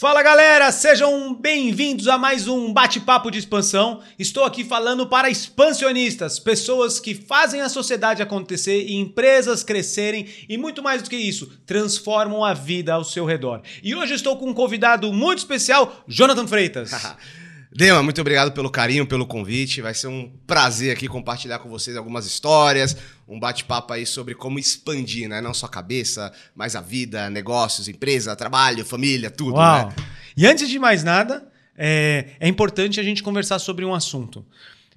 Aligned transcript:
Fala 0.00 0.22
galera, 0.22 0.72
sejam 0.72 1.34
bem-vindos 1.34 2.08
a 2.08 2.16
mais 2.16 2.48
um 2.48 2.72
bate-papo 2.72 3.30
de 3.30 3.38
expansão. 3.38 4.00
Estou 4.18 4.44
aqui 4.44 4.64
falando 4.64 5.06
para 5.06 5.28
expansionistas, 5.28 6.38
pessoas 6.38 6.98
que 6.98 7.14
fazem 7.14 7.60
a 7.60 7.68
sociedade 7.68 8.22
acontecer 8.22 8.86
e 8.86 8.94
empresas 8.94 9.62
crescerem 9.62 10.26
e 10.48 10.56
muito 10.56 10.82
mais 10.82 11.02
do 11.02 11.10
que 11.10 11.18
isso, 11.18 11.52
transformam 11.66 12.42
a 12.42 12.54
vida 12.54 12.94
ao 12.94 13.04
seu 13.04 13.26
redor. 13.26 13.60
E 13.82 13.94
hoje 13.94 14.14
estou 14.14 14.38
com 14.38 14.48
um 14.48 14.54
convidado 14.54 15.12
muito 15.12 15.40
especial, 15.40 16.02
Jonathan 16.08 16.46
Freitas. 16.46 16.92
Dema, 17.72 18.02
muito 18.02 18.20
obrigado 18.20 18.50
pelo 18.50 18.68
carinho, 18.68 19.06
pelo 19.06 19.24
convite. 19.24 19.80
Vai 19.80 19.94
ser 19.94 20.08
um 20.08 20.28
prazer 20.46 20.92
aqui 20.92 21.06
compartilhar 21.06 21.60
com 21.60 21.68
vocês 21.68 21.96
algumas 21.96 22.26
histórias, 22.26 22.96
um 23.28 23.38
bate-papo 23.38 23.92
aí 23.92 24.04
sobre 24.04 24.34
como 24.34 24.58
expandir, 24.58 25.28
né? 25.28 25.40
Não 25.40 25.54
só 25.54 25.66
a 25.66 25.68
cabeça, 25.68 26.32
mas 26.54 26.74
a 26.74 26.80
vida, 26.80 27.30
negócios, 27.30 27.86
empresa, 27.86 28.34
trabalho, 28.34 28.84
família, 28.84 29.30
tudo, 29.30 29.54
Uau. 29.54 29.88
né? 29.88 29.94
E 30.36 30.46
antes 30.46 30.68
de 30.68 30.80
mais 30.80 31.04
nada, 31.04 31.46
é, 31.78 32.30
é 32.40 32.48
importante 32.48 32.98
a 32.98 33.02
gente 33.04 33.22
conversar 33.22 33.60
sobre 33.60 33.84
um 33.84 33.94
assunto. 33.94 34.44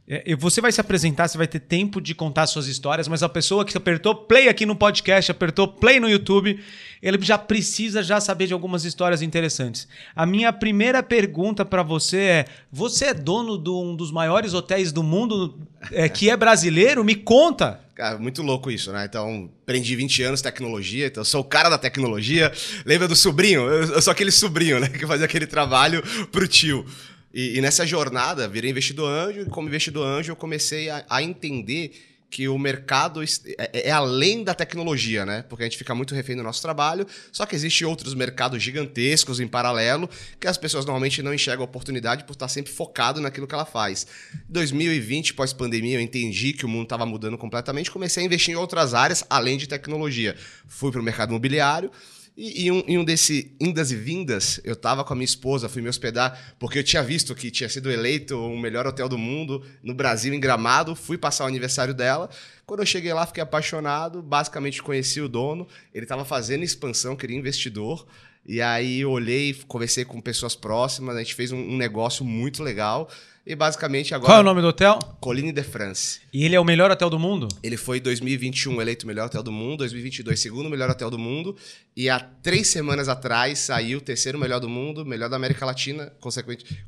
É, 0.07 0.35
Você 0.35 0.59
vai 0.59 0.71
se 0.71 0.81
apresentar, 0.81 1.27
você 1.27 1.37
vai 1.37 1.47
ter 1.47 1.59
tempo 1.59 2.01
de 2.01 2.13
contar 2.13 2.45
suas 2.47 2.67
histórias, 2.67 3.07
mas 3.07 3.23
a 3.23 3.29
pessoa 3.29 3.63
que 3.63 3.77
apertou 3.77 4.13
play 4.13 4.49
aqui 4.49 4.65
no 4.65 4.75
podcast, 4.75 5.31
apertou 5.31 5.67
play 5.67 5.99
no 5.99 6.09
YouTube, 6.09 6.59
ele 7.03 7.17
já 7.21 7.37
precisa 7.37 8.01
já 8.01 8.21
saber 8.21 8.47
de 8.47 8.53
algumas 8.53 8.85
histórias 8.85 9.21
interessantes. 9.21 9.89
A 10.15 10.25
minha 10.25 10.53
primeira 10.53 11.03
pergunta 11.03 11.65
para 11.65 11.83
você 11.83 12.17
é: 12.17 12.45
você 12.71 13.07
é 13.07 13.13
dono 13.13 13.57
de 13.57 13.69
um 13.69 13.93
dos 13.93 14.09
maiores 14.09 14.53
hotéis 14.53 14.93
do 14.93 15.03
mundo 15.03 15.59
é, 15.91 16.07
que 16.07 16.29
é 16.29 16.37
brasileiro? 16.37 17.03
Me 17.03 17.15
conta. 17.15 17.81
Cara, 17.93 18.17
muito 18.17 18.41
louco 18.41 18.71
isso, 18.71 18.91
né? 18.93 19.05
Então, 19.05 19.51
aprendi 19.63 19.95
20 19.97 20.23
anos 20.23 20.41
tecnologia, 20.41 21.07
então 21.07 21.23
sou 21.25 21.41
o 21.41 21.43
cara 21.43 21.69
da 21.69 21.77
tecnologia. 21.77 22.51
Lembra 22.85 23.07
do 23.07 23.15
sobrinho? 23.17 23.61
Eu, 23.69 23.95
eu 23.95 24.01
sou 24.01 24.11
aquele 24.11 24.31
sobrinho, 24.31 24.79
né? 24.79 24.87
Que 24.97 25.05
fazia 25.05 25.25
aquele 25.25 25.45
trabalho 25.45 26.01
pro 26.31 26.47
tio. 26.47 26.85
E, 27.33 27.57
e 27.57 27.61
nessa 27.61 27.85
jornada, 27.85 28.47
virei 28.47 28.71
investidor 28.71 29.09
anjo, 29.09 29.41
e 29.41 29.45
como 29.45 29.67
investidor 29.67 30.07
anjo, 30.07 30.31
eu 30.31 30.35
comecei 30.35 30.89
a, 30.89 31.03
a 31.09 31.21
entender 31.21 31.91
que 32.33 32.47
o 32.49 32.57
mercado 32.57 33.21
es- 33.21 33.43
é, 33.59 33.89
é 33.89 33.91
além 33.91 34.43
da 34.43 34.55
tecnologia, 34.55 35.23
né? 35.23 35.43
Porque 35.47 35.61
a 35.61 35.67
gente 35.67 35.77
fica 35.77 35.93
muito 35.93 36.15
refém 36.15 36.35
do 36.35 36.41
nosso 36.41 36.63
trabalho, 36.63 37.05
só 37.31 37.45
que 37.45 37.53
existem 37.55 37.85
outros 37.85 38.15
mercados 38.15 38.61
gigantescos 38.63 39.39
em 39.39 39.47
paralelo 39.47 40.09
que 40.39 40.47
as 40.47 40.57
pessoas 40.57 40.83
normalmente 40.83 41.21
não 41.21 41.31
enxergam 41.31 41.61
a 41.63 41.65
oportunidade 41.65 42.23
por 42.23 42.33
estar 42.33 42.47
sempre 42.47 42.73
focado 42.73 43.21
naquilo 43.21 43.45
que 43.45 43.53
ela 43.53 43.65
faz. 43.65 44.07
Em 44.49 44.51
2020, 44.51 45.35
pós-pandemia, 45.35 45.97
eu 45.97 46.01
entendi 46.01 46.53
que 46.53 46.65
o 46.65 46.67
mundo 46.67 46.85
estava 46.85 47.05
mudando 47.05 47.37
completamente, 47.37 47.91
comecei 47.91 48.23
a 48.23 48.25
investir 48.25 48.51
em 48.51 48.57
outras 48.57 48.95
áreas 48.95 49.23
além 49.29 49.55
de 49.55 49.67
tecnologia. 49.67 50.35
Fui 50.67 50.89
para 50.91 51.01
o 51.01 51.03
mercado 51.03 51.29
imobiliário, 51.29 51.91
e 52.35 52.67
em 52.67 52.71
um, 52.71 52.83
em 52.87 52.97
um 52.97 53.03
desse 53.05 53.55
indas 53.59 53.91
e 53.91 53.95
vindas, 53.95 54.59
eu 54.63 54.75
tava 54.75 55.03
com 55.03 55.13
a 55.13 55.15
minha 55.15 55.25
esposa, 55.25 55.69
fui 55.69 55.81
me 55.81 55.89
hospedar, 55.89 56.55
porque 56.57 56.79
eu 56.79 56.83
tinha 56.83 57.03
visto 57.03 57.35
que 57.35 57.51
tinha 57.51 57.69
sido 57.69 57.91
eleito 57.91 58.37
o 58.37 58.57
melhor 58.57 58.87
hotel 58.87 59.07
do 59.07 59.17
mundo 59.17 59.63
no 59.83 59.93
Brasil, 59.93 60.33
em 60.33 60.39
Gramado. 60.39 60.95
Fui 60.95 61.17
passar 61.17 61.45
o 61.45 61.47
aniversário 61.47 61.93
dela. 61.93 62.29
Quando 62.65 62.79
eu 62.79 62.85
cheguei 62.85 63.13
lá, 63.13 63.25
fiquei 63.27 63.43
apaixonado. 63.43 64.21
Basicamente, 64.21 64.81
conheci 64.81 65.21
o 65.21 65.29
dono. 65.29 65.67
Ele 65.93 66.05
estava 66.05 66.25
fazendo 66.25 66.63
expansão, 66.63 67.15
queria 67.15 67.37
investidor. 67.37 68.07
E 68.45 68.61
aí 68.61 69.01
eu 69.01 69.11
olhei, 69.11 69.53
conversei 69.67 70.03
com 70.03 70.19
pessoas 70.19 70.55
próximas, 70.55 71.15
a 71.15 71.19
gente 71.19 71.35
fez 71.35 71.51
um, 71.51 71.57
um 71.57 71.77
negócio 71.77 72.25
muito 72.25 72.61
legal. 72.61 73.09
E 73.45 73.55
basicamente 73.55 74.15
agora. 74.15 74.27
Qual 74.31 74.37
é 74.37 74.41
o 74.41 74.43
nome 74.43 74.61
do 74.61 74.67
hotel? 74.67 74.97
Colline 75.19 75.51
de 75.51 75.63
France. 75.63 76.21
E 76.31 76.45
ele 76.45 76.55
é 76.55 76.59
o 76.59 76.63
melhor 76.63 76.89
hotel 76.89 77.09
do 77.09 77.19
mundo? 77.19 77.49
Ele 77.61 77.75
foi 77.75 77.97
em 77.97 78.01
2021 78.01 78.81
eleito 78.81 79.03
o 79.03 79.07
melhor 79.07 79.25
hotel 79.25 79.43
do 79.43 79.51
mundo, 79.51 79.79
2022 79.79 80.39
segundo 80.39 80.69
melhor 80.69 80.89
hotel 80.89 81.09
do 81.09 81.19
mundo, 81.19 81.53
e 81.95 82.09
há 82.09 82.19
três 82.21 82.67
semanas 82.69 83.09
atrás 83.09 83.59
saiu 83.59 83.97
o 83.97 84.01
terceiro 84.01 84.39
melhor 84.39 84.61
do 84.61 84.69
mundo, 84.69 85.05
melhor 85.05 85.29
da 85.29 85.35
América 85.35 85.65
Latina, 85.65 86.13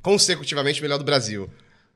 consecutivamente 0.02 0.82
melhor 0.82 0.98
do 0.98 1.04
Brasil. 1.04 1.50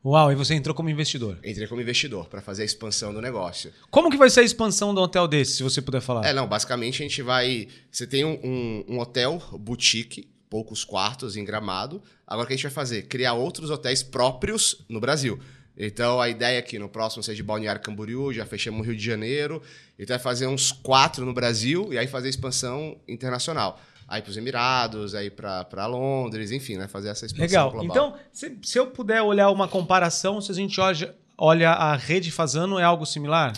Uau, 0.03 0.31
e 0.31 0.35
você 0.35 0.53
entrou 0.56 0.73
como 0.73 0.89
investidor. 0.89 1.38
Entrei 1.44 1.67
como 1.67 1.81
investidor 1.81 2.28
para 2.28 2.41
fazer 2.41 2.61
a 2.61 2.66
expansão 2.66 3.13
do 3.13 3.22
negócio. 3.22 3.72
Como 3.91 4.09
que 4.09 4.16
vai 4.17 4.29
ser 4.29 4.39
a 4.41 4.44
expansão 4.44 4.94
do 4.94 5.01
hotel 5.01 5.28
desse, 5.28 5.57
se 5.57 5.63
você 5.63 5.81
puder 5.81 6.00
falar? 6.01 6.25
É, 6.25 6.34
não, 6.34 6.47
basicamente 6.47 7.01
a 7.03 7.05
gente 7.07 7.22
vai. 7.22 7.67
Você 7.91 8.07
tem 8.07 8.23
um, 8.23 8.39
um- 8.41 8.85
um 8.95 9.00
hotel 9.00 9.41
boutique, 9.59 10.28
poucos 10.49 10.83
quartos 10.83 11.37
em 11.37 11.45
gramado. 11.45 12.01
Agora 12.25 12.45
o 12.45 12.47
que 12.47 12.53
a 12.53 12.55
gente 12.55 12.63
vai 12.63 12.71
fazer? 12.71 13.03
Criar 13.03 13.33
outros 13.33 13.69
hotéis 13.69 14.01
próprios 14.01 14.83
no 14.89 14.99
Brasil. 14.99 15.39
Então 15.77 16.19
a 16.19 16.27
ideia 16.27 16.57
é 16.57 16.61
que 16.61 16.77
no 16.77 16.89
próximo 16.89 17.23
seja 17.23 17.37
de 17.37 17.43
Balneário 17.43 17.81
Camboriú, 17.81 18.33
já 18.33 18.45
fechamos 18.45 18.81
o 18.81 18.83
Rio 18.83 18.95
de 18.95 19.05
Janeiro. 19.05 19.61
Então 19.97 20.13
vai 20.15 20.21
fazer 20.21 20.47
uns 20.47 20.71
quatro 20.71 21.25
no 21.25 21.33
Brasil 21.33 21.93
e 21.93 21.97
aí 21.97 22.07
fazer 22.07 22.27
a 22.27 22.29
expansão 22.29 22.97
internacional. 23.07 23.79
Aí 24.07 24.23
para 24.23 24.31
os 24.31 24.37
Emirados, 24.37 25.13
aí 25.13 25.29
para 25.29 25.85
Londres, 25.85 26.51
enfim, 26.51 26.77
né? 26.77 26.87
Fazer 26.87 27.09
essa 27.09 27.27
expansão 27.27 27.45
Legal. 27.45 27.71
global. 27.71 27.85
Então, 27.85 28.19
se, 28.33 28.57
se 28.63 28.79
eu 28.79 28.87
puder 28.87 29.21
olhar 29.21 29.51
uma 29.51 29.67
comparação, 29.67 30.41
se 30.41 30.51
a 30.51 30.55
gente 30.55 30.81
olha, 30.81 31.16
olha 31.37 31.69
a 31.69 31.95
rede 31.95 32.31
Fazano, 32.31 32.79
é 32.79 32.83
algo 32.83 33.05
similar? 33.05 33.53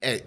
É, 0.00 0.24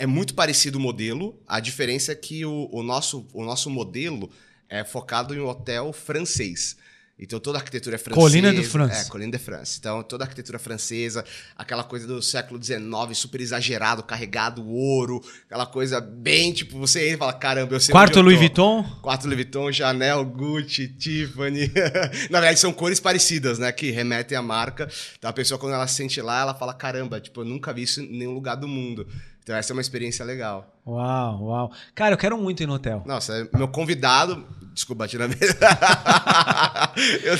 é 0.00 0.04
muito 0.06 0.34
parecido 0.34 0.78
o 0.78 0.80
modelo. 0.80 1.40
A 1.46 1.60
diferença 1.60 2.10
é 2.10 2.14
que 2.16 2.44
o, 2.44 2.68
o 2.72 2.82
nosso, 2.82 3.24
o 3.32 3.44
nosso 3.44 3.70
modelo 3.70 4.28
é 4.74 4.84
focado 4.84 5.34
em 5.34 5.40
um 5.40 5.46
hotel 5.46 5.92
francês. 5.92 6.76
Então 7.16 7.38
toda 7.38 7.58
a 7.58 7.60
arquitetura 7.60 7.94
é 7.94 7.98
francesa. 7.98 8.20
Colline 8.20 8.52
de 8.52 8.64
France. 8.64 9.06
É, 9.06 9.08
Colline 9.08 9.30
de 9.30 9.38
France. 9.38 9.76
Então 9.78 10.02
toda 10.02 10.24
a 10.24 10.26
arquitetura 10.26 10.58
francesa, 10.58 11.24
aquela 11.56 11.84
coisa 11.84 12.08
do 12.08 12.20
século 12.20 12.60
XIX, 12.60 12.82
super 13.12 13.40
exagerado, 13.40 14.02
carregado 14.02 14.66
ouro, 14.66 15.22
aquela 15.46 15.64
coisa 15.64 16.00
bem 16.00 16.52
tipo, 16.52 16.76
você 16.76 17.04
entra 17.04 17.14
e 17.14 17.18
fala, 17.18 17.32
caramba, 17.32 17.74
eu 17.76 17.80
sei 17.80 17.92
Quarto 17.92 18.20
Louis. 18.20 18.36
Vuitton? 18.36 18.82
Quarto 19.00 19.26
Louis 19.26 19.36
Vuitton, 19.36 19.72
Chanel, 19.72 20.24
Gucci, 20.24 20.88
Tiffany. 20.88 21.70
Na 22.30 22.40
verdade, 22.40 22.58
são 22.58 22.72
cores 22.72 22.98
parecidas, 22.98 23.60
né? 23.60 23.70
Que 23.70 23.92
remetem 23.92 24.36
à 24.36 24.42
marca. 24.42 24.88
Então 25.16 25.30
a 25.30 25.32
pessoa, 25.32 25.56
quando 25.56 25.74
ela 25.74 25.86
se 25.86 25.94
sente 25.94 26.20
lá, 26.20 26.40
ela 26.40 26.54
fala: 26.54 26.74
caramba, 26.74 27.20
tipo, 27.20 27.42
eu 27.42 27.44
nunca 27.44 27.72
vi 27.72 27.82
isso 27.82 28.00
em 28.00 28.10
nenhum 28.10 28.32
lugar 28.32 28.56
do 28.56 28.66
mundo. 28.66 29.06
Então 29.44 29.54
essa 29.54 29.72
é 29.72 29.74
uma 29.74 29.82
experiência 29.82 30.24
legal. 30.24 30.74
Uau, 30.84 31.44
uau. 31.44 31.72
Cara, 31.94 32.14
eu 32.14 32.18
quero 32.18 32.36
muito 32.36 32.62
ir 32.62 32.66
no 32.66 32.74
hotel. 32.74 33.04
Nossa, 33.06 33.34
é 33.36 33.56
meu 33.56 33.68
convidado. 33.68 34.44
Desculpa, 34.74 35.04
bati 35.04 35.16
na 35.16 35.28
mesa. 35.28 35.56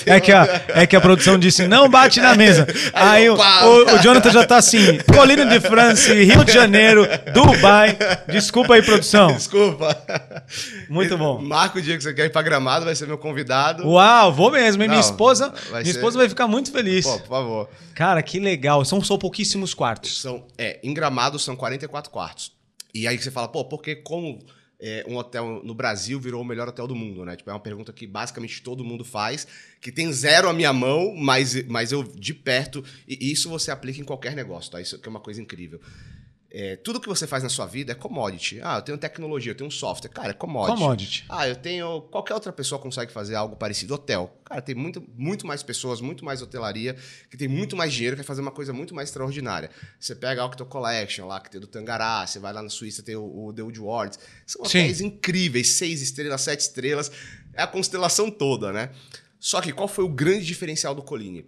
É 0.07 0.19
que, 0.21 0.33
a, 0.33 0.65
é 0.69 0.87
que 0.87 0.97
a 0.97 1.01
produção 1.01 1.39
disse, 1.39 1.69
não 1.69 1.89
bate 1.89 2.21
na 2.21 2.35
mesa. 2.35 2.67
Aí 2.93 3.29
o, 3.31 3.35
opa. 3.35 3.65
o, 3.65 3.95
o 3.95 3.99
Jonathan 4.03 4.31
já 4.31 4.45
tá 4.45 4.57
assim, 4.57 4.99
Colina 5.15 5.47
de 5.47 5.61
France, 5.61 6.13
Rio 6.13 6.45
de 6.45 6.53
Janeiro, 6.53 7.07
Dubai. 7.33 7.97
Desculpa 8.29 8.75
aí, 8.75 8.83
produção. 8.83 9.29
Desculpa. 9.29 9.97
Muito 10.89 11.17
bom. 11.17 11.41
Marca 11.41 11.79
o 11.79 11.83
dia 11.83 11.97
que 11.97 12.03
você 12.03 12.13
quer 12.13 12.27
ir 12.27 12.31
pra 12.31 12.43
Gramado, 12.43 12.85
vai 12.85 12.95
ser 12.97 13.07
meu 13.07 13.17
convidado. 13.17 13.87
Uau, 13.87 14.33
vou 14.33 14.51
mesmo, 14.51 14.83
hein? 14.83 14.89
Minha 14.89 15.01
esposa, 15.01 15.51
vai 15.71 15.83
minha 15.83 15.93
ser- 15.93 15.99
esposa 15.99 16.19
vai 16.19 16.29
ficar 16.29 16.49
muito 16.49 16.73
feliz. 16.73 17.07
Pô, 17.07 17.19
por 17.21 17.29
favor. 17.29 17.69
Cara, 17.95 18.23
que 18.23 18.41
legal. 18.41 18.85
São 18.85 19.01
só 19.03 19.17
pouquíssimos 19.17 19.73
quartos. 19.73 20.21
São, 20.21 20.45
é, 20.59 20.81
em 20.83 20.93
Gramado 20.93 21.39
são 21.39 21.55
44 21.55 22.11
quartos. 22.11 22.53
E 22.93 23.07
aí 23.07 23.17
você 23.19 23.31
fala, 23.31 23.47
pô, 23.49 23.65
por 23.65 23.81
que 23.83 23.95
como 23.97 24.41
é, 24.87 25.03
um 25.09 25.17
hotel 25.17 25.63
no 25.65 25.75
Brasil 25.75 26.21
virou 26.21 26.43
o 26.43 26.45
melhor 26.45 26.69
hotel 26.69 26.87
do 26.87 26.95
mundo, 26.95 27.25
né? 27.25 27.35
Tipo, 27.37 27.49
é 27.49 27.55
uma 27.55 27.59
pergunta 27.61 27.91
que 27.91 28.07
basicamente 28.07 28.63
todo 28.63 28.85
mundo 28.85 29.03
faz, 29.03 29.47
que 29.81 29.91
tem 29.91 30.13
zero 30.13 30.47
à 30.47 30.53
minha 30.53 30.75
mão, 30.75 31.15
mas, 31.17 31.65
mas 31.67 31.91
eu 31.91 32.03
de 32.03 32.35
perto, 32.35 32.85
e 33.09 33.33
isso 33.33 33.49
você 33.49 33.71
aplica 33.71 33.99
em 33.99 34.05
qualquer 34.05 34.37
negócio, 34.37 34.71
tá? 34.71 34.83
Isso 34.83 34.99
que 34.99 35.09
é 35.09 35.11
uma 35.11 35.21
coisa 35.21 35.41
incrível. 35.41 35.81
É, 36.57 36.77
tudo 36.77 37.01
que 37.01 37.09
você 37.09 37.27
faz 37.27 37.43
na 37.43 37.49
sua 37.49 37.67
vida 37.67 37.91
é 37.91 37.95
commodity. 37.97 38.61
Ah, 38.63 38.77
eu 38.77 38.83
tenho 38.83 38.97
tecnologia, 38.97 39.51
eu 39.51 39.57
tenho 39.57 39.67
um 39.67 39.73
software. 39.73 40.09
Cara, 40.09 40.31
é 40.31 40.33
commodity. 40.33 40.79
Commodity. 40.79 41.25
Ah, 41.29 41.49
eu 41.49 41.57
tenho. 41.57 42.03
Qualquer 42.03 42.33
outra 42.33 42.53
pessoa 42.53 42.81
consegue 42.81 43.11
fazer 43.11 43.35
algo 43.35 43.57
parecido. 43.57 43.93
Hotel. 43.95 44.33
Cara, 44.45 44.63
tem 44.63 44.73
muito, 44.73 45.03
muito 45.17 45.49
mais 45.49 45.65
pessoas, 45.65 46.01
muito 46.01 46.25
mais 46.25 46.41
hotelaria, 46.43 46.95
que 47.29 47.37
tem 47.37 47.49
muito 47.49 47.77
mais 47.77 47.93
dinheiro, 47.93 48.15
que 48.15 48.23
vai 48.23 48.27
fazer 48.27 48.41
uma 48.41 48.53
coisa 48.53 48.73
muito 48.73 48.95
mais 48.95 49.09
extraordinária. 49.09 49.69
Você 49.99 50.15
pega 50.15 50.43
a 50.43 50.47
Octo 50.47 50.65
Collection 50.65 51.27
lá, 51.27 51.41
que 51.41 51.51
tem 51.51 51.61
do 51.61 51.67
Tangará, 51.67 52.25
você 52.25 52.39
vai 52.39 52.53
lá 52.53 52.63
na 52.63 52.71
Suíça, 52.71 53.03
tem 53.03 53.17
o, 53.17 53.47
o 53.47 53.53
The 53.53 53.63
Woodwards. 53.63 54.21
São 54.47 54.65
Sim. 54.65 54.79
hotéis 54.79 55.01
incríveis, 55.01 55.71
seis 55.71 56.03
estrelas, 56.03 56.41
sete 56.41 56.61
estrelas. 56.61 57.11
É 57.53 57.65
a 57.65 57.67
constelação 57.67 58.31
toda, 58.31 58.73
né? 58.73 58.91
Só 59.41 59.61
que 59.61 59.73
qual 59.73 59.89
foi 59.89 60.05
o 60.05 60.09
grande 60.09 60.47
diferencial 60.47 60.95
do 60.95 61.03
Colline? 61.03 61.47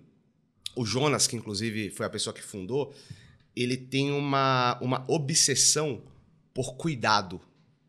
O 0.75 0.85
Jonas, 0.85 1.29
que 1.29 1.37
inclusive 1.37 1.91
foi 1.91 2.07
a 2.07 2.11
pessoa 2.11 2.35
que 2.35 2.43
fundou, 2.43 2.93
ele 3.57 3.77
tem 3.77 4.13
uma, 4.13 4.79
uma 4.83 5.05
obsessão 5.09 6.03
por 6.53 6.77
cuidado, 6.77 7.41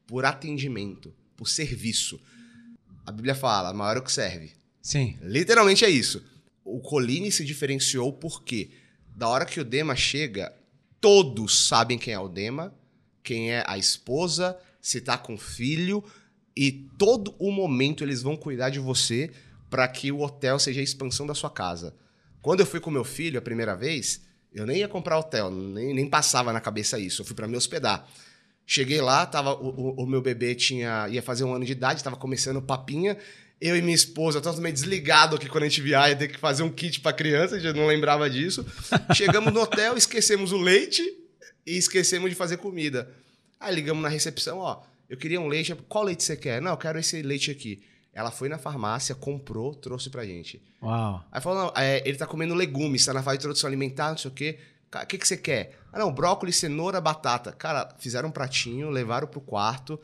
por 0.08 0.24
atendimento, 0.24 1.14
por 1.36 1.50
serviço. 1.50 2.20
A 3.06 3.12
Bíblia 3.12 3.36
fala, 3.36 3.74
maior 3.74 3.98
é 3.98 4.00
o 4.00 4.04
que 4.04 4.12
serve. 4.12 4.54
Sim. 4.82 5.18
Literalmente 5.22 5.84
é 5.84 5.90
isso. 5.90 6.24
O 6.64 6.80
Colline 6.80 7.32
se 7.32 7.44
diferenciou 7.44 8.14
porque, 8.14 8.72
da 9.16 9.28
hora 9.28 9.46
que 9.46 9.60
o 9.60 9.66
Dema 9.66 9.96
chega, 9.96 10.54
todos 11.02 11.68
sabem 11.68 11.98
quem 11.98 12.14
é 12.14 12.20
o 12.20 12.30
Dema, 12.30 12.74
quem 13.22 13.52
é 13.52 13.64
a 13.68 13.78
esposa, 13.78 14.58
se 14.82 15.02
tá 15.02 15.18
com 15.18 15.38
filho, 15.38 16.04
e 16.56 16.72
todo 16.98 17.36
o 17.38 17.52
momento 17.52 18.04
eles 18.04 18.22
vão 18.22 18.36
cuidar 18.36 18.70
de 18.70 18.80
você 18.80 19.32
para 19.70 19.88
que 19.88 20.12
o 20.12 20.22
hotel 20.22 20.58
seja 20.60 20.80
a 20.80 20.84
expansão 20.84 21.28
da 21.28 21.36
sua 21.36 21.50
casa. 21.50 21.96
Quando 22.42 22.62
eu 22.62 22.66
fui 22.66 22.80
com 22.80 22.90
meu 22.90 23.04
filho 23.04 23.38
a 23.38 23.42
primeira 23.42 23.76
vez, 23.76 24.22
eu 24.58 24.66
nem 24.66 24.78
ia 24.78 24.88
comprar 24.88 25.18
hotel, 25.20 25.50
nem, 25.52 25.94
nem 25.94 26.10
passava 26.10 26.52
na 26.52 26.60
cabeça 26.60 27.00
isso. 27.00 27.22
Eu 27.22 27.26
fui 27.26 27.36
para 27.36 27.48
me 27.48 27.56
hospedar. 27.58 28.08
Cheguei 28.66 29.00
lá, 29.02 29.26
tava, 29.26 29.54
o, 29.54 29.96
o- 30.02 30.06
meu 30.06 30.22
bebê 30.22 30.54
tinha 30.54 31.08
ia 31.10 31.22
fazer 31.22 31.44
um 31.46 31.54
ano 31.54 31.64
de 31.64 31.72
idade, 31.72 32.00
estava 32.00 32.18
começando 32.18 32.62
papinha, 32.62 33.18
Eu 33.62 33.76
e 33.76 33.82
minha 33.82 33.96
esposa, 33.96 34.40
totalmente 34.42 34.76
desligado 34.76 35.36
aqui 35.36 35.48
quando 35.50 35.64
a 35.64 35.68
gente 35.70 35.82
viaja, 35.82 36.16
ter 36.16 36.28
que 36.28 36.38
fazer 36.38 36.64
um 36.64 36.70
kit 36.70 37.00
pra 37.00 37.12
criança, 37.14 37.56
a 37.56 37.60
gente 37.60 37.76
não 37.76 37.88
lembrava 37.88 38.30
disso. 38.30 38.66
Chegamos 39.16 39.52
no 39.54 39.62
hotel, 39.62 39.98
esquecemos 39.98 40.52
o 40.52 40.58
leite 40.58 41.02
e 41.66 41.78
esquecemos 41.78 42.30
de 42.30 42.36
fazer 42.36 42.58
comida. 42.58 43.10
Aí 43.60 43.74
ligamos 43.74 44.04
na 44.04 44.10
recepção, 44.10 44.60
ó, 44.60 44.82
eu 45.10 45.18
queria 45.18 45.40
um 45.42 45.48
leite, 45.48 45.74
qual 45.90 46.04
leite 46.04 46.24
você 46.24 46.36
quer? 46.38 46.62
Não, 46.62 46.72
eu 46.72 46.78
quero 46.78 47.00
esse 47.00 47.22
leite 47.24 47.50
aqui. 47.50 47.82
Ela 48.18 48.32
foi 48.32 48.50
na 48.50 48.58
farmácia, 48.58 49.14
comprou, 49.14 49.76
trouxe 49.76 50.10
pra 50.10 50.26
gente. 50.26 50.60
Uau. 50.82 51.24
Aí 51.32 51.40
falou, 51.40 51.66
não, 51.66 51.74
é, 51.80 52.02
ele 52.04 52.18
tá 52.18 52.26
comendo 52.26 52.56
legumes, 52.56 53.06
tá 53.06 53.14
na 53.14 53.22
fase 53.22 53.38
de 53.38 53.42
introdução 53.42 53.68
alimentar, 53.68 54.10
não 54.10 54.18
sei 54.18 54.32
o 54.32 54.34
quê. 54.34 54.58
O 54.92 55.06
que, 55.06 55.20
que 55.20 55.28
você 55.28 55.38
quer? 55.38 55.78
Ah, 55.94 56.00
não, 56.00 56.12
brócolis, 56.12 56.56
cenoura, 56.56 57.00
batata. 57.00 57.52
Cara, 57.52 57.96
fizeram 58.00 58.30
um 58.30 58.32
pratinho, 58.32 58.90
levaram 58.90 59.28
pro 59.28 59.40
quarto. 59.40 60.00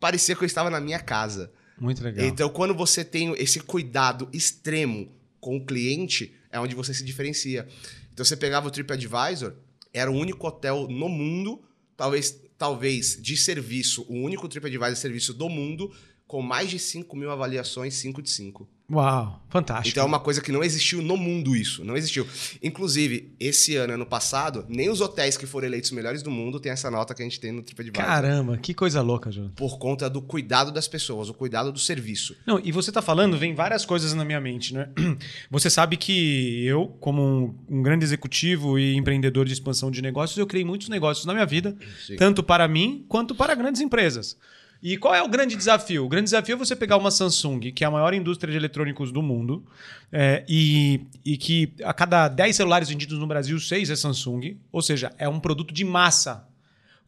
Parecia 0.00 0.34
que 0.34 0.42
eu 0.42 0.46
estava 0.46 0.70
na 0.70 0.80
minha 0.80 1.00
casa. 1.00 1.52
Muito 1.78 2.02
legal. 2.02 2.24
Então, 2.24 2.48
quando 2.48 2.74
você 2.74 3.04
tem 3.04 3.34
esse 3.34 3.60
cuidado 3.60 4.26
extremo 4.32 5.12
com 5.38 5.58
o 5.58 5.66
cliente, 5.66 6.34
é 6.50 6.58
onde 6.58 6.74
você 6.74 6.94
se 6.94 7.04
diferencia. 7.04 7.68
Então, 8.14 8.24
você 8.24 8.38
pegava 8.38 8.68
o 8.68 8.70
TripAdvisor, 8.70 9.52
era 9.92 10.10
o 10.10 10.14
único 10.14 10.46
hotel 10.46 10.88
no 10.88 11.10
mundo, 11.10 11.62
talvez, 11.94 12.40
talvez 12.56 13.20
de 13.20 13.36
serviço, 13.36 14.06
o 14.08 14.14
único 14.14 14.48
TripAdvisor 14.48 14.92
de 14.94 14.98
serviço 14.98 15.34
do 15.34 15.50
mundo, 15.50 15.92
com 16.30 16.40
mais 16.40 16.70
de 16.70 16.78
5 16.78 17.16
mil 17.16 17.28
avaliações, 17.28 17.94
5 17.94 18.22
de 18.22 18.30
5. 18.30 18.68
Uau, 18.88 19.42
fantástico. 19.48 19.88
Então 19.88 20.04
é 20.04 20.06
uma 20.06 20.20
coisa 20.20 20.40
que 20.40 20.52
não 20.52 20.62
existiu 20.62 21.02
no 21.02 21.16
mundo 21.16 21.56
isso, 21.56 21.84
não 21.84 21.96
existiu. 21.96 22.24
Inclusive, 22.62 23.34
esse 23.40 23.74
ano, 23.74 23.94
ano 23.94 24.06
passado, 24.06 24.64
nem 24.68 24.88
os 24.88 25.00
hotéis 25.00 25.36
que 25.36 25.44
foram 25.44 25.66
eleitos 25.66 25.90
melhores 25.90 26.22
do 26.22 26.30
mundo 26.30 26.60
têm 26.60 26.70
essa 26.70 26.88
nota 26.88 27.14
que 27.14 27.22
a 27.22 27.24
gente 27.24 27.40
tem 27.40 27.50
no 27.50 27.62
TripAdvisor. 27.62 28.04
Caramba, 28.04 28.56
que 28.58 28.72
coisa 28.72 29.02
louca, 29.02 29.28
Jonathan. 29.28 29.54
Por 29.56 29.76
conta 29.76 30.08
do 30.08 30.22
cuidado 30.22 30.70
das 30.70 30.86
pessoas, 30.86 31.28
o 31.28 31.34
cuidado 31.34 31.72
do 31.72 31.80
serviço. 31.80 32.36
Não, 32.46 32.60
e 32.62 32.70
você 32.70 32.92
tá 32.92 33.02
falando, 33.02 33.36
vem 33.36 33.52
várias 33.52 33.84
coisas 33.84 34.14
na 34.14 34.24
minha 34.24 34.40
mente, 34.40 34.72
né? 34.72 34.88
Você 35.50 35.68
sabe 35.68 35.96
que 35.96 36.64
eu, 36.64 36.96
como 37.00 37.20
um, 37.20 37.78
um 37.78 37.82
grande 37.82 38.04
executivo 38.04 38.78
e 38.78 38.94
empreendedor 38.94 39.46
de 39.46 39.52
expansão 39.52 39.90
de 39.90 40.00
negócios, 40.00 40.38
eu 40.38 40.46
criei 40.46 40.64
muitos 40.64 40.88
negócios 40.88 41.26
na 41.26 41.32
minha 41.32 41.46
vida, 41.46 41.76
Sim. 42.06 42.14
tanto 42.14 42.40
para 42.40 42.68
mim 42.68 43.04
quanto 43.08 43.34
para 43.34 43.52
grandes 43.56 43.80
empresas. 43.80 44.36
E 44.82 44.96
qual 44.96 45.14
é 45.14 45.22
o 45.22 45.28
grande 45.28 45.56
desafio? 45.56 46.06
O 46.06 46.08
grande 46.08 46.24
desafio 46.24 46.54
é 46.54 46.56
você 46.56 46.74
pegar 46.74 46.96
uma 46.96 47.10
Samsung, 47.10 47.60
que 47.72 47.84
é 47.84 47.86
a 47.86 47.90
maior 47.90 48.14
indústria 48.14 48.50
de 48.50 48.56
eletrônicos 48.56 49.12
do 49.12 49.20
mundo, 49.20 49.64
é, 50.10 50.42
e, 50.48 51.02
e 51.24 51.36
que 51.36 51.74
a 51.84 51.92
cada 51.92 52.28
10 52.28 52.56
celulares 52.56 52.88
vendidos 52.88 53.18
no 53.18 53.26
Brasil, 53.26 53.58
6 53.60 53.90
é 53.90 53.96
Samsung, 53.96 54.56
ou 54.72 54.80
seja, 54.80 55.12
é 55.18 55.28
um 55.28 55.38
produto 55.38 55.74
de 55.74 55.84
massa. 55.84 56.48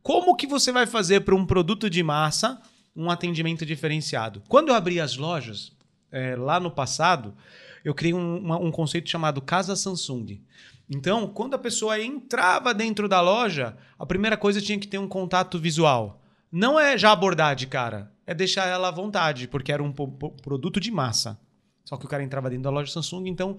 Como 0.03 0.37
que 0.37 0.47
você 0.47 0.71
vai 0.71 0.87
fazer 0.87 1.21
para 1.21 1.35
um 1.35 1.47
produto 1.47 1.89
de 1.89 2.03
massa 2.03 2.61
um 2.95 3.11
atendimento 3.11 3.65
diferenciado? 3.65 4.43
Quando 4.49 4.69
eu 4.69 4.75
abri 4.75 5.01
as 5.01 5.17
lojas, 5.17 5.73
é, 6.11 6.37
lá 6.37 6.61
no 6.61 6.71
passado, 6.71 7.35
eu 7.83 7.95
criei 7.95 8.13
um, 8.13 8.37
uma- 8.37 8.59
um 8.59 8.71
conceito 8.71 9.09
chamado 9.09 9.41
Casa 9.41 9.75
Samsung. 9.75 10.43
Então, 10.91 11.27
quando 11.27 11.55
a 11.55 11.59
pessoa 11.59 11.99
entrava 11.99 12.75
dentro 12.75 13.09
da 13.09 13.21
loja, 13.23 13.77
a 13.99 14.05
primeira 14.05 14.37
coisa 14.37 14.61
tinha 14.61 14.79
que 14.79 14.87
ter 14.87 14.99
um 14.99 15.09
contato 15.09 15.59
visual. 15.59 16.22
Não 16.53 16.79
é 16.79 16.99
já 16.99 17.11
abordar 17.13 17.57
de 17.57 17.67
cara, 17.67 18.13
é 18.27 18.35
deixar 18.35 18.67
ela 18.67 18.89
à 18.89 18.91
vontade, 18.91 19.49
porque 19.49 19.73
era 19.73 19.83
um 19.83 19.91
produto 19.91 20.79
de 20.79 20.91
massa. 20.91 21.41
Só 21.83 21.97
que 21.97 22.05
o 22.05 22.09
cara 22.09 22.23
entrava 22.23 22.51
dentro 22.51 22.65
da 22.65 22.71
loja 22.71 22.93
Samsung, 22.93 23.27
então 23.27 23.57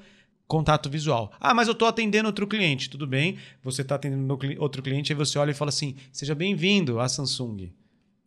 contato 0.48 0.92
visual. 0.92 1.34
Ah, 1.40 1.56
mas 1.56 1.68
eu 1.68 1.72
estou 1.72 1.88
atendendo 1.88 2.28
outro 2.28 2.46
cliente. 2.46 2.92
Tudo 2.92 3.08
bem, 3.08 3.40
você 3.64 3.82
está 3.82 3.96
atendendo 3.96 4.38
outro 4.60 4.84
cliente, 4.84 5.12
aí 5.12 5.18
você 5.18 5.40
olha 5.40 5.52
e 5.52 5.56
fala 5.56 5.70
assim: 5.70 5.96
seja 6.12 6.36
bem-vindo 6.36 7.00
à 7.00 7.10
Samsung. 7.10 7.74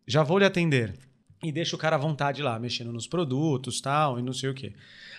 Já 0.05 0.25
vou 0.25 0.39
lhe 0.39 0.45
atender. 0.45 0.99
E 1.43 1.53
deixa 1.53 1.77
o 1.77 1.79
cara 1.79 1.97
à 1.97 1.99
vontade 1.99 2.43
lá, 2.43 2.59
mexendo 2.59 2.93
nos 2.93 3.07
produtos 3.07 3.81
tal, 3.81 4.19
e 4.19 4.23
não 4.23 4.33
sei 4.33 4.51
o 4.51 4.55
quê. 4.55 4.73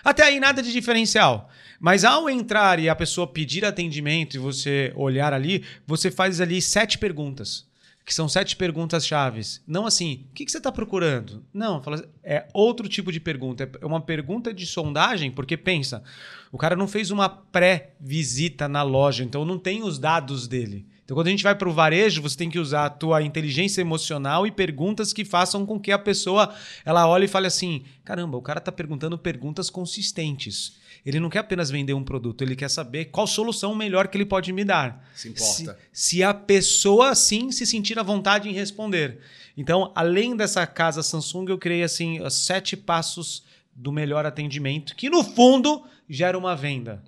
Até 0.04 0.24
aí 0.24 0.40
nada 0.40 0.62
de 0.62 0.72
diferencial. 0.72 1.48
Mas 1.80 2.04
ao 2.04 2.28
entrar 2.28 2.78
e 2.78 2.88
a 2.88 2.96
pessoa 2.96 3.26
pedir 3.26 3.64
atendimento 3.64 4.34
e 4.34 4.38
você 4.38 4.92
olhar 4.96 5.32
ali, 5.32 5.64
você 5.86 6.10
faz 6.10 6.40
ali 6.40 6.60
sete 6.60 6.98
perguntas. 6.98 7.67
Que 8.08 8.14
são 8.14 8.26
sete 8.26 8.56
perguntas 8.56 9.06
chaves. 9.06 9.62
Não 9.66 9.84
assim, 9.84 10.24
o 10.30 10.32
que, 10.32 10.46
que 10.46 10.50
você 10.50 10.56
está 10.56 10.72
procurando? 10.72 11.44
Não, 11.52 11.82
fala, 11.82 12.02
é 12.24 12.48
outro 12.54 12.88
tipo 12.88 13.12
de 13.12 13.20
pergunta. 13.20 13.70
É 13.78 13.84
uma 13.84 14.00
pergunta 14.00 14.50
de 14.50 14.64
sondagem, 14.64 15.30
porque 15.30 15.58
pensa, 15.58 16.02
o 16.50 16.56
cara 16.56 16.74
não 16.74 16.88
fez 16.88 17.10
uma 17.10 17.28
pré-visita 17.28 18.66
na 18.66 18.82
loja, 18.82 19.22
então 19.22 19.44
não 19.44 19.58
tem 19.58 19.82
os 19.82 19.98
dados 19.98 20.48
dele. 20.48 20.86
Então, 21.04 21.14
quando 21.14 21.26
a 21.26 21.30
gente 21.30 21.42
vai 21.42 21.54
para 21.54 21.68
o 21.68 21.72
varejo, 21.72 22.22
você 22.22 22.34
tem 22.34 22.48
que 22.48 22.58
usar 22.58 22.86
a 22.86 22.90
tua 22.90 23.22
inteligência 23.22 23.82
emocional 23.82 24.46
e 24.46 24.50
perguntas 24.50 25.12
que 25.12 25.22
façam 25.22 25.66
com 25.66 25.78
que 25.78 25.92
a 25.92 25.98
pessoa 25.98 26.54
ela 26.86 27.06
olhe 27.06 27.26
e 27.26 27.28
fale 27.28 27.46
assim: 27.46 27.82
caramba, 28.06 28.38
o 28.38 28.42
cara 28.42 28.58
está 28.58 28.72
perguntando 28.72 29.18
perguntas 29.18 29.68
consistentes. 29.68 30.78
Ele 31.04 31.20
não 31.20 31.30
quer 31.30 31.40
apenas 31.40 31.70
vender 31.70 31.94
um 31.94 32.04
produto, 32.04 32.42
ele 32.42 32.56
quer 32.56 32.68
saber 32.68 33.06
qual 33.06 33.26
solução 33.26 33.74
melhor 33.74 34.08
que 34.08 34.16
ele 34.16 34.26
pode 34.26 34.52
me 34.52 34.64
dar. 34.64 35.08
Se 35.14 35.28
importa. 35.28 35.78
Se, 35.92 36.16
se 36.16 36.22
a 36.22 36.34
pessoa 36.34 37.14
sim 37.14 37.50
se 37.52 37.64
sentir 37.66 37.98
à 37.98 38.02
vontade 38.02 38.48
em 38.48 38.52
responder. 38.52 39.18
Então, 39.56 39.92
além 39.94 40.36
dessa 40.36 40.66
casa 40.66 41.02
Samsung, 41.02 41.46
eu 41.48 41.58
criei 41.58 41.82
assim 41.82 42.18
sete 42.30 42.76
passos 42.76 43.42
do 43.74 43.92
melhor 43.92 44.26
atendimento, 44.26 44.94
que 44.94 45.08
no 45.08 45.22
fundo 45.22 45.84
gera 46.08 46.36
uma 46.36 46.54
venda. 46.56 47.02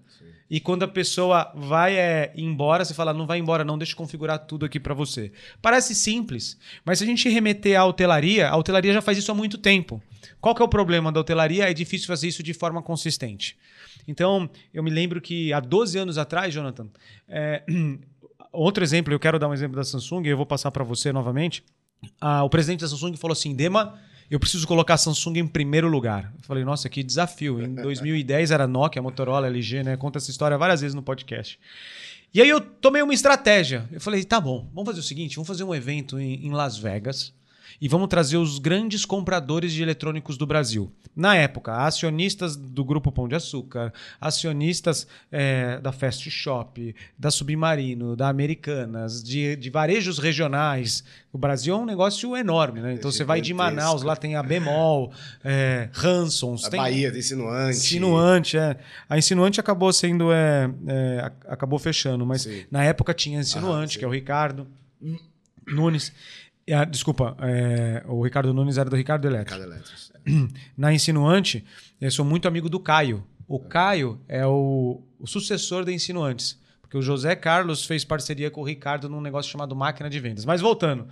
E 0.51 0.59
quando 0.59 0.83
a 0.83 0.89
pessoa 0.89 1.53
vai 1.55 1.97
é, 1.97 2.33
embora, 2.37 2.85
você 2.85 2.93
fala, 2.93 3.15
não 3.15 3.27
vai 3.27 3.39
embora, 3.39 3.65
não, 3.65 3.79
deixa 3.79 3.93
eu 3.93 3.97
configurar 3.97 4.39
tudo 4.41 4.67
aqui 4.67 4.81
para 4.81 4.93
você. 4.93 5.31
Parece 5.63 5.95
simples, 5.95 6.59
mas 6.85 6.99
se 6.99 7.05
a 7.05 7.07
gente 7.07 7.29
remeter 7.29 7.79
à 7.79 7.85
hotelaria, 7.85 8.49
a 8.49 8.57
hotelaria 8.57 8.93
já 8.93 9.01
faz 9.01 9.17
isso 9.17 9.31
há 9.31 9.35
muito 9.35 9.57
tempo. 9.57 10.03
Qual 10.41 10.53
que 10.55 10.61
é 10.61 10.65
o 10.65 10.69
problema 10.69 11.13
da 11.13 11.21
hotelaria? 11.21 11.71
É 11.71 11.73
difícil 11.73 12.09
fazer 12.09 12.27
isso 12.27 12.43
de 12.43 12.53
forma 12.53 12.83
consistente. 12.83 13.57
Então, 14.09 14.51
eu 14.75 14.83
me 14.83 14.91
lembro 14.91 15.21
que 15.21 15.53
há 15.53 15.61
12 15.61 15.97
anos 15.99 16.19
atrás, 16.19 16.53
Jonathan, 16.53 16.89
é, 17.29 17.63
outro 18.53 18.83
exemplo, 18.83 19.15
eu 19.15 19.21
quero 19.21 19.39
dar 19.39 19.49
um 19.49 19.55
exemplo 19.55 19.77
da 19.77 19.85
Samsung, 19.85 20.27
eu 20.27 20.37
vou 20.37 20.47
passar 20.47 20.73
para 20.73 20.83
você 20.83 21.13
novamente. 21.13 21.63
Ah, 22.21 22.43
o 22.43 22.51
presidente 22.51 22.81
da 22.81 22.89
Samsung 22.89 23.17
falou 23.17 23.35
assim: 23.35 23.55
Dema, 23.55 23.99
eu 24.31 24.39
preciso 24.39 24.67
colocar 24.67 24.95
a 24.95 24.99
Samsung 24.99 25.39
em 25.39 25.47
primeiro 25.47 25.89
lugar. 25.89 26.33
Eu 26.37 26.43
falei, 26.43 26.65
nossa, 26.65 26.89
que 26.89 27.03
desafio. 27.03 27.61
Em 27.61 27.75
2010 27.83 28.51
era 28.53 28.67
Nokia, 28.67 29.03
Motorola, 29.03 29.49
LG, 29.49 29.83
né? 29.83 29.97
Conta 29.97 30.19
essa 30.19 30.31
história 30.31 30.57
várias 30.57 30.81
vezes 30.81 30.95
no 30.95 31.03
podcast. 31.03 31.59
E 32.33 32.41
aí 32.41 32.49
eu 32.49 32.61
tomei 32.61 33.03
uma 33.03 33.13
estratégia. 33.13 33.89
Eu 33.91 34.01
falei, 34.01 34.23
tá 34.23 34.41
bom, 34.41 34.71
vamos 34.73 34.89
fazer 34.89 35.01
o 35.01 35.03
seguinte: 35.03 35.35
vamos 35.35 35.49
fazer 35.49 35.65
um 35.65 35.75
evento 35.75 36.19
em, 36.19 36.47
em 36.47 36.51
Las 36.53 36.79
Vegas 36.79 37.35
e 37.81 37.89
vamos 37.89 38.09
trazer 38.09 38.37
os 38.39 38.59
grandes 38.59 39.05
compradores 39.05 39.73
de 39.73 39.83
eletrônicos 39.83 40.39
do 40.39 40.47
Brasil. 40.47 40.91
Na 41.15 41.35
época, 41.35 41.77
acionistas 41.85 42.55
do 42.57 42.85
Grupo 42.85 43.11
Pão 43.11 43.27
de 43.29 43.35
Açúcar, 43.35 43.93
acionistas 44.21 45.07
eh, 45.31 45.79
da 45.83 45.91
Fast 45.93 46.31
Shop, 46.31 46.95
da 47.19 47.31
Submarino, 47.33 48.15
da 48.15 48.29
Americanas, 48.29 49.23
de, 49.23 49.57
de 49.57 49.71
varejos 49.71 50.19
regionais. 50.19 51.03
O 51.33 51.37
Brasil 51.39 51.75
é 51.75 51.77
um 51.77 51.85
negócio 51.85 52.37
enorme, 52.37 52.81
né? 52.81 52.95
Então 52.95 53.11
você 53.11 53.25
vai 53.25 53.41
de. 53.41 53.53
Manaus, 53.53 54.03
lá 54.03 54.15
tem 54.17 54.37
a 54.37 54.43
Bemol, 54.43 55.13
eh, 55.45 55.89
Hansons, 56.03 56.65
A 56.65 56.71
tem 56.71 56.81
Bahia, 56.81 57.11
tem 57.11 57.19
insinuante. 57.21 57.77
Insinuante, 57.77 58.57
é. 58.57 58.77
A 59.09 59.19
Insinuante 59.19 59.59
acabou 59.61 59.93
sendo. 59.93 60.33
É, 60.33 60.71
é, 60.87 61.21
ac- 61.25 61.47
acabou 61.49 61.79
fechando, 61.79 62.25
mas 62.25 62.43
Sim. 62.43 62.65
na 62.71 62.85
época 62.85 63.13
tinha 63.13 63.41
Insinuante, 63.41 63.97
Ah, 63.97 63.99
que 63.99 64.05
é 64.05 64.09
o 64.09 64.11
Ricardo 64.13 64.67
Nunes. 65.67 66.13
A- 66.73 66.85
desculpa, 66.85 67.37
é, 67.41 68.03
o 68.07 68.23
Ricardo 68.23 68.53
Nunes 68.55 68.79
era 68.79 68.89
do 68.89 68.97
Ricardo 68.97 69.27
Eletro. 69.27 69.51
Cada 69.59 69.65
Eletros. 69.65 70.13
Na 70.77 70.93
Insinuante, 70.93 71.65
eu 72.01 72.11
sou 72.11 72.25
muito 72.25 72.47
amigo 72.47 72.69
do 72.69 72.79
Caio. 72.81 73.25
O 73.49 73.59
Caio 73.59 74.21
é 74.29 74.47
o, 74.47 75.03
o 75.19 75.27
sucessor 75.27 75.85
da 75.85 75.93
Insinuantes. 75.93 76.59
Porque 76.91 76.99
o 76.99 77.03
José 77.03 77.37
Carlos 77.37 77.85
fez 77.85 78.05
parceria 78.05 78.51
com 78.51 78.63
o 78.63 78.65
Ricardo 78.65 79.09
num 79.09 79.21
negócio 79.21 79.49
chamado 79.49 79.77
Máquina 79.77 80.11
de 80.11 80.19
Vendas. 80.19 80.45
Mas 80.45 80.61
voltando. 80.61 81.07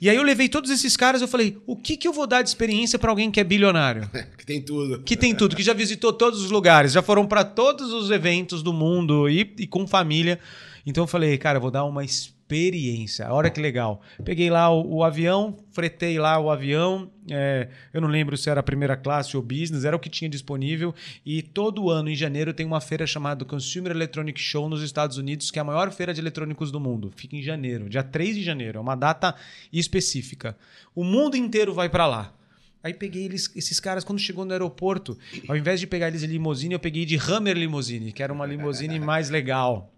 E 0.00 0.08
aí 0.08 0.14
eu 0.14 0.22
levei 0.22 0.48
todos 0.48 0.70
esses 0.70 0.96
caras 0.96 1.20
eu 1.20 1.26
falei: 1.26 1.58
o 1.66 1.74
que, 1.74 1.96
que 1.96 2.06
eu 2.06 2.12
vou 2.12 2.28
dar 2.28 2.42
de 2.42 2.48
experiência 2.48 2.96
para 2.96 3.10
alguém 3.10 3.28
que 3.28 3.40
é 3.40 3.44
bilionário? 3.44 4.08
que 4.38 4.46
tem 4.46 4.62
tudo. 4.62 5.02
Que 5.02 5.16
tem 5.16 5.34
tudo, 5.34 5.56
que 5.56 5.64
já 5.64 5.74
visitou 5.74 6.12
todos 6.12 6.44
os 6.44 6.50
lugares, 6.52 6.92
já 6.92 7.02
foram 7.02 7.26
para 7.26 7.42
todos 7.42 7.92
os 7.92 8.08
eventos 8.12 8.62
do 8.62 8.72
mundo 8.72 9.28
e, 9.28 9.52
e 9.58 9.66
com 9.66 9.84
família. 9.84 10.38
Então 10.86 11.02
eu 11.02 11.08
falei, 11.08 11.36
cara, 11.38 11.56
eu 11.58 11.62
vou 11.62 11.72
dar 11.72 11.84
uma 11.84 12.04
experiência. 12.04 12.35
Olha 13.32 13.50
que 13.50 13.60
legal. 13.60 14.00
Peguei 14.24 14.48
lá 14.50 14.70
o, 14.70 14.96
o 14.96 15.04
avião, 15.04 15.56
fretei 15.72 16.18
lá 16.18 16.38
o 16.38 16.50
avião. 16.50 17.10
é, 17.30 17.68
eu 17.92 18.00
não 18.00 18.08
lembro 18.08 18.36
se 18.36 18.48
era 18.48 18.62
primeira 18.62 18.96
classe 18.96 19.36
ou 19.36 19.42
business, 19.42 19.84
era 19.84 19.96
o 19.96 19.98
que 19.98 20.08
tinha 20.08 20.28
disponível. 20.28 20.94
E 21.24 21.42
todo 21.42 21.90
ano, 21.90 22.08
em 22.08 22.14
janeiro, 22.14 22.54
tem 22.54 22.64
uma 22.64 22.80
feira 22.80 23.06
chamada 23.06 23.44
Consumer 23.44 23.92
Electronic 23.92 24.40
Show 24.40 24.68
nos 24.68 24.82
Estados 24.82 25.16
Unidos, 25.18 25.50
que 25.50 25.58
é 25.58 25.62
a 25.62 25.64
maior 25.64 25.90
feira 25.90 26.14
de 26.14 26.20
eletrônicos 26.20 26.70
do 26.70 26.80
mundo. 26.80 27.12
Fica 27.16 27.36
em 27.36 27.42
janeiro, 27.42 27.88
dia 27.88 28.02
3 28.02 28.36
de 28.36 28.42
janeiro. 28.42 28.78
É 28.78 28.80
uma 28.80 28.94
data 28.94 29.34
específica. 29.72 30.56
O 30.94 31.02
mundo 31.02 31.36
inteiro 31.36 31.74
vai 31.74 31.88
para 31.88 32.06
lá. 32.06 32.32
Aí 32.82 32.94
peguei 32.94 33.24
eles, 33.24 33.50
esses 33.56 33.80
caras, 33.80 34.04
quando 34.04 34.20
chegou 34.20 34.44
no 34.44 34.52
aeroporto, 34.52 35.18
ao 35.48 35.56
invés 35.56 35.80
de 35.80 35.88
pegar 35.88 36.06
eles 36.06 36.20
de 36.20 36.28
limusine, 36.28 36.74
eu 36.74 36.78
peguei 36.78 37.04
de 37.04 37.16
Hammer 37.16 37.56
Limousine, 37.56 38.12
que 38.12 38.22
era 38.22 38.32
uma 38.32 38.46
limusine 38.46 39.00
mais 39.00 39.28
legal. 39.28 39.92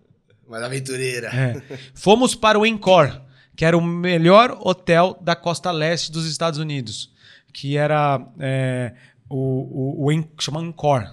Mas 0.49 0.63
aventureira. 0.63 1.29
É. 1.29 1.63
Fomos 1.95 2.35
para 2.35 2.59
o 2.59 2.65
Encore, 2.65 3.21
que 3.55 3.65
era 3.65 3.77
o 3.77 3.83
melhor 3.83 4.57
hotel 4.61 5.19
da 5.21 5.37
costa 5.37 5.71
leste 5.71 6.11
dos 6.11 6.27
Estados 6.27 6.59
Unidos, 6.59 7.13
que 7.53 7.77
era 7.77 8.21
é, 8.41 8.95
o, 9.29 10.07
o, 10.07 10.11
o 10.11 10.25
chama 10.41 10.61
Encore. 10.63 11.07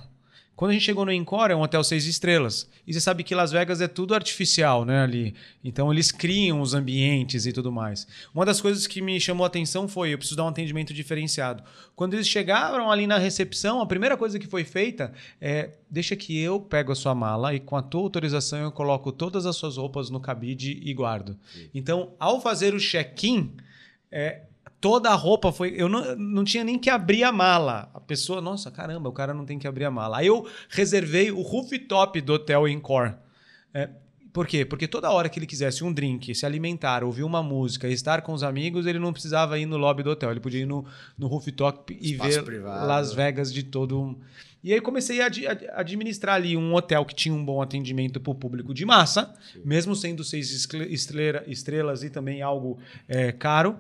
Quando 0.56 0.72
a 0.72 0.74
gente 0.74 0.84
chegou 0.84 1.06
no 1.06 1.12
Encore, 1.12 1.52
é 1.52 1.56
um 1.56 1.62
hotel 1.62 1.84
seis 1.84 2.06
estrelas. 2.06 2.70
E 2.88 2.94
você 2.94 3.02
sabe 3.02 3.24
que 3.24 3.36
Las 3.36 3.52
Vegas 3.52 3.82
é 3.82 3.88
tudo 3.88 4.16
artificial, 4.16 4.86
né, 4.86 5.04
ali. 5.04 5.36
Então 5.64 5.92
eles 5.92 6.12
criam 6.12 6.62
os 6.62 6.74
ambientes 6.74 7.46
e 7.46 7.52
tudo 7.52 7.72
mais. 7.72 8.08
Uma 8.34 8.46
das 8.46 8.62
coisas 8.62 8.88
que 8.88 9.02
me 9.02 9.20
chamou 9.20 9.44
a 9.44 9.48
atenção 9.48 9.88
foi, 9.88 10.14
eu 10.14 10.18
preciso 10.18 10.38
dar 10.38 10.46
um 10.46 10.48
atendimento 10.48 10.94
diferenciado. 10.94 11.62
Quando 11.96 12.14
eles 12.14 12.28
chegaram 12.28 12.90
ali 12.90 13.06
na 13.06 13.18
recepção, 13.18 13.82
a 13.82 13.86
primeira 13.86 14.16
coisa 14.16 14.40
que 14.40 14.48
foi 14.48 14.64
feita 14.64 15.12
é, 15.42 15.72
deixa 15.90 16.16
que 16.16 16.40
eu 16.40 16.60
pego 16.60 16.92
a 16.92 16.96
sua 16.96 17.14
mala 17.14 17.54
e 17.54 17.60
com 17.60 17.76
a 17.76 17.82
tua 17.82 18.02
autorização 18.02 18.60
eu 18.60 18.72
coloco 18.72 19.12
todas 19.12 19.46
as 19.46 19.58
suas 19.58 19.76
roupas 19.76 20.10
no 20.10 20.22
cabide 20.22 20.80
e 20.82 20.94
guardo. 20.94 21.38
Sim. 21.54 21.70
Então, 21.74 22.14
ao 22.18 22.40
fazer 22.40 22.74
o 22.74 22.80
check-in, 22.80 23.52
é, 24.10 24.44
toda 24.86 25.10
a 25.10 25.16
roupa 25.16 25.52
foi. 25.52 25.74
Eu 25.76 25.90
não, 25.90 26.16
não 26.16 26.44
tinha 26.44 26.64
nem 26.64 26.78
que 26.78 26.92
abrir 26.92 27.24
a 27.24 27.32
mala. 27.32 27.90
A 27.92 28.00
pessoa, 28.00 28.40
nossa, 28.40 28.70
caramba, 28.70 29.10
o 29.10 29.12
cara 29.12 29.34
não 29.34 29.44
tem 29.44 29.58
que 29.58 29.68
abrir 29.68 29.84
a 29.84 29.90
mala. 29.90 30.20
Aí 30.20 30.28
eu 30.28 30.48
reservei 30.70 31.32
o 31.32 31.42
rooftop 31.42 32.22
do 32.22 32.34
Hotel 32.34 32.68
Encore. 32.68 33.16
É, 33.74 33.90
por 34.32 34.46
quê? 34.46 34.64
Porque 34.64 34.88
toda 34.88 35.10
hora 35.10 35.28
que 35.28 35.40
ele 35.40 35.48
quisesse 35.48 35.84
um 35.84 35.92
drink, 35.92 36.36
se 36.36 36.46
alimentar, 36.46 37.04
ouvir 37.04 37.24
uma 37.24 37.42
música, 37.42 37.88
estar 37.88 38.22
com 38.22 38.32
os 38.32 38.44
amigos, 38.44 38.86
ele 38.86 39.00
não 39.00 39.12
precisava 39.12 39.58
ir 39.58 39.66
no 39.66 39.76
lobby 39.76 40.04
do 40.04 40.12
hotel. 40.12 40.30
Ele 40.30 40.40
podia 40.40 40.62
ir 40.62 40.68
no, 40.68 40.86
no 41.18 41.26
rooftop 41.26 41.98
e 42.00 42.12
Espaço 42.12 42.30
ver 42.30 42.44
privado. 42.44 42.86
Las 42.86 43.12
Vegas 43.12 43.52
de 43.52 43.64
todo. 43.64 44.16
E 44.64 44.72
aí 44.72 44.80
comecei 44.80 45.20
a, 45.20 45.26
a, 45.26 45.80
administrar 45.80 46.36
ali 46.36 46.56
um 46.56 46.76
hotel 46.76 47.04
que 47.06 47.16
tinha 47.16 47.34
um 47.34 47.44
bom 47.44 47.60
atendimento 47.60 48.20
para 48.20 48.32
o 48.32 48.36
público 48.36 48.72
de 48.72 48.86
massa, 48.86 49.34
Sim. 49.52 49.62
mesmo 49.66 49.96
sendo 49.96 50.24
seis 50.24 50.52
estrelas 51.48 52.04
e 52.04 52.10
também 52.12 52.44
algo 52.44 52.78
é, 53.08 53.32
caro. 53.32 53.76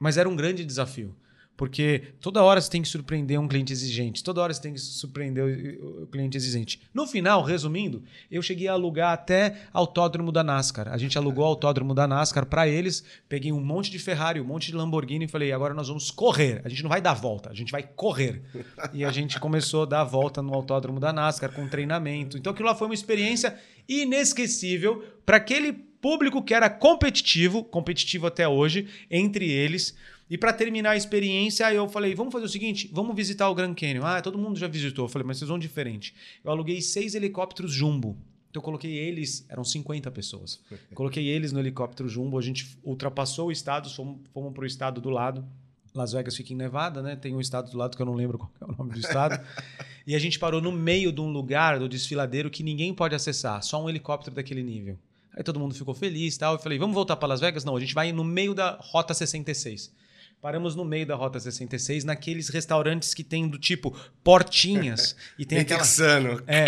Mas 0.00 0.16
era 0.16 0.28
um 0.28 0.34
grande 0.34 0.64
desafio. 0.64 1.14
Porque 1.60 2.14
toda 2.22 2.42
hora 2.42 2.58
você 2.58 2.70
tem 2.70 2.80
que 2.80 2.88
surpreender 2.88 3.38
um 3.38 3.46
cliente 3.46 3.70
exigente, 3.70 4.24
toda 4.24 4.40
hora 4.40 4.50
você 4.50 4.62
tem 4.62 4.72
que 4.72 4.80
surpreender 4.80 5.78
o, 5.78 6.06
cliente 6.06 6.34
exigente. 6.34 6.80
No 6.94 7.06
final, 7.06 7.42
resumindo, 7.42 8.02
eu 8.30 8.40
cheguei 8.40 8.66
a 8.66 8.72
alugar 8.72 9.12
até 9.12 9.58
autódromo 9.70 10.32
da 10.32 10.42
NASCAR. 10.42 10.88
A 10.88 10.96
gente 10.96 11.18
alugou 11.18 11.44
o 11.44 11.48
autódromo 11.48 11.94
da 11.94 12.08
NASCAR 12.08 12.46
para 12.46 12.66
eles, 12.66 13.04
peguei 13.28 13.52
um 13.52 13.60
monte 13.60 13.90
de 13.90 13.98
Ferrari, 13.98 14.40
um 14.40 14.44
monte 14.46 14.68
de 14.68 14.74
Lamborghini 14.74 15.26
e 15.26 15.28
falei: 15.28 15.52
agora 15.52 15.74
nós 15.74 15.88
vamos 15.88 16.10
correr. 16.10 16.62
A 16.64 16.68
gente 16.70 16.82
não 16.82 16.88
vai 16.88 17.02
dar 17.02 17.12
volta, 17.12 17.50
a 17.50 17.54
gente 17.54 17.70
vai 17.70 17.82
correr. 17.82 18.40
E 18.94 19.04
a 19.04 19.12
gente 19.12 19.38
começou 19.38 19.82
a 19.82 19.86
dar 19.86 20.00
a 20.00 20.04
volta 20.04 20.40
no 20.40 20.54
autódromo 20.54 20.98
da 20.98 21.12
NASCAR 21.12 21.52
com 21.52 21.68
treinamento. 21.68 22.38
Então 22.38 22.52
aquilo 22.54 22.68
lá 22.68 22.74
foi 22.74 22.88
uma 22.88 22.94
experiência 22.94 23.54
inesquecível 23.86 25.04
para 25.26 25.36
aquele 25.36 25.89
público 26.00 26.42
que 26.42 26.54
era 26.54 26.68
competitivo, 26.70 27.62
competitivo 27.62 28.26
até 28.26 28.48
hoje, 28.48 28.88
entre 29.10 29.50
eles. 29.50 29.94
E 30.28 30.38
para 30.38 30.52
terminar 30.52 30.92
a 30.92 30.96
experiência, 30.96 31.72
eu 31.72 31.88
falei: 31.88 32.14
vamos 32.14 32.32
fazer 32.32 32.44
o 32.44 32.48
seguinte, 32.48 32.88
vamos 32.92 33.14
visitar 33.16 33.48
o 33.48 33.54
Grand 33.54 33.74
Canyon. 33.74 34.04
Ah, 34.04 34.22
todo 34.22 34.38
mundo 34.38 34.58
já 34.58 34.68
visitou. 34.68 35.06
Eu 35.06 35.08
falei, 35.08 35.26
mas 35.26 35.38
vocês 35.38 35.48
vão 35.48 35.58
diferente. 35.58 36.14
Eu 36.44 36.50
aluguei 36.50 36.80
seis 36.80 37.14
helicópteros 37.14 37.72
jumbo. 37.72 38.16
Então 38.50 38.60
eu 38.60 38.64
coloquei 38.64 38.92
eles, 38.92 39.46
eram 39.48 39.64
50 39.64 40.10
pessoas. 40.10 40.60
Coloquei 40.94 41.28
eles 41.28 41.52
no 41.52 41.60
helicóptero 41.60 42.08
jumbo, 42.08 42.36
a 42.36 42.42
gente 42.42 42.76
ultrapassou 42.82 43.46
o 43.46 43.52
estado, 43.52 43.88
fomos, 43.88 44.18
fomos 44.34 44.52
para 44.52 44.64
o 44.64 44.66
estado 44.66 45.00
do 45.00 45.08
lado. 45.08 45.46
Las 45.94 46.12
Vegas 46.12 46.36
fica 46.36 46.52
em 46.52 46.56
Nevada, 46.56 47.00
né? 47.00 47.16
Tem 47.16 47.34
um 47.34 47.40
estado 47.40 47.70
do 47.70 47.78
lado 47.78 47.96
que 47.96 48.02
eu 48.02 48.06
não 48.06 48.14
lembro 48.14 48.38
qual 48.38 48.50
é 48.60 48.64
o 48.64 48.76
nome 48.76 48.92
do 48.92 48.98
estado. 48.98 49.40
e 50.06 50.16
a 50.16 50.18
gente 50.18 50.38
parou 50.38 50.60
no 50.60 50.72
meio 50.72 51.12
de 51.12 51.20
um 51.20 51.30
lugar 51.30 51.78
do 51.78 51.88
desfiladeiro 51.88 52.50
que 52.50 52.62
ninguém 52.62 52.92
pode 52.92 53.14
acessar, 53.14 53.62
só 53.62 53.82
um 53.82 53.88
helicóptero 53.88 54.34
daquele 54.34 54.62
nível. 54.62 54.98
Aí 55.36 55.42
todo 55.42 55.60
mundo 55.60 55.74
ficou 55.74 55.94
feliz 55.94 56.36
e 56.36 56.38
tal. 56.38 56.54
Eu 56.54 56.58
falei, 56.58 56.78
vamos 56.78 56.94
voltar 56.94 57.16
para 57.16 57.28
Las 57.28 57.40
Vegas? 57.40 57.64
Não, 57.64 57.76
a 57.76 57.80
gente 57.80 57.94
vai 57.94 58.12
no 58.12 58.24
meio 58.24 58.54
da 58.54 58.78
Rota 58.80 59.14
66. 59.14 59.92
Paramos 60.40 60.74
no 60.74 60.86
meio 60.86 61.06
da 61.06 61.14
Rota 61.14 61.38
66, 61.38 62.02
naqueles 62.02 62.48
restaurantes 62.48 63.12
que 63.12 63.22
tem 63.22 63.46
do 63.46 63.58
tipo 63.58 63.94
portinhas. 64.24 65.14
e 65.38 65.44
tem 65.44 65.58
aquela. 65.58 65.80
Texano. 65.80 66.42
É. 66.46 66.64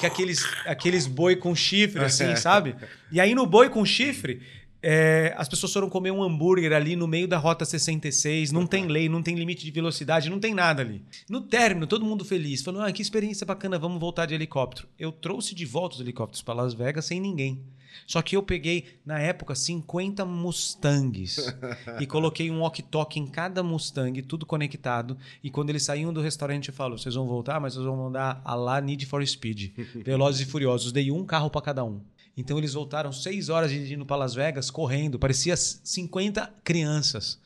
E 0.00 0.06
aqueles, 0.06 0.44
aqueles 0.64 1.06
boi 1.06 1.34
com 1.34 1.54
chifre, 1.54 2.04
assim, 2.04 2.36
sabe? 2.36 2.76
E 3.10 3.20
aí 3.20 3.34
no 3.34 3.44
boi 3.44 3.70
com 3.70 3.84
chifre, 3.84 4.40
é, 4.80 5.34
as 5.36 5.48
pessoas 5.48 5.72
foram 5.72 5.90
comer 5.90 6.12
um 6.12 6.22
hambúrguer 6.22 6.72
ali 6.72 6.94
no 6.94 7.08
meio 7.08 7.26
da 7.26 7.36
Rota 7.36 7.64
66, 7.64 8.52
não 8.52 8.64
tem 8.64 8.86
lei, 8.86 9.08
não 9.08 9.20
tem 9.20 9.34
limite 9.34 9.64
de 9.64 9.70
velocidade, 9.72 10.30
não 10.30 10.38
tem 10.38 10.54
nada 10.54 10.82
ali. 10.82 11.02
No 11.28 11.40
término, 11.40 11.88
todo 11.88 12.04
mundo 12.04 12.24
feliz, 12.24 12.62
falou: 12.62 12.82
ah, 12.82 12.92
que 12.92 13.02
experiência 13.02 13.44
bacana, 13.44 13.78
vamos 13.78 13.98
voltar 13.98 14.26
de 14.26 14.34
helicóptero. 14.34 14.86
Eu 14.96 15.10
trouxe 15.10 15.56
de 15.56 15.64
volta 15.64 15.96
os 15.96 16.00
helicópteros 16.00 16.42
para 16.42 16.54
Las 16.54 16.74
Vegas 16.74 17.06
sem 17.06 17.20
ninguém. 17.20 17.64
Só 18.06 18.22
que 18.22 18.36
eu 18.36 18.42
peguei, 18.42 18.86
na 19.04 19.18
época, 19.18 19.54
50 19.54 20.24
Mustangs 20.24 21.38
e 22.00 22.06
coloquei 22.06 22.50
um 22.50 22.60
walkie-talkie 22.60 23.20
em 23.20 23.26
cada 23.26 23.62
Mustang, 23.62 24.20
tudo 24.22 24.46
conectado. 24.46 25.16
E 25.42 25.50
quando 25.50 25.70
eles 25.70 25.82
saíam 25.82 26.12
do 26.12 26.20
restaurante, 26.20 26.68
eu 26.68 26.74
falo: 26.74 26.98
vocês 26.98 27.14
vão 27.14 27.26
voltar, 27.26 27.60
mas 27.60 27.74
vocês 27.74 27.84
vão 27.84 27.96
mandar 27.96 28.40
a 28.44 28.54
lá 28.54 28.80
Need 28.80 29.06
for 29.06 29.26
Speed. 29.26 29.72
Velozes 30.04 30.46
e 30.46 30.50
Furiosos. 30.50 30.92
Dei 30.92 31.10
um 31.10 31.24
carro 31.24 31.50
para 31.50 31.62
cada 31.62 31.84
um. 31.84 32.00
Então 32.36 32.56
eles 32.56 32.74
voltaram 32.74 33.12
seis 33.12 33.48
horas 33.48 33.70
dirigindo 33.70 34.06
para 34.06 34.16
Las 34.16 34.34
Vegas, 34.34 34.70
correndo. 34.70 35.18
Parecia 35.18 35.56
50 35.56 36.54
crianças 36.62 37.40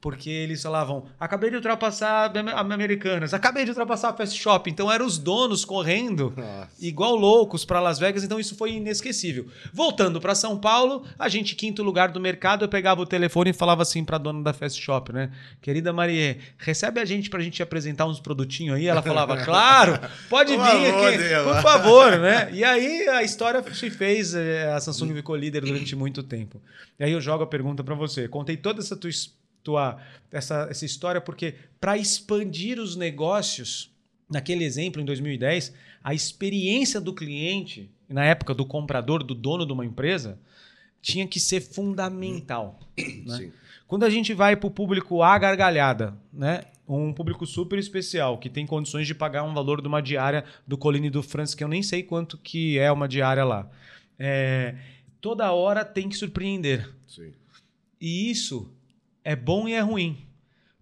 porque 0.00 0.30
eles 0.30 0.62
falavam: 0.62 1.04
acabei 1.18 1.50
de 1.50 1.56
ultrapassar 1.56 2.32
a 2.34 2.60
Americanas, 2.60 3.34
acabei 3.34 3.64
de 3.64 3.70
ultrapassar 3.70 4.10
a 4.10 4.12
Fast 4.12 4.38
Shop. 4.38 4.68
Então 4.70 4.90
eram 4.90 5.06
os 5.06 5.18
donos 5.18 5.64
correndo 5.64 6.32
Nossa. 6.36 6.70
igual 6.80 7.14
loucos 7.14 7.64
para 7.64 7.80
Las 7.80 7.98
Vegas, 7.98 8.24
então 8.24 8.40
isso 8.40 8.56
foi 8.56 8.72
inesquecível. 8.72 9.46
Voltando 9.72 10.20
para 10.20 10.34
São 10.34 10.58
Paulo, 10.58 11.04
a 11.18 11.28
gente, 11.28 11.54
quinto 11.54 11.82
lugar 11.82 12.10
do 12.10 12.20
mercado, 12.20 12.64
eu 12.64 12.68
pegava 12.68 13.02
o 13.02 13.06
telefone 13.06 13.50
e 13.50 13.52
falava 13.52 13.82
assim 13.82 14.04
para 14.04 14.16
a 14.16 14.18
dona 14.18 14.42
da 14.42 14.52
Fast 14.52 14.80
Shop, 14.80 15.12
né? 15.12 15.30
Querida 15.60 15.92
Marie, 15.92 16.38
recebe 16.58 17.00
a 17.00 17.04
gente 17.04 17.28
para 17.28 17.40
a 17.40 17.42
gente 17.42 17.62
apresentar 17.62 18.06
uns 18.06 18.20
produtinhos 18.20 18.76
aí? 18.76 18.86
Ela 18.86 19.02
falava: 19.02 19.36
claro, 19.44 19.98
pode 20.28 20.52
vir 20.52 20.60
aqui, 20.60 21.44
por 21.44 21.62
favor, 21.62 22.18
né? 22.18 22.48
E 22.60 22.64
aí 22.64 23.08
a 23.08 23.22
história 23.22 23.62
se 23.72 23.90
fez, 23.90 24.34
eh, 24.34 24.70
a 24.72 24.80
Samsung 24.80 25.14
ficou 25.14 25.36
líder 25.36 25.62
durante 25.62 25.94
muito 25.94 26.22
tempo. 26.22 26.60
E 26.98 27.04
aí 27.04 27.12
eu 27.12 27.20
jogo 27.20 27.44
a 27.44 27.46
pergunta 27.46 27.82
para 27.82 27.94
você. 27.94 28.28
Contei 28.28 28.56
toda 28.56 28.80
essa 28.80 28.96
tua 28.96 29.08
história 29.08 29.39
tua 29.62 29.98
essa, 30.30 30.68
essa 30.70 30.84
história, 30.84 31.20
porque 31.20 31.54
para 31.80 31.96
expandir 31.96 32.78
os 32.78 32.96
negócios, 32.96 33.90
naquele 34.28 34.64
exemplo 34.64 35.00
em 35.00 35.04
2010, 35.04 35.74
a 36.02 36.14
experiência 36.14 37.00
do 37.00 37.14
cliente, 37.14 37.90
na 38.08 38.24
época 38.24 38.54
do 38.54 38.64
comprador, 38.64 39.22
do 39.22 39.34
dono 39.34 39.66
de 39.66 39.72
uma 39.72 39.84
empresa, 39.84 40.38
tinha 41.02 41.26
que 41.26 41.40
ser 41.40 41.60
fundamental. 41.60 42.78
Né? 42.96 43.52
Quando 43.86 44.04
a 44.04 44.10
gente 44.10 44.32
vai 44.34 44.54
para 44.54 44.66
o 44.66 44.70
público 44.70 45.22
A 45.22 45.38
gargalhada, 45.38 46.16
né? 46.32 46.64
um 46.86 47.12
público 47.12 47.46
super 47.46 47.78
especial, 47.78 48.38
que 48.38 48.50
tem 48.50 48.66
condições 48.66 49.06
de 49.06 49.14
pagar 49.14 49.44
um 49.44 49.54
valor 49.54 49.80
de 49.80 49.88
uma 49.88 50.00
diária 50.00 50.44
do 50.66 50.76
Colline 50.76 51.08
do 51.08 51.22
France, 51.22 51.56
que 51.56 51.62
eu 51.62 51.68
nem 51.68 51.82
sei 51.82 52.02
quanto 52.02 52.36
que 52.36 52.78
é 52.78 52.90
uma 52.90 53.08
diária 53.08 53.44
lá. 53.44 53.70
É, 54.18 54.74
toda 55.20 55.52
hora 55.52 55.84
tem 55.84 56.08
que 56.08 56.16
surpreender. 56.16 56.92
Sim. 57.06 57.32
E 58.00 58.30
isso 58.30 58.72
é 59.24 59.34
bom 59.36 59.68
e 59.68 59.74
é 59.74 59.80
ruim. 59.80 60.18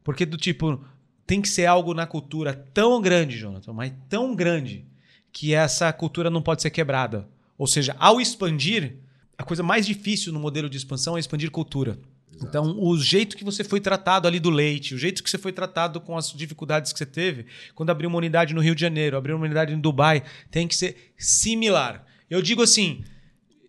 Porque 0.03 0.25
do 0.25 0.37
tipo, 0.37 0.83
tem 1.27 1.43
que 1.43 1.49
ser 1.49 1.67
algo 1.67 1.93
na 1.93 2.07
cultura 2.07 2.55
tão 2.73 3.01
grande, 3.01 3.39
Jonathan, 3.39 3.73
mas 3.73 3.93
tão 4.09 4.35
grande, 4.35 4.87
que 5.33 5.53
essa 5.53 5.93
cultura 5.93 6.31
não 6.31 6.41
pode 6.41 6.63
ser 6.63 6.71
quebrada. 6.71 7.29
Ou 7.59 7.67
seja, 7.67 7.95
ao 7.99 8.21
expandir, 8.21 8.97
a 9.37 9.45
coisa 9.45 9.63
mais 9.63 9.87
difícil 9.87 10.33
no 10.33 10.41
modelo 10.41 10.71
de 10.71 10.77
expansão 10.77 11.17
é 11.17 11.21
expandir 11.21 11.51
cultura. 11.51 11.99
Exato. 12.33 12.47
Então, 12.47 12.77
o 12.79 12.97
jeito 12.97 13.37
que 13.37 13.45
você 13.45 13.63
foi 13.63 13.81
tratado 13.81 14.27
ali 14.27 14.41
do 14.41 14.49
leite, 14.49 14.95
o 14.95 14.99
jeito 14.99 15.23
que 15.23 15.29
você 15.29 15.39
foi 15.39 15.53
tratado 15.53 16.01
com 16.01 16.17
as 16.17 16.33
dificuldades 16.33 16.93
que 16.93 16.99
você 16.99 17.07
teve, 17.07 17.47
quando 17.75 17.91
abriu 17.91 18.09
uma 18.09 18.19
unidade 18.19 18.55
no 18.55 18.61
Rio 18.61 18.75
de 18.75 18.81
Janeiro, 18.81 19.17
abriu 19.17 19.37
uma 19.37 19.45
unidade 19.45 19.75
em 19.75 19.81
Dubai, 19.81 20.23
tem 20.51 20.67
que 20.67 20.77
ser 20.77 21.13
similar. 21.19 22.07
Eu 22.31 22.41
digo 22.41 22.63
assim, 22.63 23.05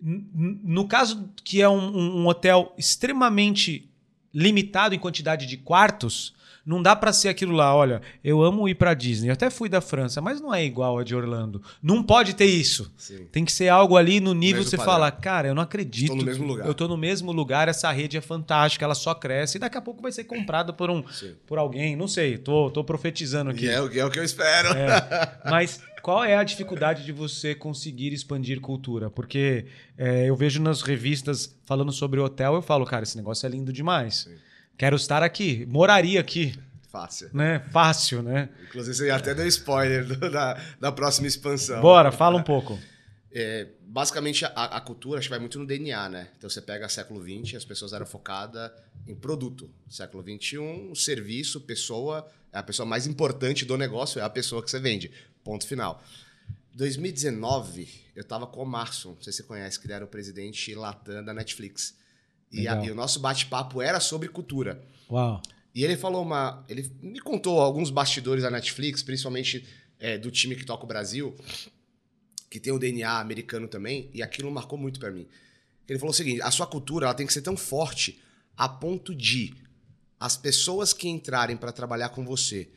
no 0.02 0.88
caso 0.88 1.30
que 1.44 1.62
é 1.62 1.68
um, 1.68 2.22
um 2.22 2.28
hotel 2.28 2.74
extremamente 2.78 3.88
limitado 4.34 4.94
em 4.94 5.00
quantidade 5.00 5.46
de 5.46 5.58
quartos, 5.58 6.34
não 6.70 6.84
dá 6.84 6.96
para 6.96 7.12
ser 7.12 7.30
aquilo 7.30 7.56
lá, 7.56 7.76
olha, 7.76 8.00
eu 8.24 8.44
amo 8.44 8.70
ir 8.70 8.76
para 8.76 8.94
Disney, 8.94 9.30
eu 9.30 9.34
até 9.34 9.50
fui 9.50 9.68
da 9.68 9.82
França, 9.82 10.22
mas 10.22 10.40
não 10.40 10.54
é 10.54 10.64
igual 10.64 11.00
a 11.00 11.04
de 11.04 11.16
Orlando. 11.16 11.64
Não 11.82 12.04
pode 12.04 12.36
ter 12.36 12.46
isso. 12.46 12.94
Sim. 12.96 13.26
Tem 13.32 13.44
que 13.44 13.52
ser 13.52 13.70
algo 13.70 13.98
ali 13.98 14.20
no 14.20 14.36
nível 14.36 14.64
que 14.64 14.70
você 14.70 14.78
padrão. 14.78 14.94
fala, 14.94 15.12
cara, 15.12 15.48
eu 15.48 15.56
não 15.56 15.64
acredito. 15.64 16.12
Estou 16.12 16.18
no 16.18 16.24
mesmo 16.24 16.46
lugar. 16.46 16.68
Eu 16.68 16.76
tô 16.76 16.88
no 16.88 16.96
mesmo 16.96 17.32
lugar, 17.32 17.68
essa 17.68 17.92
rede 17.92 18.18
é 18.18 18.22
fantástica, 18.22 18.86
ela 18.86 18.94
só 18.94 19.16
cresce 19.16 19.58
e 19.58 19.60
daqui 19.60 19.80
a 19.80 19.82
pouco 19.82 20.00
vai 20.00 20.12
ser 20.12 20.26
comprada 20.26 20.72
por 20.72 20.92
um 20.92 21.04
por 21.48 21.58
alguém, 21.58 21.96
não 21.96 22.08
sei, 22.08 22.38
tô, 22.38 22.70
tô 22.70 22.84
profetizando 22.84 23.50
aqui. 23.50 23.66
E 23.66 23.70
é, 23.70 23.82
o, 23.82 23.92
é 23.92 24.06
o 24.06 24.12
que 24.12 24.20
eu 24.20 24.24
espero. 24.24 24.70
É, 24.70 25.40
mas 25.50 25.82
qual 26.04 26.24
é 26.24 26.36
a 26.36 26.44
dificuldade 26.44 27.04
de 27.04 27.12
você 27.12 27.56
conseguir 27.56 28.14
expandir 28.14 28.62
cultura? 28.62 29.10
Porque 29.10 29.66
é, 29.98 30.30
eu 30.30 30.36
vejo 30.36 30.62
nas 30.62 30.84
revistas 30.84 31.58
falando 31.66 31.92
sobre 31.92 32.20
hotel, 32.20 32.54
eu 32.54 32.62
falo, 32.62 32.86
cara, 32.86 33.02
esse 33.02 33.18
negócio 33.18 33.48
é 33.48 33.50
lindo 33.50 33.74
demais. 33.74 34.28
Sim. 34.28 34.49
Quero 34.80 34.96
estar 34.96 35.22
aqui, 35.22 35.66
moraria 35.66 36.22
aqui. 36.22 36.58
Fácil. 36.88 37.30
Né? 37.34 37.60
Fácil, 37.70 38.24
né? 38.24 38.48
Inclusive, 38.64 38.96
você 38.96 39.10
até 39.10 39.36
deu 39.36 39.46
spoiler 39.46 40.06
do, 40.06 40.32
da, 40.32 40.54
da 40.80 40.90
próxima 40.90 41.28
expansão. 41.28 41.82
Bora, 41.82 42.14
fala 42.14 42.38
um 42.38 42.44
pouco. 42.44 42.80
É, 43.30 43.68
basicamente, 43.82 44.46
a, 44.46 44.50
a, 44.50 44.80
cultura 44.80 45.20
acho 45.20 45.28
que 45.28 45.32
vai 45.32 45.40
muito 45.40 45.60
no 45.60 45.68
DNA, 45.68 46.08
né? 46.08 46.30
Então, 46.38 46.50
você 46.50 46.62
pega 46.62 46.88
século 46.88 47.22
XX, 47.22 47.56
as 47.56 47.66
pessoas 47.66 47.92
eram 47.92 48.06
focadas 48.06 48.72
em 49.06 49.14
produto. 49.14 49.70
Século 49.90 50.24
XXI, 50.24 50.96
serviço, 50.96 51.60
pessoa, 51.60 52.26
é 52.54 52.58
a 52.58 52.64
pessoa 52.64 52.86
mais 52.86 53.06
importante 53.06 53.66
do 53.66 53.78
negócio, 53.78 54.18
é 54.22 54.24
a 54.24 54.30
pessoa 54.30 54.64
que 54.64 54.72
você 54.72 54.80
vende. 54.80 55.12
Ponto 55.44 55.68
final. 55.68 56.02
2019, 56.74 57.86
eu 58.16 58.22
estava 58.22 58.48
com 58.48 58.64
o 58.64 58.66
Marson, 58.66 59.10
não 59.10 59.22
sei 59.22 59.34
se 59.34 59.40
você 59.40 59.44
conhece, 59.44 59.78
que 59.78 59.88
ele 59.88 59.94
era 59.94 60.06
o 60.06 60.08
presidente 60.08 60.74
Latam 60.74 61.22
da 61.22 61.34
Netflix. 61.34 62.00
E, 62.51 62.68
a, 62.68 62.84
e 62.84 62.91
o 62.91 62.96
nosso 62.96 63.20
bate-papo 63.20 63.82
era 63.82 64.00
sobre 64.00 64.27
cultura. 64.27 64.82
Uau. 65.10 65.41
E 65.74 65.84
ele 65.84 65.96
falou 65.96 66.24
uma. 66.24 66.65
Ele 66.68 66.91
me 67.01 67.20
contou 67.20 67.60
alguns 67.60 67.89
bastidores 67.89 68.44
da 68.44 68.50
Netflix, 68.50 69.03
principalmente 69.03 69.68
é, 70.00 70.18
do 70.18 70.32
time 70.32 70.56
que 70.56 70.65
toca 70.65 70.84
o 70.84 70.88
Brasil, 70.88 71.36
que 72.50 72.60
tem 72.60 72.74
o 72.74 72.79
DNA 72.79 73.20
americano 73.20 73.68
também, 73.68 74.10
e 74.13 74.24
aquilo 74.24 74.51
marcou 74.51 74.77
muito 74.77 75.00
para 75.00 75.12
mim. 75.12 75.27
Ele 75.88 76.00
falou 76.00 76.12
o 76.12 76.15
seguinte: 76.15 76.41
a 76.41 76.51
sua 76.51 76.65
cultura 76.68 77.06
ela 77.06 77.13
tem 77.13 77.27
que 77.27 77.34
ser 77.34 77.41
tão 77.41 77.56
forte 77.56 78.20
a 78.58 78.68
ponto 78.68 79.15
de 79.15 79.53
as 80.20 80.36
pessoas 80.36 80.91
que 80.91 81.08
entrarem 81.08 81.56
para 81.56 81.72
trabalhar 81.72 82.10
com 82.10 82.25
você 82.25 82.70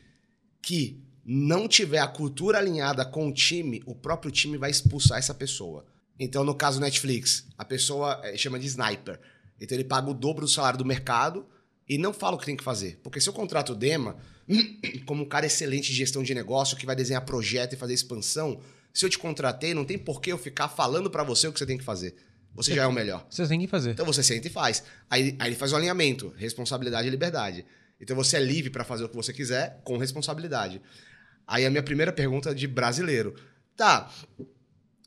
que 0.61 1.03
não 1.25 1.67
tiver 1.67 1.99
a 1.99 2.07
cultura 2.07 2.59
alinhada 2.59 3.05
com 3.05 3.29
o 3.29 3.33
time, 3.33 3.83
o 3.85 3.95
próprio 3.95 4.31
time 4.31 4.57
vai 4.57 4.71
expulsar 4.71 5.19
essa 5.19 5.35
pessoa. 5.35 5.85
Então, 6.19 6.45
no 6.45 6.55
caso 6.55 6.81
Netflix, 6.81 7.47
a 7.59 7.65
pessoa 7.65 8.21
é, 8.23 8.37
chama 8.37 8.59
de 8.59 8.67
sniper. 8.67 9.21
Então, 9.63 9.77
ele 9.77 9.85
paga 9.85 10.11
o 10.11 10.15
dobro 10.15 10.45
do 10.45 10.51
salário 10.51 10.79
do 10.79 10.85
mercado 10.85 11.47
e 11.89 11.97
não 11.97 12.13
fala 12.13 12.37
o 12.37 12.39
que 12.39 12.47
tem 12.47 12.57
que 12.57 12.65
fazer. 12.65 12.99
Porque 13.03 13.21
se 13.21 13.29
eu 13.29 13.33
contrato 13.33 13.73
o 13.73 13.75
Dema 13.75 14.17
como 15.07 15.23
um 15.23 15.29
cara 15.29 15.47
excelente 15.47 15.91
de 15.91 15.95
gestão 15.95 16.23
de 16.23 16.35
negócio, 16.35 16.77
que 16.77 16.87
vai 16.87 16.97
desenhar 16.97 17.25
projeto 17.25 17.75
e 17.75 17.77
fazer 17.77 17.95
expansão, 17.95 18.61
se 18.93 19.05
eu 19.05 19.11
te 19.11 19.19
contratei, 19.19 19.75
não 19.75 19.85
tem 19.85 19.99
por 19.99 20.21
que 20.21 20.33
eu 20.33 20.39
ficar 20.39 20.69
falando 20.69 21.11
para 21.11 21.23
você 21.23 21.47
o 21.47 21.53
que 21.53 21.59
você 21.59 21.67
tem 21.67 21.79
que 21.79 21.85
fazer. 21.85 22.15
Você 22.55 22.75
já 22.75 22.83
é 22.83 22.87
o 22.87 22.93
melhor. 22.93 23.27
Você 23.31 23.47
tem 23.47 23.59
que 23.61 23.67
fazer. 23.67 23.93
Então 23.93 24.05
você 24.05 24.23
senta 24.23 24.47
e 24.47 24.51
faz. 24.51 24.83
Aí, 25.09 25.35
aí 25.39 25.49
ele 25.49 25.57
faz 25.57 25.73
o 25.73 25.77
alinhamento, 25.77 26.35
responsabilidade 26.37 27.09
e 27.09 27.11
liberdade. 27.11 27.65
Então 27.99 28.15
você 28.15 28.37
é 28.37 28.41
livre 28.41 28.71
para 28.71 28.85
fazer 28.85 29.05
o 29.05 29.09
que 29.09 29.17
você 29.17 29.33
quiser 29.33 29.81
com 29.85 29.97
responsabilidade. 29.97 30.83
Aí 31.47 31.65
a 31.65 31.71
minha 31.71 31.83
primeira 31.83 32.13
pergunta 32.13 32.55
de 32.55 32.67
brasileiro. 32.67 33.35
Tá, 33.75 34.13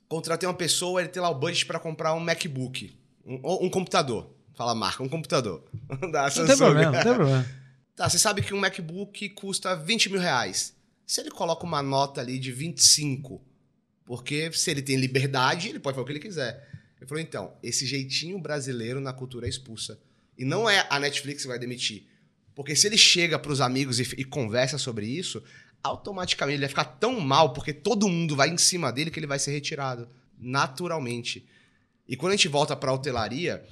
contratei 0.07 0.47
uma 0.49 0.55
pessoa, 0.55 0.99
ele 0.99 1.09
tem 1.09 1.21
lá 1.21 1.29
o 1.29 1.35
budget 1.35 1.67
para 1.67 1.79
comprar 1.79 2.15
um 2.15 2.19
MacBook, 2.19 2.97
um, 3.23 3.65
um 3.65 3.69
computador. 3.69 4.34
Fala 4.55 4.73
marca, 4.73 5.03
um 5.03 5.09
computador. 5.09 5.63
da 6.11 6.29
Samsung. 6.29 6.39
Não 6.39 6.47
tem 6.47 6.57
problema, 6.57 6.91
não 6.91 7.03
tem 7.03 7.13
problema. 7.13 7.65
Tá, 7.95 8.09
você 8.09 8.19
sabe 8.19 8.41
que 8.41 8.53
um 8.53 8.59
MacBook 8.59 9.29
custa 9.29 9.75
20 9.75 10.09
mil 10.09 10.19
reais. 10.19 10.75
Se 11.05 11.21
ele 11.21 11.29
coloca 11.29 11.65
uma 11.65 11.83
nota 11.83 12.21
ali 12.21 12.39
de 12.39 12.51
25, 12.51 13.41
porque 14.05 14.51
se 14.51 14.71
ele 14.71 14.81
tem 14.81 14.97
liberdade, 14.97 15.69
ele 15.69 15.79
pode 15.79 15.95
fazer 15.95 16.03
o 16.03 16.05
que 16.05 16.11
ele 16.13 16.19
quiser. 16.19 16.67
Ele 16.97 17.07
falou, 17.07 17.21
então, 17.21 17.53
esse 17.61 17.85
jeitinho 17.85 18.39
brasileiro 18.39 18.99
na 18.99 19.13
cultura 19.13 19.45
é 19.45 19.49
expulsa. 19.49 19.99
E 20.37 20.43
não 20.43 20.69
é 20.69 20.85
a 20.89 20.99
Netflix 20.99 21.43
que 21.43 21.47
vai 21.47 21.59
demitir. 21.59 22.07
Porque 22.53 22.75
se 22.75 22.87
ele 22.87 22.97
chega 22.97 23.37
para 23.37 23.51
os 23.51 23.61
amigos 23.61 23.99
e, 23.99 24.03
e, 24.17 24.23
conversa 24.23 24.77
sobre 24.77 25.05
isso, 25.05 25.43
automaticamente 25.83 26.55
ele 26.55 26.61
vai 26.61 26.69
ficar 26.69 26.85
tão 26.85 27.19
mal, 27.19 27.53
porque 27.53 27.73
todo 27.73 28.07
mundo 28.07 28.35
vai 28.35 28.49
em 28.49 28.57
cima 28.57 28.91
dele, 28.91 29.11
que 29.11 29.19
ele 29.19 29.27
vai 29.27 29.39
ser 29.39 29.51
retirado. 29.51 30.09
Naturalmente. 30.39 31.47
E 32.07 32.15
quando 32.15 32.33
a 32.33 32.35
gente 32.35 32.47
volta 32.47 32.75
para 32.75 32.91
a 32.91 32.93
hotelaria, 32.93 33.65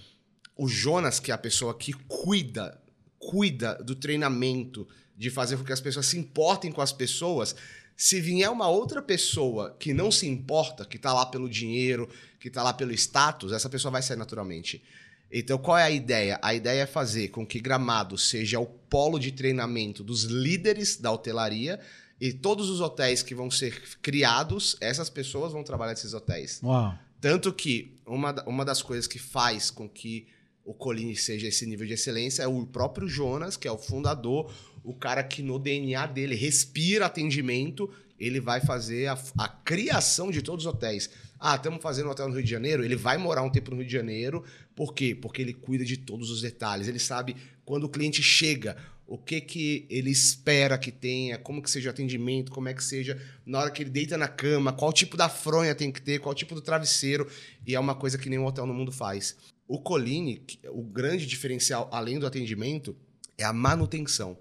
o 0.55 0.67
Jonas, 0.67 1.19
que 1.19 1.31
é 1.31 1.33
a 1.33 1.37
pessoa 1.37 1.73
que 1.73 1.93
cuida, 2.07 2.79
cuida 3.17 3.75
do 3.75 3.95
treinamento, 3.95 4.87
de 5.15 5.29
fazer 5.29 5.57
com 5.57 5.63
que 5.63 5.73
as 5.73 5.81
pessoas 5.81 6.05
se 6.05 6.17
importem 6.17 6.71
com 6.71 6.81
as 6.81 6.91
pessoas, 6.91 7.55
se 7.95 8.19
vier 8.19 8.49
uma 8.49 8.67
outra 8.67 9.01
pessoa 9.01 9.75
que 9.79 9.93
não 9.93 10.11
se 10.11 10.27
importa, 10.27 10.85
que 10.85 10.97
está 10.97 11.13
lá 11.13 11.25
pelo 11.25 11.49
dinheiro, 11.49 12.09
que 12.39 12.47
está 12.47 12.63
lá 12.63 12.73
pelo 12.73 12.91
status, 12.91 13.51
essa 13.51 13.69
pessoa 13.69 13.91
vai 13.91 14.01
sair 14.01 14.17
naturalmente. 14.17 14.83
Então, 15.31 15.57
qual 15.57 15.77
é 15.77 15.83
a 15.83 15.91
ideia? 15.91 16.39
A 16.43 16.53
ideia 16.53 16.81
é 16.81 16.85
fazer 16.85 17.29
com 17.29 17.45
que 17.45 17.59
Gramado 17.59 18.17
seja 18.17 18.59
o 18.59 18.65
polo 18.65 19.17
de 19.17 19.31
treinamento 19.31 20.03
dos 20.03 20.23
líderes 20.23 20.97
da 20.97 21.11
hotelaria 21.11 21.79
e 22.21 22.31
todos 22.31 22.69
os 22.69 22.81
hotéis 22.81 23.23
que 23.23 23.33
vão 23.33 23.49
ser 23.49 23.81
criados, 24.01 24.77
essas 24.79 25.09
pessoas 25.09 25.51
vão 25.51 25.63
trabalhar 25.63 25.91
nesses 25.91 26.13
hotéis. 26.13 26.59
Uau. 26.63 26.97
Tanto 27.19 27.51
que 27.51 27.97
uma, 28.05 28.35
uma 28.45 28.63
das 28.63 28.81
coisas 28.81 29.07
que 29.07 29.17
faz 29.17 29.71
com 29.71 29.89
que 29.89 30.27
o 30.65 30.73
Colini 30.73 31.15
seja 31.15 31.47
esse 31.47 31.65
nível 31.65 31.85
de 31.85 31.93
excelência 31.93 32.43
é 32.43 32.47
o 32.47 32.65
próprio 32.65 33.07
Jonas, 33.07 33.57
que 33.57 33.67
é 33.67 33.71
o 33.71 33.77
fundador, 33.77 34.51
o 34.83 34.93
cara 34.93 35.23
que 35.23 35.43
no 35.43 35.59
DNA 35.59 36.05
dele 36.07 36.35
respira 36.35 37.05
atendimento, 37.05 37.89
ele 38.19 38.39
vai 38.39 38.61
fazer 38.61 39.07
a, 39.07 39.21
a 39.37 39.47
criação 39.47 40.31
de 40.31 40.41
todos 40.41 40.65
os 40.65 40.73
hotéis. 40.73 41.09
Ah, 41.39 41.55
estamos 41.55 41.81
fazendo 41.81 42.07
um 42.07 42.11
hotel 42.11 42.29
no 42.29 42.35
Rio 42.35 42.43
de 42.43 42.49
Janeiro, 42.49 42.83
ele 42.83 42.95
vai 42.95 43.17
morar 43.17 43.43
um 43.43 43.49
tempo 43.49 43.71
no 43.71 43.77
Rio 43.77 43.85
de 43.85 43.91
Janeiro, 43.91 44.43
por 44.73 44.93
quê? 44.93 45.13
Porque 45.13 45.41
ele 45.41 45.53
cuida 45.53 45.83
de 45.83 45.97
todos 45.97 46.29
os 46.29 46.41
detalhes, 46.41 46.87
ele 46.87 46.99
sabe 46.99 47.35
quando 47.65 47.83
o 47.83 47.89
cliente 47.89 48.23
chega, 48.23 48.77
o 49.05 49.17
que 49.17 49.41
que 49.41 49.85
ele 49.89 50.09
espera 50.09 50.77
que 50.77 50.91
tenha, 50.91 51.37
como 51.37 51.61
que 51.61 51.69
seja 51.69 51.89
o 51.89 51.91
atendimento, 51.91 52.51
como 52.51 52.69
é 52.69 52.73
que 52.73 52.83
seja 52.83 53.21
na 53.45 53.59
hora 53.59 53.71
que 53.71 53.83
ele 53.83 53.89
deita 53.89 54.17
na 54.17 54.29
cama, 54.29 54.71
qual 54.71 54.93
tipo 54.93 55.17
da 55.17 55.27
fronha 55.27 55.75
tem 55.75 55.91
que 55.91 56.01
ter, 56.01 56.19
qual 56.19 56.33
tipo 56.33 56.55
do 56.55 56.61
travesseiro, 56.61 57.27
e 57.67 57.75
é 57.75 57.79
uma 57.79 57.95
coisa 57.95 58.17
que 58.17 58.29
nenhum 58.29 58.45
hotel 58.45 58.65
no 58.65 58.73
mundo 58.73 58.91
faz. 58.91 59.35
O 59.67 59.79
Colline, 59.79 60.45
o 60.69 60.83
grande 60.83 61.25
diferencial, 61.25 61.89
além 61.91 62.19
do 62.19 62.27
atendimento, 62.27 62.95
é 63.37 63.43
a 63.43 63.53
manutenção. 63.53 64.37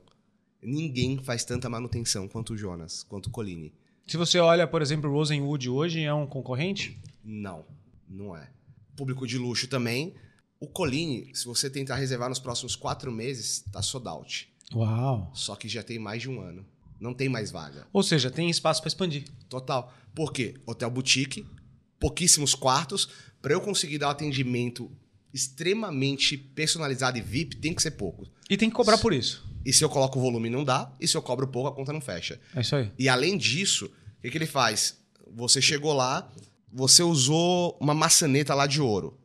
Ninguém 0.61 1.19
faz 1.19 1.45
tanta 1.45 1.69
manutenção 1.69 2.29
quanto 2.29 2.55
o 2.55 2.57
Jonas, 2.57 3.03
quanto 3.05 3.27
o 3.27 3.31
Colline. 3.31 3.73
Se 4.07 4.17
você 4.17 4.39
olha, 4.39 4.67
por 4.67 4.83
exemplo, 4.83 5.11
o 5.11 5.13
Rosenwood 5.13 5.69
hoje, 5.69 6.03
é 6.03 6.13
um 6.13 6.27
concorrente? 6.27 7.01
Não, 7.25 7.65
não 8.09 8.37
é. 8.37 8.51
Público 8.97 9.27
de 9.27 9.39
luxo 9.39 9.69
também. 9.69 10.15
O 10.61 10.67
Colline, 10.67 11.31
se 11.35 11.45
você 11.47 11.71
tentar 11.71 11.97
reservar 11.97 12.29
nos 12.29 12.39
próximos 12.39 12.77
quatro 12.77 13.11
meses, 13.11 13.65
tá 13.73 13.81
sold 13.81 14.09
out. 14.09 14.53
Uau! 14.75 15.31
Só 15.35 15.57
que 15.57 15.69
já 15.69 15.83
tem 15.83 15.99
mais 15.99 16.23
de 16.23 16.31
um 16.31 16.41
ano. 16.41 16.65
Não 17.01 17.15
tem 17.15 17.29
mais 17.29 17.51
vaga. 17.51 17.87
Ou 17.93 18.03
seja, 18.03 18.31
tem 18.31 18.49
espaço 18.49 18.81
para 18.81 18.89
expandir. 18.89 19.25
Total. 19.49 19.93
Por 20.15 20.33
quê? 20.33 20.55
Hotel 20.67 20.91
boutique, 20.91 21.45
pouquíssimos 21.99 22.55
quartos. 22.55 23.09
Para 23.41 23.55
eu 23.55 23.61
conseguir 23.61 23.99
dar 23.99 24.09
um 24.09 24.11
atendimento 24.11 24.91
extremamente 25.33 26.37
personalizado 26.37 27.19
e 27.19 27.21
VIP, 27.21 27.57
tem 27.57 27.75
que 27.75 27.83
ser 27.83 27.93
pouco. 27.93 28.29
E 28.51 28.57
tem 28.57 28.69
que 28.69 28.75
cobrar 28.75 28.99
por 28.99 29.13
isso. 29.13 29.45
E 29.65 29.73
se 29.73 29.85
eu 29.85 29.89
coloco 29.89 30.19
o 30.19 30.23
volume, 30.23 30.51
não 30.51 30.65
dá. 30.65 30.93
E 31.01 31.07
se 31.07 31.17
eu 31.17 31.23
cobro 31.23 31.47
pouco, 31.47 31.69
a 31.69 31.73
conta 31.73 31.93
não 31.93 32.01
fecha. 32.01 32.41
É 32.55 32.61
isso 32.61 32.77
aí. 32.77 32.91
E 32.99 33.09
além 33.09 33.39
disso, 33.39 33.87
o 33.87 34.23
que, 34.23 34.31
que 34.31 34.39
ele 34.39 34.47
faz? 34.47 34.99
Você 35.35 35.63
chegou 35.63 35.93
lá, 35.93 36.31
você 36.73 37.03
usou 37.03 37.77
uma 37.81 37.95
maçaneta 37.95 38.55
lá 38.55 38.67
de 38.67 38.81
ouro. 38.81 39.19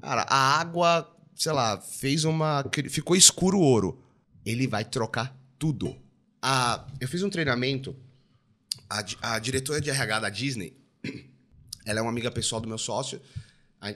Cara, 0.00 0.22
a 0.28 0.60
água, 0.60 1.10
sei 1.34 1.52
lá, 1.52 1.80
fez 1.80 2.24
uma. 2.24 2.64
Ficou 2.88 3.16
escuro 3.16 3.58
o 3.58 3.62
ouro. 3.62 4.02
Ele 4.44 4.66
vai 4.66 4.84
trocar 4.84 5.36
tudo. 5.58 5.96
A, 6.40 6.86
eu 7.00 7.08
fiz 7.08 7.22
um 7.22 7.30
treinamento. 7.30 7.96
A, 8.88 9.34
a 9.34 9.38
diretora 9.38 9.80
de 9.80 9.90
RH 9.90 10.20
da 10.20 10.28
Disney, 10.28 10.76
ela 11.86 11.98
é 11.98 12.02
uma 12.02 12.10
amiga 12.10 12.30
pessoal 12.30 12.60
do 12.60 12.68
meu 12.68 12.78
sócio. 12.78 13.20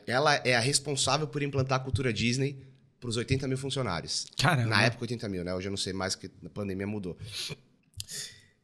Ela 0.07 0.35
é 0.37 0.57
a 0.57 0.61
responsável 0.61 1.27
por 1.27 1.43
implantar 1.43 1.81
a 1.81 1.83
cultura 1.83 2.13
Disney 2.13 2.59
para 2.99 3.09
os 3.09 3.17
80 3.17 3.47
mil 3.47 3.59
funcionários. 3.59 4.27
Caramba. 4.37 4.69
Na 4.69 4.83
época, 4.83 5.05
80 5.05 5.29
mil, 5.29 5.45
né? 5.45 5.55
Hoje 5.55 5.69
eu 5.69 5.71
não 5.71 5.77
sei 5.77 5.93
mais, 5.93 6.15
que 6.15 6.31
a 6.45 6.49
pandemia 6.49 6.87
mudou. 6.87 7.17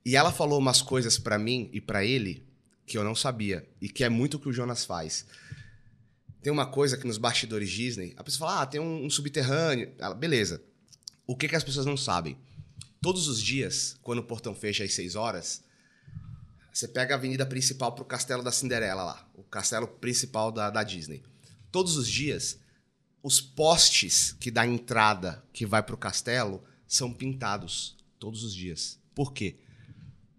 E 0.04 0.16
ela 0.16 0.32
falou 0.32 0.58
umas 0.58 0.82
coisas 0.82 1.18
para 1.18 1.38
mim 1.38 1.70
e 1.72 1.80
para 1.80 2.04
ele 2.04 2.44
que 2.85 2.98
eu 2.98 3.04
não 3.04 3.14
sabia. 3.14 3.66
E 3.80 3.88
que 3.88 4.02
é 4.02 4.08
muito 4.08 4.37
o 4.37 4.40
que 4.40 4.48
o 4.48 4.52
Jonas 4.52 4.85
faz. 4.85 5.24
Tem 6.42 6.52
uma 6.52 6.66
coisa 6.66 6.96
que 6.96 7.06
nos 7.06 7.18
bastidores 7.18 7.70
Disney, 7.70 8.14
a 8.16 8.24
pessoa 8.24 8.48
fala, 8.50 8.62
ah, 8.62 8.66
tem 8.66 8.80
um, 8.80 9.04
um 9.04 9.11
subterrâneo. 9.11 9.92
Ela, 9.98 10.14
beleza. 10.14 10.61
O 11.24 11.37
que, 11.37 11.48
que 11.48 11.54
as 11.54 11.62
pessoas 11.62 11.87
não 11.87 11.96
sabem? 11.96 12.37
Todos 13.00 13.28
os 13.28 13.40
dias, 13.40 13.96
quando 14.02 14.18
o 14.18 14.24
portão 14.24 14.54
fecha 14.54 14.82
às 14.82 14.92
6 14.92 15.14
horas, 15.14 15.62
você 16.72 16.88
pega 16.88 17.14
a 17.14 17.18
avenida 17.18 17.44
principal 17.44 17.92
pro 17.92 18.04
Castelo 18.04 18.42
da 18.42 18.50
Cinderela 18.50 19.04
lá. 19.04 19.28
O 19.35 19.42
castelo 19.42 19.87
principal 19.87 20.50
da, 20.50 20.70
da 20.70 20.82
Disney. 20.82 21.22
Todos 21.70 21.96
os 21.96 22.08
dias, 22.08 22.58
os 23.22 23.40
postes 23.40 24.35
que 24.40 24.50
dá 24.50 24.66
entrada, 24.66 25.44
que 25.52 25.66
vai 25.66 25.82
para 25.82 25.94
o 25.94 25.98
castelo, 25.98 26.62
são 26.87 27.12
pintados 27.12 27.96
todos 28.18 28.42
os 28.42 28.54
dias. 28.54 28.98
Por 29.14 29.32
quê? 29.32 29.56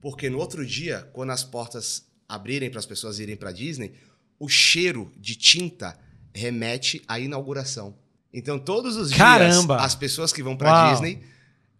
Porque 0.02 0.30
no 0.30 0.40
outro 0.40 0.66
dia, 0.66 1.08
quando 1.14 1.32
as 1.32 1.44
portas 1.44 2.06
abrirem 2.28 2.70
para 2.70 2.80
as 2.80 2.86
pessoas 2.86 3.20
irem 3.20 3.36
para 3.36 3.52
Disney, 3.52 3.94
o 4.40 4.50
cheiro 4.50 5.14
de 5.18 5.36
tinta 5.36 5.98
remete 6.34 7.04
à 7.08 7.20
inauguração. 7.20 7.96
Então, 8.34 8.58
todos 8.58 8.98
os 8.98 9.14
Caramba. 9.14 9.76
dias, 9.76 9.86
as 9.86 9.96
pessoas 9.96 10.34
que 10.34 10.42
vão 10.42 10.58
para 10.58 10.92
Disney, 10.92 11.24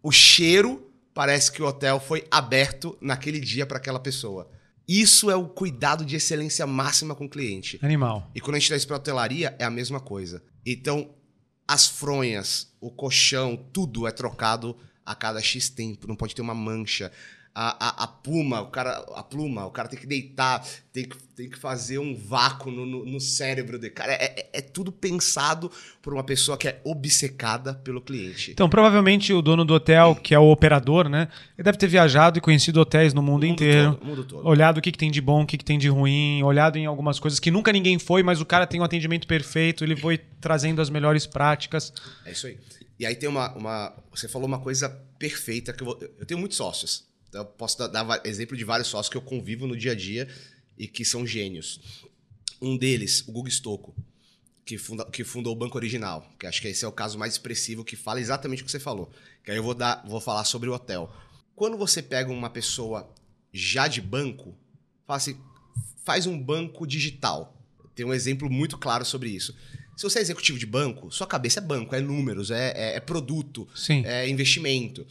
o 0.02 0.12
cheiro 0.12 0.93
parece 1.14 1.52
que 1.52 1.62
o 1.62 1.68
hotel 1.68 2.00
foi 2.00 2.26
aberto 2.32 2.98
naquele 3.02 3.40
dia 3.40 3.66
para 3.66 3.78
aquela 3.78 4.00
pessoa. 4.00 4.50
Isso 4.88 5.32
é 5.32 5.36
o 5.36 5.48
cuidado 5.48 6.06
de 6.06 6.16
excelência 6.16 6.68
máxima 6.68 7.16
com 7.16 7.26
o 7.26 7.30
cliente. 7.30 7.80
Animal. 7.82 8.30
E 8.36 8.42
quando 8.42 8.56
a 8.56 8.60
gente 8.60 8.68
traz 8.68 8.84
para 8.84 8.98
hotelaria, 8.98 9.56
é 9.58 9.64
a 9.64 9.70
mesma 9.70 10.00
coisa. 10.00 10.44
Então, 10.66 11.10
as 11.68 11.88
fronhas, 11.88 12.74
o 12.82 12.92
colchão, 12.92 13.56
tudo 13.72 14.06
é 14.08 14.12
trocado 14.12 14.76
a 15.06 15.16
cada 15.16 15.42
X 15.42 15.70
tempo. 15.70 16.08
Não 16.08 16.16
pode 16.16 16.36
ter 16.36 16.42
uma 16.42 16.54
mancha. 16.54 17.12
A, 17.56 17.88
a, 17.88 18.04
a 18.06 18.08
pluma, 18.08 18.62
o 18.62 18.68
cara, 18.68 18.98
a 19.16 19.22
pluma, 19.24 19.66
o 19.66 19.72
cara 19.72 19.88
tem 19.88 20.00
que 20.00 20.08
deitar, 20.08 20.66
tem 20.92 21.06
que, 21.08 21.16
tem 21.36 21.50
que 21.50 21.58
fazer 21.58 22.00
um 22.00 22.16
vácuo 22.16 22.72
no, 22.72 22.84
no, 22.86 23.06
no 23.06 23.20
cérebro 23.20 23.78
dele. 23.78 23.94
Cara, 23.94 24.14
é, 24.14 24.24
é, 24.40 24.50
é 24.54 24.62
tudo 24.62 24.92
pensado 24.92 25.72
por 26.02 26.14
uma 26.14 26.24
pessoa 26.24 26.58
que 26.58 26.68
é 26.68 26.82
obcecada 26.84 27.76
pelo 27.76 28.02
cliente. 28.02 28.52
Então, 28.52 28.68
provavelmente 28.68 29.32
o 29.34 29.42
dono 29.42 29.64
do 29.64 29.74
hotel, 29.76 30.16
que 30.16 30.34
é 30.34 30.40
o 30.40 30.52
operador, 30.52 31.08
né? 31.08 31.28
Ele 31.58 31.64
deve 31.64 31.78
ter 31.78 31.88
viajado 31.88 32.40
e 32.40 32.42
conhecido 32.42 32.80
hotéis 32.82 33.14
no 33.14 33.22
mundo, 33.22 33.46
mundo 33.46 33.46
inteiro. 33.46 33.94
todo, 33.94 34.06
mundo 34.06 34.24
todo. 34.24 34.48
Olhado 34.48 34.78
o 34.80 34.82
que, 34.82 34.92
que 34.92 34.98
tem 34.98 35.12
de 35.12 35.22
bom, 35.22 35.44
o 35.44 35.46
que, 35.46 35.58
que 35.58 35.66
tem 35.66 35.78
de 35.78 35.90
ruim, 35.90 36.42
olhado 36.42 36.78
em 36.78 36.88
algumas 36.88 37.20
coisas 37.20 37.40
que 37.40 37.52
nunca 37.52 37.72
ninguém 37.72 38.00
foi, 38.00 38.24
mas 38.24 38.42
o 38.42 38.46
cara 38.46 38.66
tem 38.66 38.82
um 38.82 38.84
atendimento 38.84 39.28
perfeito, 39.28 39.84
ele 39.84 39.96
foi 39.96 40.18
trazendo 40.42 40.82
as 40.82 40.90
melhores 40.90 41.28
práticas. 41.28 41.94
É 42.26 42.32
isso 42.32 42.48
aí. 42.48 42.58
E 43.00 43.06
aí 43.06 43.16
tem 43.16 43.30
uma, 43.30 43.54
uma. 43.54 43.94
Você 44.12 44.28
falou 44.28 44.48
uma 44.48 44.60
coisa 44.60 44.90
perfeita 45.20 45.72
que 45.74 45.82
eu, 45.84 45.86
vou- 45.86 46.00
eu 46.20 46.26
tenho 46.26 46.40
muitos 46.40 46.58
sócios. 46.58 47.12
Eu 47.34 47.46
posso 47.46 47.78
dar, 47.78 47.88
dar 47.88 48.22
exemplo 48.26 48.56
de 48.56 48.64
vários 48.64 48.88
sócios 48.88 49.10
que 49.10 49.18
eu 49.18 49.22
convivo 49.22 49.66
no 49.68 49.76
dia 49.76 49.92
a 49.92 49.96
dia 49.96 50.28
e 50.78 50.88
que 50.88 51.04
são 51.04 51.26
gênios. 51.26 51.80
Um 52.62 52.78
deles, 52.78 53.24
o 53.28 53.32
Gugu 53.32 53.50
Stocco, 53.50 53.94
que, 54.66 54.78
funda, 54.78 55.06
que 55.06 55.24
fundou 55.24 55.54
o 55.54 55.56
Banco 55.56 55.78
Original, 55.78 56.26
que 56.40 56.48
acho 56.48 56.62
que 56.62 56.68
esse 56.68 56.86
é 56.86 56.88
o 56.88 56.92
caso 56.92 57.18
mais 57.18 57.34
expressivo 57.34 57.84
que 57.84 57.96
fala 57.96 58.22
exatamente 58.22 58.62
o 58.62 58.66
que 58.66 58.72
você 58.72 58.80
falou. 58.80 59.12
Que 59.44 59.52
aí 59.52 59.58
eu 59.58 59.64
vou, 59.64 59.74
dar, 59.74 60.04
vou 60.08 60.22
falar 60.22 60.44
sobre 60.46 60.70
o 60.70 60.74
hotel. 60.74 61.12
Quando 61.56 61.78
você 61.78 62.02
pega 62.02 62.32
uma 62.32 62.50
pessoa 62.50 63.10
já 63.52 63.88
de 63.88 64.00
banco, 64.02 64.56
fala 65.06 65.18
assim, 65.18 65.38
faz 66.04 66.26
um 66.26 66.42
banco 66.42 66.88
digital. 66.88 67.56
Tem 67.94 68.06
um 68.06 68.14
exemplo 68.14 68.50
muito 68.50 68.78
claro 68.78 69.06
sobre 69.06 69.30
isso. 69.30 69.56
Se 69.96 70.04
você 70.04 70.20
é 70.20 70.22
executivo 70.24 70.58
de 70.58 70.66
banco, 70.66 71.12
sua 71.12 71.28
cabeça 71.28 71.60
é 71.60 71.62
banco, 71.62 71.94
é 71.94 72.02
números, 72.02 72.50
é, 72.50 72.72
é- 72.76 72.96
é 72.96 73.00
produto, 73.00 73.68
Sim. 73.76 74.04
é 74.06 74.28
investimento. 74.28 75.06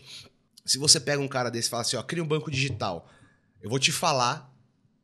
Se 0.64 0.78
você 0.78 1.00
pega 1.00 1.20
um 1.20 1.28
cara 1.28 1.50
desse 1.50 1.68
e 1.68 1.70
fala 1.70 1.82
assim, 1.82 1.96
ó, 1.96 2.02
cria 2.02 2.22
um 2.22 2.26
banco 2.26 2.50
digital, 2.50 3.08
eu 3.60 3.68
vou 3.68 3.78
te 3.78 3.90
falar 3.90 4.52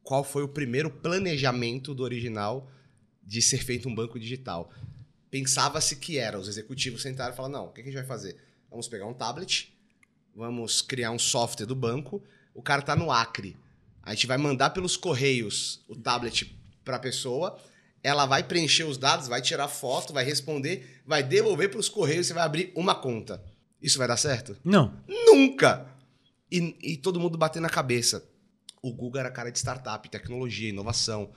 qual 0.03 0.23
foi 0.23 0.43
o 0.43 0.49
primeiro 0.49 0.91
planejamento 0.91 1.95
do 1.95 2.03
original 2.03 2.71
de 3.23 3.43
ser 3.43 3.59
feito 3.59 3.89
um 3.89 3.95
banco 3.95 4.19
digital. 4.19 4.73
Pensava-se 5.31 5.97
que 5.97 6.17
era, 6.17 6.39
os 6.39 6.49
executivos 6.49 7.03
sentaram 7.03 7.33
e 7.33 7.37
falaram, 7.37 7.53
não, 7.53 7.67
o 7.67 7.73
que 7.73 7.81
a 7.81 7.85
gente 7.85 7.95
vai 7.95 8.05
fazer? 8.05 8.37
Vamos 8.71 8.89
pegar 8.89 9.07
um 9.07 9.13
tablet, 9.13 9.77
vamos 10.35 10.81
criar 10.81 11.11
um 11.11 11.19
software 11.19 11.67
do 11.67 11.75
banco, 11.75 12.23
o 12.55 12.63
cara 12.63 12.81
tá 12.81 12.97
no 12.97 13.11
Acre, 13.11 13.57
a 14.03 14.15
gente 14.15 14.27
vai 14.27 14.39
mandar 14.39 14.71
pelos 14.71 14.97
correios 14.97 15.85
o 15.89 15.95
tablet 15.95 16.57
para 16.85 16.97
a 16.97 17.01
pessoa, 17.01 17.61
ela 18.03 18.25
vai 18.25 18.43
preencher 18.43 18.85
os 18.85 18.97
dados, 18.97 19.29
vai 19.29 19.43
tirar 19.43 19.69
foto, 19.69 20.13
vai 20.13 20.25
responder, 20.25 21.03
vai 21.05 21.23
devolver 21.23 21.69
para 21.69 21.81
os 21.81 21.89
correios 21.89 22.27
e 22.27 22.29
você 22.29 22.35
vai 22.35 22.45
abrir 22.45 22.73
uma 22.75 22.95
conta. 22.95 23.45
Isso 23.81 23.99
vai 23.99 24.09
dar 24.09 24.17
certo? 24.17 24.57
Não. 24.65 24.93
Nunca! 25.07 25.87
E, 26.51 26.77
e 26.83 26.97
todo 26.97 27.21
mundo 27.21 27.37
batendo 27.39 27.63
na 27.63 27.71
cabeça. 27.71 28.25
O 28.83 28.93
Google 28.93 29.21
era 29.21 29.31
cara 29.31 29.51
de 29.51 29.59
startup, 29.59 30.09
tecnologia, 30.09 30.69
inovação. 30.69 31.31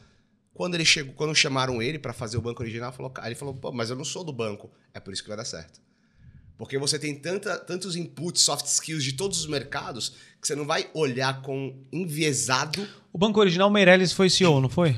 Quando 0.53 0.75
ele 0.75 0.85
chegou, 0.85 1.13
quando 1.13 1.33
chamaram 1.35 1.81
ele 1.81 1.97
para 1.99 2.13
fazer 2.13 2.37
o 2.37 2.41
banco 2.41 2.61
original, 2.61 2.91
falou, 2.91 3.11
ele 3.25 3.35
falou: 3.35 3.53
"Pô, 3.53 3.71
mas 3.71 3.89
eu 3.89 3.95
não 3.95 4.05
sou 4.05 4.23
do 4.23 4.33
banco". 4.33 4.71
É 4.93 4.99
por 4.99 5.13
isso 5.13 5.21
que 5.23 5.27
vai 5.27 5.37
dar 5.37 5.45
certo. 5.45 5.79
Porque 6.57 6.77
você 6.77 6.99
tem 6.99 7.15
tanta, 7.15 7.57
tantos 7.57 7.95
inputs, 7.95 8.43
soft 8.43 8.65
skills 8.67 9.03
de 9.03 9.13
todos 9.13 9.39
os 9.39 9.47
mercados 9.47 10.09
que 10.39 10.47
você 10.47 10.55
não 10.55 10.65
vai 10.65 10.89
olhar 10.93 11.41
com 11.41 11.83
enviesado. 11.91 12.87
O 13.11 13.17
banco 13.17 13.39
original, 13.39 13.69
Meirelles 13.69 14.13
foi 14.13 14.29
CEO, 14.29 14.61
não 14.61 14.69
foi? 14.69 14.95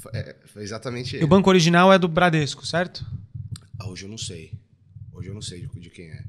Foi, 0.00 0.12
é, 0.14 0.36
foi 0.44 0.62
exatamente 0.62 1.14
E 1.14 1.16
ele. 1.16 1.24
o 1.24 1.28
banco 1.28 1.48
original 1.48 1.90
é 1.92 1.98
do 1.98 2.06
Bradesco, 2.08 2.66
certo? 2.66 3.04
Ah, 3.78 3.88
hoje 3.88 4.04
eu 4.04 4.10
não 4.10 4.18
sei. 4.18 4.52
Hoje 5.12 5.28
eu 5.28 5.34
não 5.34 5.40
sei 5.40 5.60
de, 5.66 5.80
de 5.80 5.88
quem 5.90 6.10
é. 6.10 6.22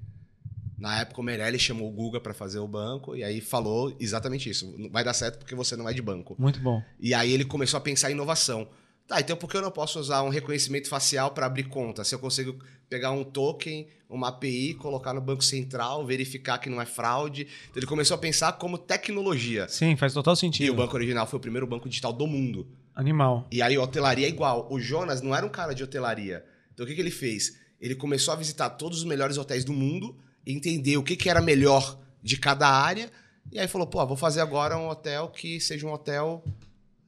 Na 0.78 1.00
época 1.02 1.20
o 1.22 1.24
Meirelles 1.24 1.62
chamou 1.62 1.90
o 1.90 1.92
Guga 1.92 2.20
para 2.20 2.34
fazer 2.34 2.60
o 2.60 2.68
banco 2.68 3.16
e 3.16 3.24
aí 3.24 3.42
falou 3.42 3.96
exatamente 4.00 4.50
isso. 4.50 4.76
Vai 4.92 5.04
dar 5.04 5.14
certo 5.14 5.40
porque 5.40 5.56
você 5.56 5.76
não 5.76 5.90
é 5.90 5.94
de 5.94 6.02
banco. 6.02 6.36
Muito 6.38 6.60
bom. 6.60 6.82
E 7.00 7.14
aí 7.14 7.32
ele 7.34 7.44
começou 7.46 7.78
a 7.78 7.82
pensar 7.82 8.10
em 8.10 8.14
inovação. 8.14 8.68
Tá, 9.08 9.22
então 9.22 9.38
por 9.38 9.50
que 9.50 9.56
eu 9.56 9.62
não 9.62 9.72
posso 9.72 10.00
usar 10.00 10.22
um 10.22 10.30
reconhecimento 10.30 10.90
facial 10.90 11.32
para 11.32 11.46
abrir 11.46 11.64
conta? 11.64 12.04
Se 12.04 12.14
eu 12.14 12.20
consigo 12.20 12.58
pegar 12.90 13.12
um 13.12 13.24
token, 13.24 13.88
uma 14.10 14.28
API, 14.28 14.74
colocar 14.74 15.14
no 15.14 15.22
Banco 15.22 15.42
Central, 15.44 16.06
verificar 16.06 16.58
que 16.58 16.70
não 16.70 16.82
é 16.82 16.86
fraude. 16.86 17.48
Então 17.70 17.78
ele 17.80 17.86
começou 17.88 18.16
a 18.16 18.18
pensar 18.18 18.52
como 18.54 18.78
tecnologia. 18.78 19.68
Sim, 19.70 19.96
faz 19.96 20.14
total 20.14 20.34
E 20.34 20.38
sentido. 20.38 20.74
o 20.74 20.76
Banco 20.76 20.94
Original 20.94 21.26
foi 21.26 21.38
o 21.38 21.42
primeiro 21.42 21.66
banco 21.66 21.88
digital 21.88 22.12
do 22.12 22.28
mundo. 22.28 22.68
Animal. 22.94 23.48
E 23.50 23.62
aí 23.62 23.78
hotelaria 23.78 24.26
é 24.26 24.30
igual. 24.30 24.68
O 24.70 24.80
Jonas 24.80 25.22
não 25.22 25.34
era 25.34 25.46
um 25.46 25.50
cara 25.50 25.74
de 25.74 25.84
hotelaria. 25.84 26.44
Então 26.74 26.86
o 26.86 26.88
que, 26.90 26.94
que 26.94 27.02
ele 27.02 27.10
fez? 27.12 27.58
Ele 27.80 27.96
começou 27.96 28.34
a 28.34 28.38
visitar 28.38 28.72
todos 28.72 29.00
os 29.00 29.04
melhores 29.06 29.38
hotéis 29.38 29.64
do 29.64 29.72
mundo, 29.72 30.18
entender 30.52 30.98
o 30.98 31.04
que, 31.04 31.16
que 31.16 31.30
era 31.30 31.42
melhor 31.42 32.00
de 32.24 32.38
cada 32.38 32.68
área, 32.70 33.12
e 33.52 33.60
aí 33.60 33.68
falou, 33.68 33.88
pô, 33.88 34.06
vou 34.06 34.18
fazer 34.18 34.42
agora 34.42 34.78
um 34.78 34.88
hotel 34.88 35.28
que 35.30 35.60
seja 35.60 35.86
um 35.86 35.92
hotel... 35.92 36.44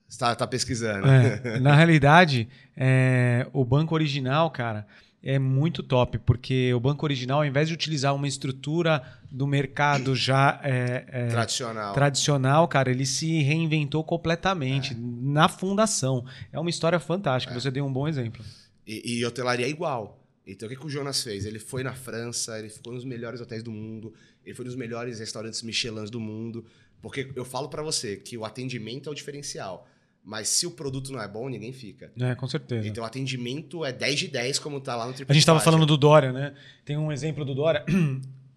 Você 0.08 0.36
tá, 0.36 0.48
pesquisando. 0.48 1.08
É, 1.08 1.60
na 1.60 1.76
realidade, 1.76 2.50
é, 2.76 3.46
o 3.54 3.64
banco 3.64 3.94
original, 3.94 4.50
cara, 4.50 4.88
é 5.22 5.38
muito 5.38 5.84
top, 5.84 6.18
porque 6.18 6.74
o 6.74 6.80
banco 6.80 7.06
original, 7.06 7.40
ao 7.40 7.46
invés 7.46 7.68
de 7.68 7.76
utilizar 7.76 8.16
uma 8.16 8.28
estrutura 8.28 9.04
do 9.30 9.46
mercado 9.46 10.16
já 10.16 10.60
é, 10.64 11.06
é, 11.10 11.28
Tradicional. 11.28 11.94
tradicional, 11.94 12.68
cara, 12.68 12.90
ele 12.90 13.06
se 13.06 13.44
reinventou 13.44 14.04
completamente 14.04 14.96
na 14.96 15.48
fundação. 15.48 16.26
É 16.52 16.60
uma 16.60 16.72
história 16.72 17.00
fantástica. 17.00 17.54
Você 17.54 17.70
deu 17.70 17.86
um 17.86 17.94
bom 17.94 18.08
exemplo. 18.08 18.44
E, 18.88 19.20
e 19.20 19.26
hotelaria 19.26 19.68
é 19.68 19.70
igual. 19.70 20.19
Então 20.52 20.68
o 20.68 20.70
que, 20.70 20.78
que 20.78 20.86
o 20.86 20.90
Jonas 20.90 21.22
fez? 21.22 21.46
Ele 21.46 21.60
foi 21.60 21.84
na 21.84 21.94
França, 21.94 22.58
ele 22.58 22.70
ficou 22.70 22.94
nos 22.94 23.06
melhores 23.06 23.40
hotéis 23.40 23.62
do 23.62 23.72
mundo, 23.72 24.14
ele 24.46 24.56
foi 24.56 24.66
nos 24.66 24.76
melhores 24.76 25.20
restaurantes 25.20 25.62
Michelin 25.62 26.06
do 26.06 26.20
mundo. 26.20 26.66
Porque 27.02 27.32
eu 27.36 27.46
falo 27.46 27.70
pra 27.70 27.82
você 27.82 28.18
que 28.18 28.38
o 28.38 28.44
atendimento 28.44 29.10
é 29.10 29.12
o 29.12 29.16
diferencial. 29.16 29.88
Mas 30.24 30.50
se 30.50 30.68
o 30.68 30.72
produto 30.72 31.12
não 31.12 31.22
é 31.22 31.28
bom, 31.28 31.48
ninguém 31.48 31.72
fica. 31.72 32.12
É, 32.20 32.36
com 32.36 32.48
certeza. 32.48 32.88
Então 32.88 33.04
o 33.04 33.08
atendimento 33.08 33.86
é 33.86 33.92
10 33.92 34.20
de 34.20 34.28
10, 34.28 34.60
como 34.60 34.82
tá 34.82 34.96
lá 34.96 35.06
no 35.06 35.12
A 35.12 35.14
gente 35.14 35.22
estava 35.22 35.34
TripAdvisor. 35.34 35.62
falando 35.64 35.86
do 35.86 35.98
Dória, 35.98 36.34
né? 36.34 36.54
Tem 36.84 36.98
um 36.98 37.12
exemplo 37.12 37.46
do 37.46 37.56
Dória. 37.56 37.86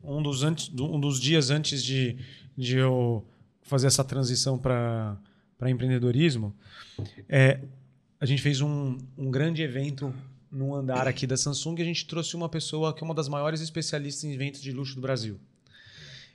Um 0.05 0.21
dos, 0.21 0.43
antes, 0.43 0.69
um 0.77 0.99
dos 0.99 1.21
dias 1.21 1.49
antes 1.49 1.81
de, 1.81 2.17
de 2.59 2.77
eu 2.77 3.25
fazer 3.63 3.87
essa 3.87 4.03
transição 4.03 4.59
para 4.59 5.17
empreendedorismo, 5.65 6.53
é, 7.29 7.61
a 8.19 8.27
gente 8.27 8.43
fez 8.43 8.61
um, 8.61 8.99
um 9.17 9.31
grande 9.31 9.63
evento 9.63 10.13
num 10.53 10.75
andar 10.75 11.09
aqui 11.09 11.27
da 11.27 11.37
Samsung 11.37 11.81
a 11.81 11.85
gente 11.85 12.07
trouxe 12.07 12.37
uma 12.37 12.49
pessoa 12.49 12.93
que 12.93 13.03
é 13.03 13.07
uma 13.07 13.15
das 13.15 13.29
maiores 13.29 13.63
especialistas 13.63 14.25
em 14.25 14.35
eventos 14.35 14.61
de 14.61 14.71
luxo 14.71 14.95
do 14.95 15.01
Brasil. 15.01 15.41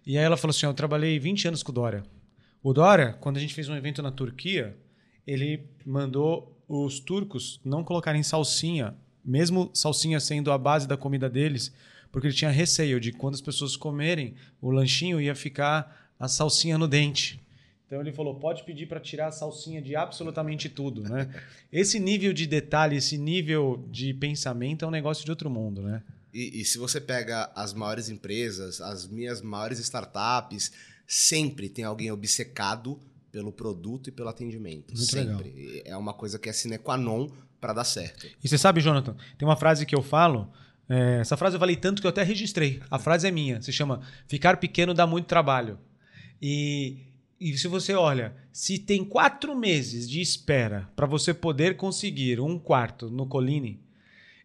E 0.06 0.18
aí 0.18 0.24
ela 0.24 0.36
falou 0.36 0.52
assim: 0.52 0.66
Eu 0.66 0.74
trabalhei 0.74 1.20
20 1.20 1.50
anos 1.50 1.62
com 1.62 1.72
o 1.72 1.76
Dória. 1.76 2.04
O 2.64 2.74
Dória, 2.74 3.14
quando 3.22 3.38
a 3.38 3.40
gente 3.40 3.54
fez 3.54 3.70
um 3.70 3.76
evento 3.76 4.02
na 4.02 4.12
Turquia, 4.12 4.76
ele 5.26 5.70
mandou 5.86 6.58
os 6.68 7.00
turcos 7.00 7.62
não 7.64 7.84
colocarem 7.84 8.24
salsinha, 8.24 8.96
mesmo 9.24 9.70
salsinha 9.74 10.20
sendo 10.20 10.52
a 10.52 10.58
base 10.58 10.88
da 10.88 10.98
comida 10.98 11.30
deles, 11.30 11.72
porque 12.12 12.28
ele 12.28 12.34
tinha 12.34 12.50
receio 12.50 13.00
de 13.00 13.12
quando 13.12 13.36
as 13.36 13.42
pessoas 13.42 13.76
comerem 13.76 14.34
o 14.60 14.72
lanchinho 14.72 15.22
ia 15.22 15.36
ficar 15.36 16.12
a 16.20 16.28
salsinha 16.28 16.78
no 16.78 16.88
dente. 16.88 17.40
Então 17.88 18.02
ele 18.02 18.12
falou: 18.12 18.36
pode 18.36 18.64
pedir 18.64 18.86
para 18.86 19.00
tirar 19.00 19.28
a 19.28 19.32
salsinha 19.32 19.82
de 19.82 19.96
absolutamente 19.96 20.70
tudo, 20.70 21.02
né? 21.02 21.34
Esse 21.72 22.00
nível 22.00 22.34
de 22.34 22.46
detalhe, 22.46 22.98
esse 22.98 23.18
nível 23.18 23.84
de 23.90 24.14
pensamento 24.14 24.86
é 24.86 24.88
um 24.88 24.92
negócio 24.92 25.26
de 25.26 25.32
outro 25.32 25.50
mundo, 25.50 25.82
né? 25.82 26.04
E, 26.34 26.62
e 26.62 26.66
se 26.66 26.78
você 26.78 27.00
pega 27.02 27.50
as 27.56 27.74
maiores 27.74 28.10
empresas, 28.10 28.80
as 28.82 29.08
minhas 29.08 29.42
maiores 29.42 29.80
startups, 29.80 30.72
sempre 31.08 31.70
tem 31.70 31.86
alguém 31.86 32.12
obcecado 32.12 33.00
pelo 33.32 33.52
produto 33.52 34.08
e 34.08 34.12
pelo 34.12 34.30
atendimento. 34.30 34.94
Muito 34.94 35.12
sempre. 35.12 35.50
E 35.50 35.84
É 35.86 35.96
uma 35.96 36.14
coisa 36.14 36.38
que 36.38 36.50
é 36.50 36.54
sine 36.54 36.78
qua 36.78 36.98
non 36.98 37.30
para 37.60 37.74
dar 37.74 37.84
certo. 37.84 38.28
E 38.44 38.48
você 38.48 38.58
sabe, 38.58 38.82
Jonathan, 38.82 39.16
tem 39.38 39.48
uma 39.48 39.56
frase 39.56 39.86
que 39.86 39.96
eu 39.96 40.04
falo. 40.04 40.52
é, 40.90 41.20
essa 41.22 41.38
frase 41.38 41.56
eu 41.56 41.60
falei 41.60 41.76
tanto 41.76 42.02
que 42.02 42.08
eu 42.08 42.10
até 42.10 42.24
registrei. 42.24 42.82
A 42.92 43.00
frase 43.00 43.28
é 43.28 43.32
minha. 43.32 43.62
Se 43.62 43.72
chama 43.72 44.02
Ficar 44.28 44.58
pequeno 44.58 44.94
dá 44.94 45.08
muito 45.08 45.26
trabalho. 45.26 45.80
E, 46.42 47.07
e 47.40 47.58
se 47.58 47.68
você 47.68 47.94
olha, 47.94 48.36
se 48.52 48.80
tem 48.80 49.06
quatro 49.06 49.56
meses 49.56 50.10
de 50.10 50.20
espera 50.20 50.90
para 50.96 51.06
você 51.06 51.34
poder 51.34 51.78
conseguir 51.78 52.40
um 52.40 52.58
quarto 52.58 53.10
no 53.10 53.28
Colline, 53.28 53.80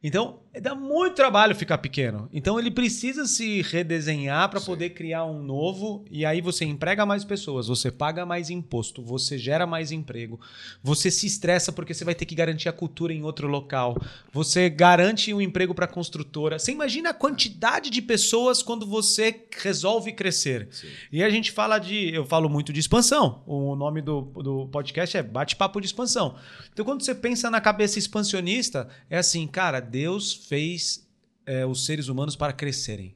então 0.03 0.42
dá 0.61 0.75
muito 0.75 1.15
trabalho 1.15 1.55
ficar 1.55 1.79
pequeno. 1.79 2.29
Então 2.33 2.59
ele 2.59 2.71
precisa 2.71 3.27
se 3.27 3.63
redesenhar 3.63 4.51
para 4.51 4.61
poder 4.61 4.91
criar 4.91 5.25
um 5.25 5.43
novo. 5.43 6.05
E 6.11 6.27
aí 6.27 6.41
você 6.41 6.65
emprega 6.65 7.07
mais 7.07 7.25
pessoas, 7.25 7.69
você 7.69 7.91
paga 7.91 8.27
mais 8.27 8.51
imposto, 8.51 9.03
você 9.03 9.39
gera 9.39 9.67
mais 9.67 9.91
emprego, 9.91 10.39
você 10.83 11.11
se 11.11 11.27
estressa 11.27 11.73
porque 11.73 11.95
você 11.95 12.05
vai 12.05 12.15
ter 12.15 12.27
que 12.27 12.35
garantir 12.35 12.69
a 12.69 12.73
cultura 12.73 13.15
em 13.15 13.23
outro 13.23 13.49
local, 13.49 13.97
você 14.33 14.69
garante 14.69 15.33
um 15.33 15.41
emprego 15.41 15.75
para 15.75 15.87
construtora. 15.87 16.59
Você 16.59 16.73
imagina 16.73 17.11
a 17.11 17.15
quantidade 17.15 17.89
de 17.89 18.03
pessoas 18.03 18.63
quando 18.63 18.87
você 18.87 19.47
resolve 19.59 20.13
crescer. 20.13 20.69
Sim. 20.71 20.89
E 21.11 21.23
a 21.23 21.31
gente 21.31 21.51
fala 21.51 21.79
de. 21.79 22.13
Eu 22.13 22.27
falo 22.27 22.49
muito 22.49 22.73
de 22.73 22.81
expansão. 22.81 23.43
O 23.47 23.75
nome 23.75 24.03
do, 24.03 24.21
do 24.21 24.69
podcast 24.69 25.17
é 25.17 25.23
Bate-Papo 25.23 25.81
de 25.81 25.87
Expansão. 25.87 26.37
Então, 26.73 26.85
quando 26.85 27.03
você 27.03 27.15
pensa 27.15 27.51
na 27.51 27.61
cabeça 27.61 27.99
expansionista, 27.99 28.89
é 29.09 29.19
assim, 29.19 29.47
cara, 29.47 29.81
Deus 29.81 30.42
fez 30.49 31.07
é, 31.47 31.65
os 31.67 31.85
seres 31.85 32.09
humanos 32.09 32.37
para 32.37 32.53
crescerem. 32.53 33.15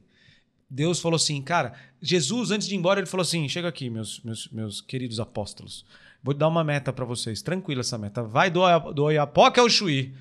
Deus 0.69 0.99
falou 0.99 1.15
assim, 1.15 1.41
cara, 1.41 1.73
Jesus, 2.01 2.51
antes 2.51 2.67
de 2.67 2.75
ir 2.75 2.77
embora, 2.77 2.99
ele 2.99 3.07
falou 3.07 3.21
assim: 3.21 3.47
chega 3.47 3.67
aqui, 3.67 3.89
meus, 3.89 4.19
meus, 4.21 4.49
meus 4.49 4.81
queridos 4.81 5.19
apóstolos. 5.19 5.85
Vou 6.21 6.33
dar 6.33 6.47
uma 6.47 6.63
meta 6.63 6.91
para 6.91 7.05
vocês, 7.05 7.41
tranquila 7.41 7.81
essa 7.81 7.97
meta. 7.97 8.21
Vai 8.21 8.49
do, 8.49 8.61
do 8.91 9.03
Oiapoque 9.03 9.59
ao 9.59 9.69
Chuí 9.69 10.13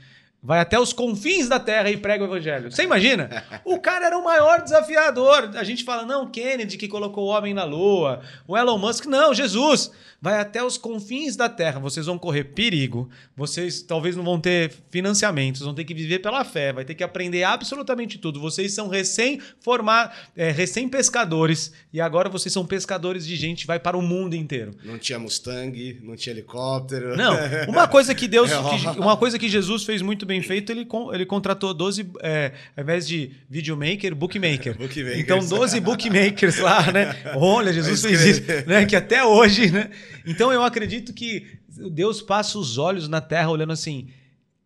vai 0.46 0.60
até 0.60 0.78
os 0.78 0.92
confins 0.92 1.48
da 1.48 1.58
terra 1.58 1.90
e 1.90 1.96
prega 1.96 2.22
o 2.22 2.26
evangelho. 2.28 2.70
Você 2.70 2.84
imagina? 2.84 3.42
O 3.64 3.80
cara 3.80 4.06
era 4.06 4.16
o 4.16 4.22
maior 4.22 4.62
desafiador. 4.62 5.50
A 5.56 5.64
gente 5.64 5.82
fala, 5.82 6.06
não, 6.06 6.30
Kennedy 6.30 6.78
que 6.78 6.86
colocou 6.86 7.24
o 7.24 7.30
homem 7.30 7.52
na 7.52 7.64
lua, 7.64 8.22
o 8.46 8.56
Elon 8.56 8.78
Musk, 8.78 9.06
não, 9.06 9.34
Jesus 9.34 9.90
vai 10.20 10.40
até 10.40 10.62
os 10.62 10.78
confins 10.78 11.36
da 11.36 11.48
terra. 11.48 11.78
Vocês 11.78 12.06
vão 12.06 12.18
correr 12.18 12.44
perigo, 12.44 13.08
vocês 13.36 13.82
talvez 13.82 14.16
não 14.16 14.24
vão 14.24 14.40
ter 14.40 14.72
financiamentos, 14.90 15.60
vão 15.60 15.74
ter 15.74 15.84
que 15.84 15.94
viver 15.94 16.20
pela 16.20 16.44
fé, 16.44 16.72
vai 16.72 16.84
ter 16.84 16.94
que 16.94 17.04
aprender 17.04 17.44
absolutamente 17.44 18.18
tudo. 18.18 18.40
Vocês 18.40 18.72
são 18.72 18.88
recém-formados, 18.88 20.16
é, 20.36 20.50
recém-pescadores, 20.50 21.72
e 21.92 22.00
agora 22.00 22.28
vocês 22.28 22.52
são 22.52 22.64
pescadores 22.64 23.26
de 23.26 23.36
gente, 23.36 23.66
vai 23.66 23.78
para 23.78 23.96
o 23.96 24.02
mundo 24.02 24.34
inteiro. 24.34 24.74
Não 24.82 24.98
tinha 24.98 25.18
Mustang, 25.18 26.00
não 26.02 26.16
tinha 26.16 26.32
helicóptero. 26.34 27.16
Não, 27.16 27.36
uma 27.68 27.86
coisa 27.86 28.14
que 28.14 28.26
Deus, 28.26 28.50
que, 28.50 29.00
uma 29.00 29.16
coisa 29.16 29.38
que 29.38 29.48
Jesus 29.48 29.84
fez 29.84 30.02
muito 30.02 30.24
bem 30.24 30.35
feito, 30.42 30.70
ele, 30.72 30.86
ele 31.12 31.26
contratou 31.26 31.72
12, 31.72 32.10
é, 32.22 32.52
ao 32.76 32.82
invés 32.82 33.06
de 33.06 33.32
videomaker, 33.48 34.14
bookmaker. 34.14 34.76
bookmaker. 34.78 35.18
Então 35.18 35.38
12 35.38 35.80
bookmakers 35.80 36.58
lá, 36.58 36.90
né? 36.92 37.16
Olha, 37.36 37.72
Jesus 37.72 38.02
fez 38.02 38.24
isso, 38.24 38.42
né? 38.66 38.84
Que 38.86 38.96
até 38.96 39.24
hoje, 39.24 39.70
né? 39.70 39.90
Então 40.26 40.52
eu 40.52 40.62
acredito 40.62 41.12
que 41.12 41.46
Deus 41.90 42.22
passa 42.22 42.58
os 42.58 42.78
olhos 42.78 43.08
na 43.08 43.20
terra 43.20 43.50
olhando 43.50 43.72
assim: 43.72 44.08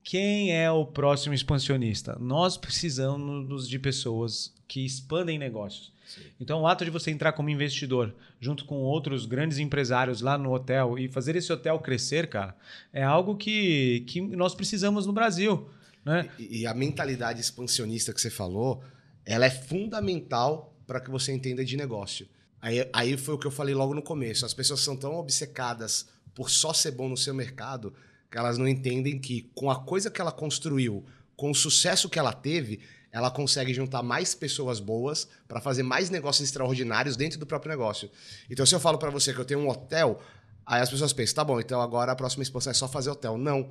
quem 0.02 0.56
é 0.56 0.70
o 0.70 0.84
próximo 0.86 1.34
expansionista? 1.34 2.16
Nós 2.20 2.56
precisamos 2.56 3.68
de 3.68 3.78
pessoas 3.78 4.54
que 4.66 4.84
expandem 4.84 5.38
negócios. 5.38 5.92
Sim. 6.12 6.22
Então, 6.40 6.62
o 6.62 6.66
ato 6.66 6.84
de 6.84 6.90
você 6.90 7.10
entrar 7.10 7.32
como 7.32 7.48
investidor 7.50 8.12
junto 8.40 8.64
com 8.64 8.76
outros 8.78 9.26
grandes 9.26 9.58
empresários 9.58 10.20
lá 10.20 10.36
no 10.36 10.52
hotel 10.52 10.98
e 10.98 11.08
fazer 11.08 11.36
esse 11.36 11.52
hotel 11.52 11.78
crescer, 11.78 12.28
cara, 12.28 12.56
é 12.92 13.04
algo 13.04 13.36
que, 13.36 14.00
que 14.08 14.20
nós 14.20 14.52
precisamos 14.52 15.06
no 15.06 15.12
Brasil. 15.12 15.68
Né? 16.04 16.28
E, 16.36 16.62
e 16.62 16.66
a 16.66 16.74
mentalidade 16.74 17.40
expansionista 17.40 18.12
que 18.12 18.20
você 18.20 18.30
falou, 18.30 18.82
ela 19.24 19.46
é 19.46 19.50
fundamental 19.50 20.74
para 20.84 21.00
que 21.00 21.10
você 21.10 21.32
entenda 21.32 21.64
de 21.64 21.76
negócio. 21.76 22.26
Aí, 22.60 22.88
aí 22.92 23.16
foi 23.16 23.34
o 23.36 23.38
que 23.38 23.46
eu 23.46 23.50
falei 23.52 23.74
logo 23.74 23.94
no 23.94 24.02
começo. 24.02 24.44
As 24.44 24.52
pessoas 24.52 24.80
são 24.80 24.96
tão 24.96 25.14
obcecadas 25.14 26.08
por 26.34 26.50
só 26.50 26.72
ser 26.72 26.90
bom 26.90 27.08
no 27.08 27.16
seu 27.16 27.32
mercado 27.32 27.94
que 28.28 28.36
elas 28.36 28.58
não 28.58 28.66
entendem 28.66 29.18
que 29.18 29.50
com 29.54 29.70
a 29.70 29.80
coisa 29.84 30.10
que 30.10 30.20
ela 30.20 30.32
construiu, 30.32 31.04
com 31.36 31.50
o 31.50 31.54
sucesso 31.54 32.08
que 32.08 32.18
ela 32.18 32.32
teve, 32.32 32.80
ela 33.12 33.30
consegue 33.30 33.74
juntar 33.74 34.02
mais 34.02 34.34
pessoas 34.34 34.78
boas 34.78 35.28
para 35.48 35.60
fazer 35.60 35.82
mais 35.82 36.10
negócios 36.10 36.46
extraordinários 36.46 37.16
dentro 37.16 37.38
do 37.38 37.46
próprio 37.46 37.70
negócio. 37.70 38.10
Então, 38.48 38.64
se 38.64 38.74
eu 38.74 38.80
falo 38.80 38.98
para 38.98 39.10
você 39.10 39.32
que 39.32 39.40
eu 39.40 39.44
tenho 39.44 39.60
um 39.60 39.68
hotel, 39.68 40.20
aí 40.64 40.80
as 40.80 40.88
pessoas 40.88 41.12
pensam, 41.12 41.34
tá 41.34 41.44
bom, 41.44 41.60
então 41.60 41.80
agora 41.80 42.12
a 42.12 42.16
próxima 42.16 42.42
expansão 42.42 42.70
é 42.70 42.74
só 42.74 42.88
fazer 42.88 43.10
hotel. 43.10 43.36
Não. 43.36 43.70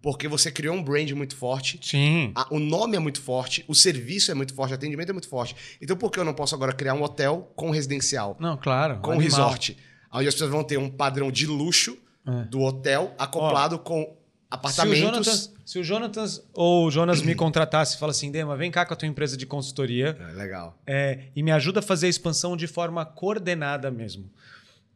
Porque 0.00 0.28
você 0.28 0.50
criou 0.50 0.76
um 0.76 0.82
brand 0.82 1.10
muito 1.10 1.36
forte. 1.36 1.78
Sim. 1.82 2.30
A, 2.34 2.46
o 2.54 2.58
nome 2.58 2.96
é 2.96 3.00
muito 3.00 3.20
forte, 3.20 3.64
o 3.66 3.74
serviço 3.74 4.30
é 4.30 4.34
muito 4.34 4.54
forte, 4.54 4.70
o 4.72 4.74
atendimento 4.74 5.10
é 5.10 5.12
muito 5.12 5.28
forte. 5.28 5.56
Então, 5.82 5.96
por 5.96 6.10
que 6.10 6.20
eu 6.20 6.24
não 6.24 6.34
posso 6.34 6.54
agora 6.54 6.72
criar 6.72 6.94
um 6.94 7.02
hotel 7.02 7.52
com 7.56 7.70
residencial? 7.70 8.36
Não, 8.38 8.56
claro. 8.56 9.00
Com 9.00 9.12
animal. 9.12 9.24
resort. 9.24 9.76
Onde 10.12 10.28
as 10.28 10.34
pessoas 10.34 10.50
vão 10.50 10.64
ter 10.64 10.78
um 10.78 10.88
padrão 10.88 11.30
de 11.30 11.46
luxo 11.46 11.98
é. 12.26 12.44
do 12.44 12.62
hotel 12.62 13.14
acoplado 13.18 13.74
Ó, 13.76 13.78
com 13.78 14.16
apartamentos. 14.50 14.98
Se 14.98 14.98
o, 15.00 15.04
Jonathan, 15.04 15.62
se 15.64 15.78
o 15.78 15.84
Jonathan 15.84 16.26
ou 16.54 16.86
o 16.86 16.90
Jonas 16.90 17.22
me 17.22 17.34
contratasse 17.34 17.96
e 17.96 17.98
fala 17.98 18.12
assim, 18.12 18.30
Dema, 18.30 18.56
vem 18.56 18.70
cá 18.70 18.86
com 18.86 18.94
a 18.94 18.96
tua 18.96 19.08
empresa 19.08 19.36
de 19.36 19.46
consultoria. 19.46 20.16
É, 20.18 20.32
legal. 20.32 20.78
É, 20.86 21.24
e 21.34 21.42
me 21.42 21.50
ajuda 21.50 21.80
a 21.80 21.82
fazer 21.82 22.06
a 22.06 22.10
expansão 22.10 22.56
de 22.56 22.66
forma 22.66 23.04
coordenada 23.04 23.90
mesmo. 23.90 24.30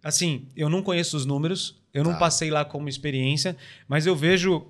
Assim, 0.03 0.49
eu 0.57 0.69
não 0.69 0.83
conheço 0.83 1.17
os 1.17 1.25
números, 1.25 1.81
eu 1.95 2.03
não 2.03 2.13
tá. 2.13 2.19
passei 2.19 2.51
lá 2.51 2.65
como 2.65 2.89
experiência, 2.89 3.57
mas 3.87 4.07
eu 4.07 4.17
vejo 4.17 4.67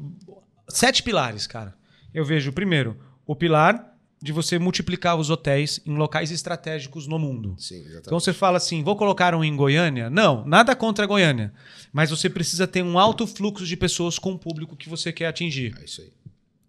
sete 0.69 1.03
pilares, 1.03 1.47
cara. 1.47 1.75
Eu 2.13 2.25
vejo, 2.25 2.53
primeiro, 2.53 2.99
o 3.27 3.35
pilar 3.35 3.92
de 4.23 4.33
você 4.33 4.59
multiplicar 4.59 5.17
os 5.17 5.31
hotéis 5.31 5.81
em 5.85 5.97
locais 5.97 6.31
estratégicos 6.31 7.09
no 7.09 7.19
mundo. 7.19 7.57
Sim, 7.59 7.81
exatamente. 7.81 8.07
Então 8.07 8.21
você 8.21 8.33
fala 8.33 8.57
assim, 8.57 8.83
vou 8.83 8.95
colocar 8.95 9.35
um 9.35 9.43
em 9.43 9.55
Goiânia? 9.57 10.09
Não, 10.09 10.45
nada 10.47 10.77
contra 10.77 11.05
a 11.05 11.09
Goiânia. 11.09 11.53
Mas 11.93 12.11
você 12.11 12.31
precisa 12.31 12.67
ter 12.67 12.83
um 12.83 12.99
alto 12.99 13.27
fluxo 13.27 13.67
de 13.67 13.77
pessoas 13.77 14.19
com 14.19 14.33
o 14.33 14.39
público 14.39 14.77
que 14.77 14.89
você 14.89 15.13
quer 15.13 15.27
atingir. 15.27 15.75
É 15.81 15.85
isso 15.85 16.01
aí. 16.01 16.13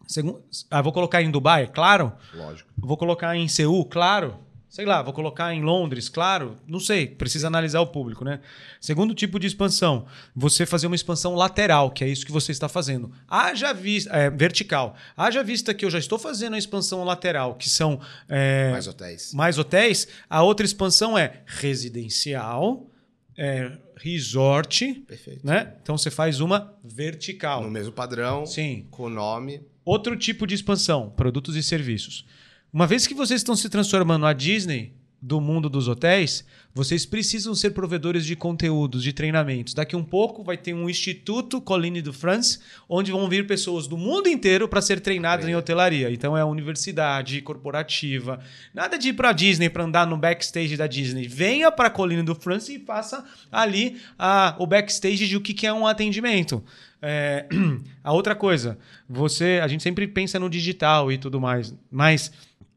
Segundo, 0.08 0.42
ah, 0.70 0.82
vou 0.82 0.92
colocar 0.92 1.22
em 1.22 1.32
Dubai? 1.32 1.68
Claro. 1.68 2.12
Lógico. 2.34 2.70
Vou 2.78 2.98
colocar 2.98 3.36
em 3.36 3.48
Seul? 3.48 3.86
Claro. 3.86 4.39
Sei 4.73 4.86
lá, 4.86 5.03
vou 5.03 5.13
colocar 5.13 5.53
em 5.53 5.62
Londres, 5.62 6.09
claro, 6.09 6.57
não 6.67 6.79
sei, 6.79 7.05
precisa 7.05 7.45
analisar 7.45 7.79
o 7.79 7.86
público, 7.86 8.25
né? 8.25 8.39
Segundo 8.81 9.13
tipo 9.13 9.39
de 9.39 9.45
expansão, 9.45 10.07
você 10.36 10.65
fazer 10.65 10.88
uma 10.88 10.95
expansão 10.95 11.36
lateral, 11.36 11.91
que 11.91 12.03
é 12.03 12.07
isso 12.07 12.25
que 12.25 12.31
você 12.31 12.51
está 12.51 12.67
fazendo. 12.67 13.12
Haja 13.27 13.71
vista, 13.71 14.09
é, 14.09 14.31
vertical. 14.31 14.95
Haja 15.15 15.43
vista 15.43 15.75
que 15.75 15.86
eu 15.86 15.91
já 15.91 15.99
estou 15.99 16.17
fazendo 16.17 16.55
a 16.55 16.57
expansão 16.57 17.03
lateral, 17.03 17.53
que 17.53 17.69
são 17.69 18.01
é, 18.27 18.71
mais 18.71 18.88
hotéis. 18.88 19.31
Mais 19.31 19.59
hotéis. 19.59 20.07
A 20.27 20.41
outra 20.41 20.65
expansão 20.65 21.15
é 21.15 21.43
residencial, 21.45 22.89
é, 23.38 23.73
resort, 23.95 24.91
Perfeito. 25.07 25.45
né? 25.45 25.71
Então 25.83 25.95
você 25.95 26.09
faz 26.09 26.39
uma 26.39 26.73
vertical. 26.83 27.62
No 27.62 27.69
mesmo 27.69 27.91
padrão, 27.91 28.43
Sim. 28.47 28.88
com 28.89 29.07
nome. 29.07 29.62
Outro 29.86 30.17
tipo 30.17 30.47
de 30.47 30.55
expansão, 30.55 31.12
produtos 31.12 31.55
e 31.55 31.62
serviços. 31.62 32.25
Uma 32.73 32.88
vez 32.88 33.05
que 33.05 33.13
vocês 33.13 33.41
estão 33.41 33.55
se 33.55 33.69
transformando 33.69 34.25
a 34.25 34.33
Disney 34.33 34.95
do 35.21 35.39
mundo 35.39 35.69
dos 35.69 35.88
hotéis, 35.88 36.43
vocês 36.73 37.05
precisam 37.05 37.53
ser 37.53 37.69
provedores 37.69 38.25
de 38.25 38.36
conteúdos, 38.36 39.03
de 39.03 39.13
treinamentos. 39.13 39.75
Daqui 39.75 39.95
um 39.95 40.03
pouco 40.03 40.43
vai 40.43 40.57
ter 40.57 40.73
um 40.73 40.89
Instituto 40.89 41.62
Colline 41.62 42.01
do 42.01 42.12
France, 42.12 42.57
onde 42.89 43.12
vão 43.12 43.29
vir 43.29 43.45
pessoas 43.45 43.86
do 43.86 43.95
mundo 43.95 44.27
inteiro 44.27 44.67
para 44.67 44.81
ser 44.81 44.99
treinadas 44.99 45.45
é. 45.45 45.51
em 45.51 45.55
hotelaria. 45.55 46.12
Então 46.12 46.36
é 46.36 46.43
universidade 46.43 47.39
corporativa. 47.43 48.39
Nada 48.73 48.97
de 48.97 49.09
ir 49.09 49.13
para 49.13 49.31
Disney 49.33 49.69
para 49.69 49.83
andar 49.83 50.07
no 50.07 50.17
backstage 50.17 50.75
da 50.75 50.88
Disney. 50.88 51.27
Venha 51.27 51.71
para 51.71 51.91
Colline 51.91 52.23
do 52.23 52.33
France 52.33 52.73
e 52.73 52.79
faça 52.79 53.23
ali 53.51 54.01
a, 54.17 54.55
o 54.57 54.65
backstage 54.65 55.27
de 55.27 55.38
o 55.38 55.41
que, 55.41 55.53
que 55.53 55.67
é 55.67 55.71
um 55.71 55.86
atendimento. 55.86 56.63
É, 57.05 57.45
a 58.03 58.13
outra 58.13 58.33
coisa, 58.33 58.79
você, 59.07 59.59
a 59.62 59.67
gente 59.67 59.83
sempre 59.83 60.07
pensa 60.07 60.39
no 60.39 60.49
digital 60.49 61.12
e 61.12 61.17
tudo 61.17 61.39
mais, 61.39 61.75
mas 61.91 62.31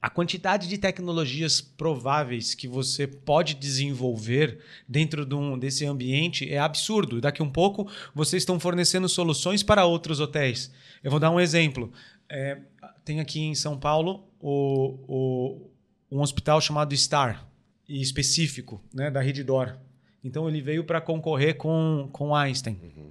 a 0.07 0.09
quantidade 0.09 0.69
de 0.69 0.79
tecnologias 0.79 1.61
prováveis 1.61 2.55
que 2.55 2.69
você 2.69 3.09
pode 3.09 3.55
desenvolver 3.55 4.61
dentro 4.87 5.27
de 5.27 5.35
um, 5.35 5.59
desse 5.59 5.85
ambiente 5.85 6.49
é 6.49 6.61
absurdo. 6.61 7.21
Daqui 7.21 7.42
um 7.42 7.51
pouco 7.51 7.90
vocês 8.14 8.42
estão 8.42 8.61
fornecendo 8.61 9.09
soluções 9.09 9.64
para 9.64 9.85
outros 9.85 10.21
hotéis. 10.21 10.71
Eu 11.03 11.11
vou 11.11 11.19
dar 11.19 11.33
um 11.33 11.40
exemplo. 11.40 11.92
É, 12.29 12.57
tem 13.05 13.19
aqui 13.19 13.40
em 13.40 13.57
São 13.57 13.77
Paulo 13.77 14.23
o, 14.38 14.97
o, 15.09 15.71
um 16.09 16.21
hospital 16.21 16.61
chamado 16.61 16.97
Star, 16.97 17.45
específico, 17.88 18.81
né, 18.95 19.11
da 19.11 19.21
Rede 19.21 19.42
Dor. 19.42 19.77
Então 20.23 20.49
ele 20.49 20.62
veio 20.62 20.85
para 20.85 21.01
concorrer 21.01 21.57
com, 21.57 22.09
com 22.12 22.33
Einstein. 22.33 22.79
Uhum. 22.81 23.11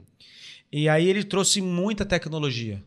E 0.71 0.87
aí 0.87 1.09
ele 1.09 1.25
trouxe 1.25 1.59
muita 1.59 2.05
tecnologia. 2.05 2.81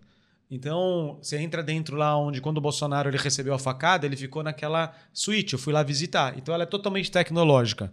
Então, 0.50 1.18
você 1.20 1.36
entra 1.36 1.62
dentro 1.62 1.96
lá 1.96 2.16
onde, 2.16 2.40
quando 2.40 2.56
o 2.56 2.60
Bolsonaro 2.60 3.10
ele 3.10 3.18
recebeu 3.18 3.52
a 3.52 3.58
facada, 3.58 4.06
ele 4.06 4.16
ficou 4.16 4.42
naquela 4.42 4.94
suíte. 5.12 5.52
Eu 5.52 5.58
fui 5.58 5.72
lá 5.72 5.82
visitar. 5.82 6.38
Então, 6.38 6.54
ela 6.54 6.62
é 6.62 6.66
totalmente 6.66 7.10
tecnológica. 7.10 7.92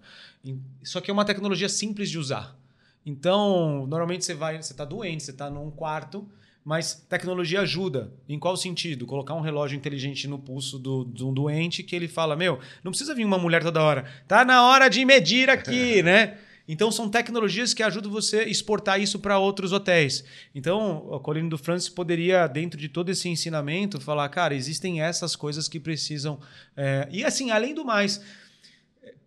Só 0.83 1.01
que 1.01 1.11
é 1.11 1.13
uma 1.13 1.25
tecnologia 1.25 1.67
simples 1.67 2.09
de 2.09 2.17
usar. 2.17 2.57
Então, 3.05 3.85
normalmente 3.87 4.23
você 4.23 4.33
vai, 4.33 4.61
você 4.61 4.71
está 4.71 4.85
doente, 4.85 5.23
você 5.23 5.31
está 5.31 5.49
num 5.49 5.69
quarto, 5.69 6.27
mas 6.63 7.05
tecnologia 7.07 7.61
ajuda. 7.61 8.11
Em 8.27 8.39
qual 8.39 8.57
sentido? 8.57 9.05
Colocar 9.05 9.35
um 9.35 9.41
relógio 9.41 9.75
inteligente 9.75 10.27
no 10.27 10.39
pulso 10.39 10.79
do, 10.79 11.05
de 11.05 11.23
um 11.23 11.33
doente 11.33 11.83
que 11.83 11.95
ele 11.95 12.07
fala: 12.07 12.35
Meu, 12.35 12.59
não 12.83 12.91
precisa 12.91 13.13
vir 13.13 13.25
uma 13.25 13.37
mulher 13.37 13.61
toda 13.61 13.83
hora. 13.83 14.05
Tá 14.27 14.43
na 14.43 14.63
hora 14.65 14.89
de 14.89 15.05
medir 15.05 15.49
aqui, 15.49 16.01
né? 16.03 16.37
Então 16.67 16.91
são 16.91 17.09
tecnologias 17.09 17.73
que 17.73 17.83
ajudam 17.83 18.11
você 18.11 18.39
a 18.39 18.47
exportar 18.47 18.99
isso 18.99 19.19
para 19.19 19.37
outros 19.37 19.71
hotéis. 19.71 20.23
Então, 20.53 21.13
a 21.13 21.19
Colina 21.19 21.49
do 21.49 21.57
France 21.57 21.91
poderia, 21.91 22.47
dentro 22.47 22.79
de 22.79 22.89
todo 22.89 23.09
esse 23.09 23.29
ensinamento, 23.29 24.01
falar, 24.01 24.27
cara, 24.29 24.55
existem 24.55 25.01
essas 25.01 25.35
coisas 25.35 25.67
que 25.67 25.79
precisam. 25.79 26.39
É... 26.75 27.07
E 27.11 27.23
assim, 27.23 27.51
além 27.51 27.73
do 27.73 27.85
mais, 27.85 28.21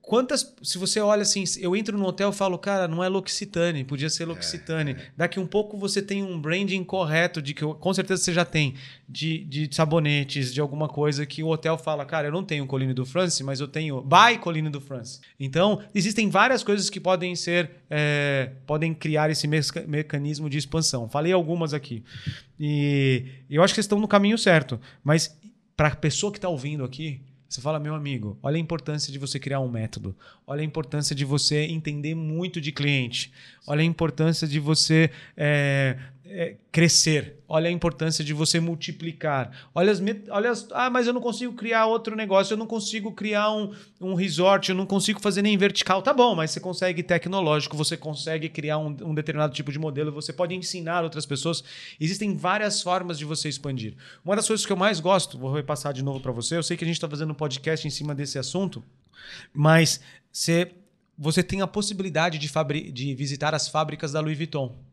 Quantas. 0.09 0.55
Se 0.63 0.79
você 0.79 1.01
olha 1.01 1.21
assim, 1.21 1.45
eu 1.61 1.77
entro 1.77 1.99
no 1.99 2.07
hotel 2.07 2.31
e 2.31 2.33
falo, 2.33 2.57
cara, 2.57 2.89
não 2.89 3.05
é 3.05 3.09
L'Occitane, 3.11 3.85
podia 3.85 4.09
ser 4.09 4.25
L'Occitane. 4.25 4.93
É, 4.93 4.95
é. 4.95 5.07
Daqui 5.15 5.39
um 5.39 5.47
pouco 5.47 5.77
você 5.77 6.01
tem 6.01 6.23
um 6.23 6.41
branding 6.41 6.83
correto, 6.83 7.43
de 7.43 7.53
que 7.53 7.63
com 7.63 7.93
certeza 7.93 8.23
você 8.23 8.33
já 8.33 8.43
tem, 8.43 8.75
de, 9.07 9.45
de 9.45 9.69
sabonetes, 9.71 10.55
de 10.55 10.63
alguma 10.63 10.89
coisa 10.89 11.27
que 11.27 11.43
o 11.43 11.49
hotel 11.49 11.77
fala, 11.77 12.07
cara, 12.07 12.29
eu 12.29 12.33
não 12.33 12.43
tenho 12.43 12.67
Colline 12.67 12.95
do 12.95 13.05
France, 13.05 13.45
mas 13.45 13.61
eu 13.61 13.69
tenho 13.69 14.01
By 14.01 14.39
Colline 14.41 14.71
do 14.71 14.81
France. 14.81 15.21
Então, 15.39 15.83
existem 15.95 16.31
várias 16.31 16.63
coisas 16.63 16.89
que 16.89 16.99
podem 16.99 17.37
ser. 17.37 17.71
É, 17.91 18.53
podem 18.67 18.95
criar 18.95 19.29
esse 19.29 19.47
mecanismo 19.87 20.49
de 20.49 20.57
expansão. 20.57 21.07
Falei 21.07 21.35
algumas 21.35 21.75
aqui. 21.75 22.03
E 22.59 23.27
eu 23.51 23.63
acho 23.63 23.75
que 23.75 23.81
estão 23.81 24.01
no 24.01 24.09
caminho 24.09 24.39
certo. 24.39 24.81
Mas 25.05 25.39
para 25.77 25.89
a 25.89 25.95
pessoa 25.97 26.33
que 26.33 26.39
está 26.39 26.49
ouvindo 26.49 26.83
aqui, 26.83 27.21
Você 27.49 27.63
fala, 27.63 27.81
meu 27.81 27.95
amigo, 27.95 28.39
olha 28.43 28.57
a 28.57 28.61
importância 28.61 29.11
de 29.11 29.19
você 29.19 29.39
criar 29.39 29.61
um 29.61 29.71
método. 29.71 30.15
Olha 30.47 30.61
a 30.61 30.65
importância 30.65 31.17
de 31.17 31.25
você 31.25 31.63
entender 31.63 32.15
muito 32.15 32.61
de 32.61 32.71
cliente. 32.71 33.33
Olha 33.67 33.81
a 33.81 33.85
importância 33.85 34.47
de 34.47 34.61
você 34.61 35.11
é, 35.35 35.97
é, 36.29 36.57
crescer. 36.71 37.39
Olha 37.49 37.69
a 37.69 37.73
importância 37.73 38.23
de 38.23 38.35
você 38.35 38.61
multiplicar. 38.61 39.51
Olha 39.75 39.91
as, 39.91 40.01
olha 40.31 40.51
as. 40.51 40.69
Ah, 40.73 40.91
mas 40.91 41.07
eu 41.07 41.13
não 41.13 41.21
consigo 41.21 41.55
criar 41.55 41.87
outro 41.87 42.15
negócio, 42.15 42.53
eu 42.53 42.59
não 42.59 42.67
consigo 42.67 43.13
criar 43.13 43.51
um, 43.51 43.73
um 44.01 44.15
resort, 44.15 44.69
eu 44.69 44.75
não 44.75 44.85
consigo 44.85 45.21
fazer 45.21 45.43
nem 45.43 45.57
vertical. 45.57 46.03
Tá 46.03 46.13
bom, 46.13 46.35
mas 46.35 46.51
você 46.51 46.61
consegue 46.61 47.03
tecnológico, 47.03 47.77
você 47.77 47.97
consegue 47.97 48.49
criar 48.49 48.79
um, 48.79 48.95
um 49.03 49.15
determinado 49.15 49.55
tipo 49.55 49.73
de 49.73 49.79
modelo, 49.79 50.13
você 50.13 50.33
pode 50.33 50.55
ensinar 50.55 51.03
outras 51.03 51.25
pessoas. 51.25 51.65
Existem 51.99 52.37
várias 52.37 52.83
formas 52.83 53.19
de 53.19 53.25
você 53.25 53.49
expandir. 53.49 53.95
Uma 54.25 54.37
das 54.37 54.47
coisas 54.47 54.67
que 54.67 54.73
eu 54.73 54.77
mais 54.77 55.01
gosto, 55.01 55.39
vou 55.39 55.53
repassar 55.53 55.93
de 55.93 56.03
novo 56.03 56.21
para 56.21 56.33
você, 56.33 56.57
eu 56.57 56.63
sei 56.63 56.77
que 56.77 56.85
a 56.85 56.87
gente 56.87 56.97
está 56.97 57.09
fazendo 57.09 57.31
um 57.31 57.35
podcast 57.35 57.87
em 57.87 57.91
cima 57.91 58.15
desse 58.15 58.39
assunto, 58.39 58.85
mas 59.53 60.01
você, 60.31 60.73
você 61.17 61.43
tem 61.43 61.63
a 61.63 61.67
possibilidade 61.67 62.39
de, 62.39 62.93
de 62.93 63.15
visitar 63.15 63.55
as 63.55 63.69
fábricas 63.69 64.13
da 64.13 64.21
Louis 64.21 64.37
Vuitton. 64.37 64.88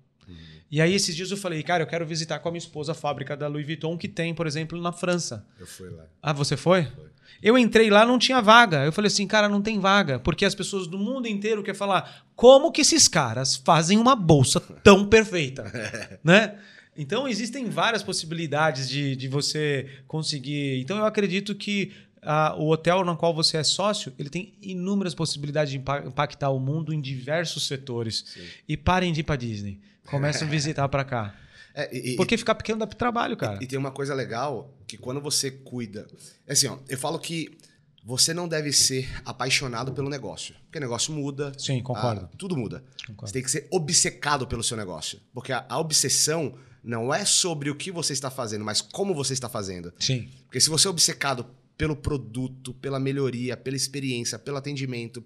E 0.71 0.81
aí, 0.81 0.93
esses 0.93 1.15
dias 1.15 1.31
eu 1.31 1.37
falei, 1.37 1.61
cara, 1.61 1.83
eu 1.83 1.87
quero 1.87 2.05
visitar 2.05 2.39
com 2.39 2.49
a 2.49 2.51
minha 2.51 2.59
esposa 2.59 2.91
a 2.91 2.95
fábrica 2.95 3.37
da 3.37 3.47
Louis 3.47 3.65
Vuitton, 3.65 3.97
que 3.97 4.07
tem, 4.07 4.33
por 4.33 4.47
exemplo, 4.47 4.81
na 4.81 4.91
França. 4.91 5.45
Eu 5.59 5.67
fui 5.67 5.89
lá. 5.89 6.05
Ah, 6.21 6.33
você 6.33 6.57
foi? 6.57 6.83
Foi. 6.83 7.05
Eu 7.41 7.57
entrei 7.57 7.89
lá, 7.89 8.05
não 8.05 8.17
tinha 8.17 8.41
vaga. 8.41 8.83
Eu 8.85 8.91
falei 8.91 9.07
assim, 9.07 9.27
cara, 9.27 9.47
não 9.47 9.61
tem 9.61 9.79
vaga. 9.79 10.19
Porque 10.19 10.45
as 10.45 10.55
pessoas 10.55 10.87
do 10.87 10.97
mundo 10.97 11.27
inteiro 11.27 11.61
querem 11.61 11.77
falar 11.77 12.25
como 12.35 12.71
que 12.71 12.81
esses 12.81 13.07
caras 13.07 13.55
fazem 13.55 13.97
uma 13.97 14.15
bolsa 14.15 14.59
tão 14.59 15.05
perfeita, 15.05 15.63
né? 16.23 16.57
Então, 16.97 17.27
existem 17.27 17.69
várias 17.69 18.01
possibilidades 18.01 18.87
de, 18.87 19.15
de 19.15 19.27
você 19.27 19.89
conseguir. 20.07 20.79
Então, 20.79 20.97
eu 20.97 21.05
acredito 21.05 21.53
que 21.53 21.91
ah, 22.21 22.55
o 22.57 22.69
hotel 22.69 23.03
no 23.03 23.15
qual 23.17 23.33
você 23.33 23.57
é 23.57 23.63
sócio, 23.63 24.13
ele 24.17 24.29
tem 24.29 24.53
inúmeras 24.61 25.13
possibilidades 25.13 25.71
de 25.71 25.77
impactar 25.77 26.49
o 26.49 26.59
mundo 26.59 26.93
em 26.93 27.01
diversos 27.01 27.67
setores. 27.67 28.23
Sim. 28.27 28.45
E 28.67 28.77
parem 28.77 29.11
de 29.11 29.19
ir 29.19 29.23
para 29.23 29.35
Disney. 29.35 29.79
Começam 30.05 30.47
a 30.47 30.51
visitar 30.51 30.87
para 30.89 31.03
cá. 31.03 31.35
É, 31.73 31.93
e, 31.95 32.15
Porque 32.15 32.37
ficar 32.37 32.55
pequeno 32.55 32.79
dá 32.79 32.87
trabalho, 32.87 33.35
cara. 33.35 33.57
E, 33.59 33.65
e, 33.65 33.67
tem 33.67 33.77
uma 33.77 33.91
coisa 33.91 34.13
legal 34.13 34.73
que 34.87 34.97
quando 34.97 35.19
você 35.19 35.51
cuida. 35.51 36.07
É 36.47 36.53
assim, 36.53 36.67
ó, 36.67 36.77
eu 36.87 36.97
falo 36.97 37.19
que 37.19 37.57
você 38.03 38.33
não 38.33 38.47
deve 38.47 38.71
ser 38.71 39.09
apaixonado 39.25 39.91
pelo 39.91 40.09
negócio. 40.09 40.55
Porque 40.65 40.77
o 40.77 40.81
negócio 40.81 41.11
muda. 41.11 41.51
Sim, 41.57 41.81
concordo. 41.81 42.29
A, 42.31 42.37
tudo 42.37 42.55
muda. 42.55 42.83
Concordo. 43.07 43.27
Você 43.27 43.33
tem 43.33 43.43
que 43.43 43.51
ser 43.51 43.67
obcecado 43.71 44.47
pelo 44.47 44.63
seu 44.63 44.77
negócio. 44.77 45.19
Porque 45.33 45.51
a, 45.51 45.65
a 45.67 45.79
obsessão 45.79 46.55
não 46.83 47.13
é 47.13 47.25
sobre 47.25 47.69
o 47.69 47.75
que 47.75 47.91
você 47.91 48.13
está 48.13 48.29
fazendo, 48.29 48.63
mas 48.63 48.79
como 48.79 49.13
você 49.13 49.33
está 49.33 49.49
fazendo. 49.49 49.91
Sim. 49.99 50.29
Porque 50.45 50.61
se 50.61 50.69
você 50.69 50.87
é 50.87 50.91
obcecado 50.91 51.45
pelo 51.77 51.95
produto, 51.95 52.73
pela 52.73 52.99
melhoria, 52.99 53.57
pela 53.57 53.75
experiência, 53.75 54.39
pelo 54.39 54.57
atendimento, 54.57 55.23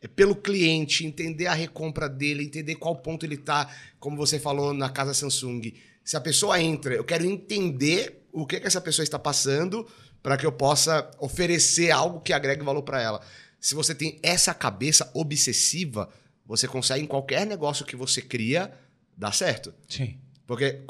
é, 0.00 0.06
pelo 0.06 0.34
cliente, 0.34 1.04
entender 1.04 1.46
a 1.46 1.54
recompra 1.54 2.08
dele, 2.08 2.44
entender 2.44 2.76
qual 2.76 2.96
ponto 2.96 3.26
ele 3.26 3.34
está, 3.34 3.72
como 3.98 4.16
você 4.16 4.38
falou 4.38 4.72
na 4.72 4.88
casa 4.88 5.12
Samsung. 5.12 5.74
Se 6.04 6.16
a 6.16 6.20
pessoa 6.20 6.60
entra, 6.60 6.94
eu 6.94 7.04
quero 7.04 7.24
entender 7.24 8.26
o 8.32 8.46
que, 8.46 8.60
que 8.60 8.66
essa 8.66 8.80
pessoa 8.80 9.02
está 9.02 9.18
passando 9.18 9.86
para 10.22 10.36
que 10.36 10.46
eu 10.46 10.52
possa 10.52 11.10
oferecer 11.18 11.90
algo 11.90 12.20
que 12.20 12.32
agregue 12.32 12.62
valor 12.62 12.82
para 12.82 13.02
ela. 13.02 13.20
Se 13.60 13.74
você 13.74 13.94
tem 13.94 14.18
essa 14.22 14.54
cabeça 14.54 15.10
obsessiva, 15.14 16.08
você 16.46 16.68
consegue 16.68 17.04
em 17.04 17.06
qualquer 17.06 17.46
negócio 17.46 17.84
que 17.84 17.96
você 17.96 18.22
cria 18.22 18.72
dar 19.16 19.32
certo. 19.32 19.74
Sim. 19.88 20.16
Porque 20.46 20.80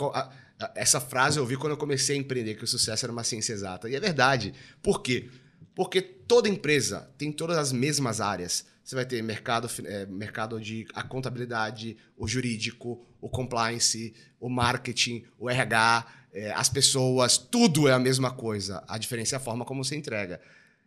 essa 0.75 1.01
frase 1.01 1.39
eu 1.39 1.43
ouvi 1.43 1.57
quando 1.57 1.73
eu 1.73 1.77
comecei 1.77 2.17
a 2.17 2.19
empreender, 2.19 2.55
que 2.55 2.65
o 2.65 2.67
sucesso 2.67 3.07
era 3.07 3.13
uma 3.13 3.25
ciência 3.25 3.53
exata. 3.53 3.89
E 3.89 3.95
é 3.95 4.01
verdade. 4.01 4.53
Por 4.83 5.03
quê? 5.03 5.29
Porque 5.75 6.03
toda 6.03 6.49
empresa 6.49 7.11
tem 7.17 7.31
todas 7.31 7.57
as 7.57 7.73
mesmas 7.73 8.21
áreas. 8.21 8.67
Você 8.83 8.95
vai 8.95 9.05
ter 9.05 9.23
mercado, 9.23 9.71
é, 9.85 10.07
mercado 10.07 10.61
de 10.61 10.87
a 10.95 11.03
contabilidade, 11.03 11.97
o 12.17 12.27
jurídico, 12.27 13.07
o 13.21 13.29
compliance, 13.29 14.15
o 14.41 14.49
marketing, 14.49 15.25
o 15.39 15.49
RH, 15.49 16.07
é, 16.33 16.51
as 16.53 16.69
pessoas, 16.69 17.39
tudo 17.39 17.87
é 17.87 17.93
a 17.93 17.99
mesma 17.99 18.31
coisa. 18.31 18.83
A 18.89 18.99
diferença 18.99 19.37
é 19.37 19.39
a 19.39 19.41
forma 19.41 19.65
como 19.65 19.85
você 19.85 19.95
entrega. 19.95 20.41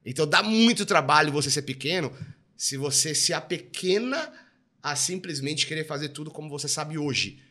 Então 0.05 0.27
dá 0.27 0.41
muito 0.41 0.85
trabalho 0.85 1.31
você 1.31 1.49
ser 1.49 1.61
pequeno 1.61 2.11
se 2.57 2.75
você 2.75 3.15
se 3.15 3.33
apequena 3.33 4.31
a 4.83 4.95
simplesmente 4.95 5.65
querer 5.65 5.85
fazer 5.85 6.09
tudo 6.09 6.31
como 6.31 6.49
você 6.49 6.67
sabe 6.67 6.97
hoje. 6.97 7.41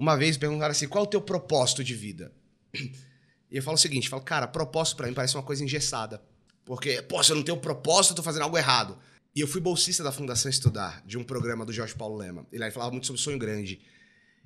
Uma 0.00 0.16
vez 0.16 0.38
perguntaram 0.38 0.72
assim: 0.72 0.88
qual 0.88 1.04
é 1.04 1.06
o 1.06 1.10
teu 1.10 1.20
propósito 1.20 1.84
de 1.84 1.94
vida? 1.94 2.32
E 3.52 3.56
eu 3.56 3.64
falo 3.64 3.74
o 3.74 3.78
seguinte: 3.78 4.04
eu 4.04 4.10
falo, 4.10 4.22
cara, 4.22 4.46
propósito 4.46 4.96
para 4.96 5.08
mim 5.08 5.12
parece 5.12 5.34
uma 5.34 5.42
coisa 5.42 5.64
engessada. 5.64 6.22
Porque, 6.64 7.02
pô, 7.02 7.20
se 7.20 7.32
eu 7.32 7.36
não 7.36 7.42
tenho 7.42 7.58
propósito, 7.58 8.12
eu 8.12 8.16
tô 8.16 8.22
fazendo 8.22 8.42
algo 8.42 8.56
errado. 8.56 8.96
E 9.34 9.40
eu 9.40 9.48
fui 9.48 9.60
bolsista 9.60 10.04
da 10.04 10.12
Fundação 10.12 10.48
Estudar, 10.48 11.02
de 11.04 11.18
um 11.18 11.24
programa 11.24 11.66
do 11.66 11.72
Jorge 11.72 11.92
Paulo 11.96 12.16
Lema. 12.16 12.46
Ele 12.52 12.70
falava 12.70 12.92
muito 12.92 13.08
sobre 13.08 13.20
sonho 13.20 13.40
grande. 13.40 13.80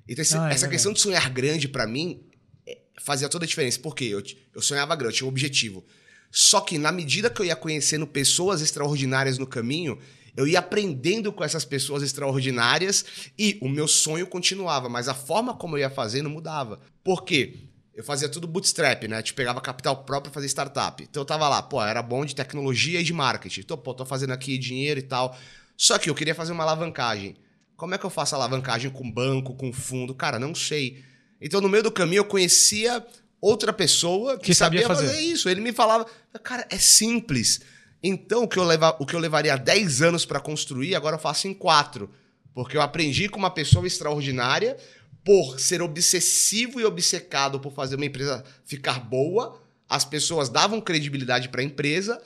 Então, 0.07 0.23
esse, 0.23 0.35
ah, 0.35 0.49
é 0.49 0.53
essa 0.53 0.67
questão 0.67 0.91
de 0.91 0.99
sonhar 0.99 1.29
grande, 1.29 1.67
para 1.67 1.85
mim, 1.85 2.23
é, 2.67 2.79
fazia 2.99 3.29
toda 3.29 3.45
a 3.45 3.47
diferença. 3.47 3.79
Porque 3.79 4.05
eu, 4.05 4.23
eu 4.55 4.61
sonhava 4.63 4.95
grande, 4.95 5.13
eu 5.13 5.17
tinha 5.17 5.27
um 5.27 5.29
objetivo. 5.29 5.85
Só 6.31 6.61
que, 6.61 6.79
na 6.79 6.91
medida 6.91 7.29
que 7.29 7.39
eu 7.39 7.45
ia 7.45 7.55
conhecendo 7.55 8.07
pessoas 8.07 8.59
extraordinárias 8.59 9.37
no 9.37 9.45
caminho, 9.45 9.99
eu 10.35 10.47
ia 10.47 10.59
aprendendo 10.59 11.31
com 11.31 11.43
essas 11.43 11.63
pessoas 11.63 12.03
extraordinárias 12.03 13.05
e 13.37 13.57
o 13.61 13.69
meu 13.69 13.87
sonho 13.87 14.27
continuava, 14.27 14.89
mas 14.89 15.07
a 15.07 15.13
forma 15.13 15.53
como 15.55 15.75
eu 15.75 15.81
ia 15.81 15.89
fazendo 15.89 16.29
mudava. 16.29 16.79
Por 17.03 17.23
quê? 17.23 17.55
Eu 17.93 18.03
fazia 18.03 18.27
tudo 18.27 18.45
bootstrap, 18.45 19.07
né? 19.07 19.21
Tipo, 19.21 19.37
pegava 19.37 19.61
capital 19.61 20.03
próprio 20.03 20.29
para 20.29 20.33
fazer 20.33 20.47
startup. 20.47 21.01
Então 21.01 21.21
eu 21.21 21.25
tava 21.25 21.47
lá, 21.47 21.61
pô, 21.61 21.81
era 21.81 22.01
bom 22.01 22.25
de 22.25 22.35
tecnologia 22.35 22.99
e 22.99 23.03
de 23.03 23.13
marketing. 23.13 23.61
Então, 23.61 23.77
pô, 23.77 23.93
tô 23.93 24.05
fazendo 24.05 24.33
aqui 24.33 24.57
dinheiro 24.57 24.99
e 24.99 25.03
tal. 25.03 25.37
Só 25.77 25.97
que 25.97 26.09
eu 26.09 26.15
queria 26.15 26.35
fazer 26.35 26.51
uma 26.51 26.63
alavancagem. 26.63 27.37
Como 27.77 27.95
é 27.95 27.97
que 27.97 28.05
eu 28.05 28.09
faço 28.09 28.35
alavancagem 28.35 28.91
com 28.91 29.09
banco, 29.09 29.55
com 29.55 29.71
fundo? 29.71 30.13
Cara, 30.13 30.37
não 30.37 30.53
sei. 30.53 31.03
Então, 31.39 31.61
no 31.61 31.69
meio 31.69 31.83
do 31.83 31.91
caminho, 31.91 32.19
eu 32.19 32.25
conhecia 32.25 33.05
outra 33.39 33.71
pessoa 33.71 34.37
que, 34.37 34.45
que 34.45 34.55
sabia, 34.55 34.81
sabia 34.81 34.95
fazer. 34.95 35.07
fazer. 35.07 35.21
isso. 35.21 35.47
Ele 35.47 35.61
me 35.61 35.71
falava, 35.71 36.05
cara, 36.43 36.67
é 36.69 36.77
simples. 36.77 37.61
Então, 38.07 38.43
o 38.43 38.47
que 38.47 38.59
eu, 38.59 38.63
leva, 38.63 38.95
o 38.99 39.05
que 39.05 39.15
eu 39.15 39.19
levaria 39.19 39.57
10 39.57 40.03
anos 40.03 40.25
para 40.27 40.39
construir, 40.39 40.93
agora 40.93 41.15
eu 41.15 41.19
faço 41.19 41.47
em 41.47 41.55
4. 41.55 42.07
Porque 42.53 42.77
eu 42.77 42.81
aprendi 42.81 43.27
com 43.27 43.39
uma 43.39 43.49
pessoa 43.49 43.87
extraordinária, 43.87 44.77
por 45.23 45.59
ser 45.59 45.81
obsessivo 45.81 46.79
e 46.79 46.85
obcecado 46.85 47.59
por 47.59 47.73
fazer 47.73 47.95
uma 47.95 48.05
empresa 48.05 48.45
ficar 48.63 48.99
boa, 48.99 49.59
as 49.89 50.05
pessoas 50.05 50.49
davam 50.49 50.79
credibilidade 50.79 51.49
para 51.49 51.61
a 51.61 51.63
empresa 51.63 52.21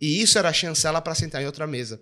e 0.00 0.22
isso 0.22 0.38
era 0.38 0.50
a 0.50 0.52
chancela 0.52 1.02
para 1.02 1.16
sentar 1.16 1.42
em 1.42 1.46
outra 1.46 1.66
mesa. 1.66 2.00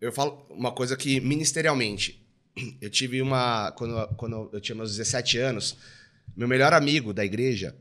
Eu 0.00 0.12
falo 0.12 0.46
uma 0.50 0.70
coisa 0.70 0.96
que, 0.96 1.20
ministerialmente, 1.20 2.24
eu 2.80 2.90
tive 2.90 3.20
uma. 3.22 3.72
Quando, 3.72 4.14
quando 4.14 4.50
eu 4.52 4.60
tinha 4.60 4.76
meus 4.76 4.92
17 4.92 5.38
anos, 5.38 5.76
meu 6.36 6.46
melhor 6.46 6.72
amigo 6.72 7.12
da 7.12 7.24
igreja, 7.24 7.74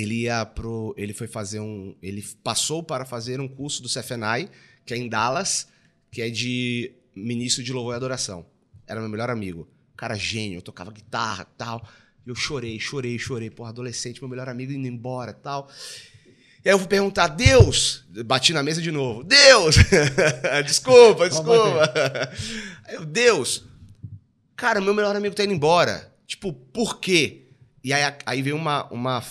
ele 0.00 0.22
ia 0.22 0.44
pro. 0.44 0.94
Ele 0.96 1.12
foi 1.12 1.26
fazer 1.26 1.60
um. 1.60 1.94
Ele 2.02 2.24
passou 2.42 2.82
para 2.82 3.04
fazer 3.04 3.40
um 3.40 3.48
curso 3.48 3.82
do 3.82 3.88
CFNI, 3.88 4.48
que 4.84 4.94
é 4.94 4.96
em 4.96 5.08
Dallas, 5.08 5.68
que 6.10 6.22
é 6.22 6.30
de 6.30 6.92
ministro 7.14 7.62
de 7.62 7.72
louvor 7.72 7.94
e 7.94 7.96
adoração. 7.96 8.46
Era 8.86 9.00
meu 9.00 9.08
melhor 9.08 9.30
amigo. 9.30 9.68
Cara 9.96 10.14
gênio, 10.14 10.58
eu 10.58 10.62
tocava 10.62 10.90
guitarra 10.90 11.44
tal. 11.56 11.86
E 12.26 12.30
eu 12.30 12.34
chorei, 12.34 12.78
chorei, 12.78 13.18
chorei. 13.18 13.50
Porra, 13.50 13.70
adolescente, 13.70 14.20
meu 14.20 14.28
melhor 14.28 14.48
amigo 14.48 14.72
indo 14.72 14.86
embora 14.86 15.32
tal. 15.32 15.68
E 16.64 16.68
aí 16.68 16.74
eu 16.74 16.78
vou 16.78 16.88
perguntar, 16.88 17.28
Deus! 17.28 18.04
Bati 18.26 18.52
na 18.52 18.62
mesa 18.62 18.82
de 18.82 18.90
novo. 18.90 19.24
Deus! 19.24 19.76
desculpa, 20.66 21.28
desculpa. 21.28 21.90
Aí 22.84 22.96
eu, 22.96 23.04
Deus! 23.04 23.64
Cara, 24.56 24.80
meu 24.80 24.92
melhor 24.92 25.14
amigo 25.14 25.34
tá 25.34 25.44
indo 25.44 25.52
embora. 25.52 26.12
Tipo, 26.26 26.52
por 26.52 26.98
quê? 26.98 27.46
E 27.82 27.92
aí, 27.92 28.14
aí 28.26 28.42
veio 28.42 28.56
uma, 28.56 28.84
uma 28.92 29.22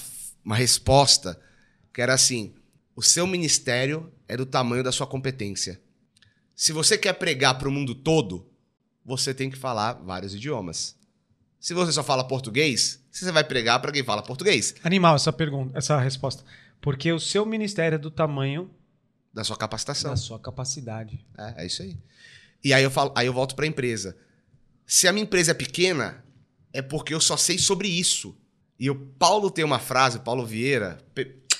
uma 0.47 0.55
resposta 0.55 1.37
que 1.93 2.01
era 2.01 2.13
assim: 2.13 2.55
o 2.95 3.03
seu 3.03 3.27
ministério 3.27 4.11
é 4.29 4.37
do 4.37 4.45
tamanho 4.45 4.81
da 4.81 4.93
sua 4.93 5.05
competência. 5.05 5.79
Se 6.55 6.71
você 6.71 6.97
quer 6.97 7.13
pregar 7.13 7.59
para 7.59 7.67
o 7.67 7.71
mundo 7.71 7.93
todo, 7.93 8.49
você 9.03 9.33
tem 9.33 9.49
que 9.49 9.57
falar 9.57 9.93
vários 9.93 10.33
idiomas. 10.33 10.95
Se 11.59 11.73
você 11.73 11.91
só 11.91 12.01
fala 12.01 12.23
português, 12.23 13.03
você 13.11 13.29
vai 13.31 13.43
pregar 13.43 13.81
para 13.81 13.91
quem 13.91 14.03
fala 14.03 14.23
português. 14.23 14.73
Animal 14.83 15.15
essa 15.17 15.33
pergunta, 15.33 15.77
essa 15.77 15.99
resposta. 15.99 16.43
Porque 16.79 17.11
o 17.11 17.19
seu 17.19 17.45
ministério 17.45 17.95
é 17.95 17.99
do 17.99 18.09
tamanho 18.09 18.71
da 19.33 19.43
sua 19.43 19.57
capacitação, 19.57 20.11
da 20.11 20.17
sua 20.17 20.39
capacidade. 20.39 21.25
É, 21.37 21.63
é 21.63 21.65
isso 21.65 21.81
aí. 21.81 21.97
E 22.63 22.73
aí 22.73 22.83
eu 22.83 22.89
falo, 22.89 23.11
aí 23.15 23.27
eu 23.27 23.33
volto 23.33 23.53
para 23.53 23.65
a 23.65 23.67
empresa. 23.67 24.17
Se 24.85 25.07
a 25.07 25.13
minha 25.13 25.23
empresa 25.23 25.51
é 25.51 25.53
pequena, 25.53 26.23
é 26.71 26.81
porque 26.81 27.13
eu 27.13 27.19
só 27.19 27.35
sei 27.35 27.57
sobre 27.57 27.89
isso. 27.89 28.35
E 28.79 28.89
o 28.89 28.95
Paulo 28.95 29.49
tem 29.49 29.65
uma 29.65 29.79
frase, 29.79 30.19
Paulo 30.19 30.45
Vieira, 30.45 30.99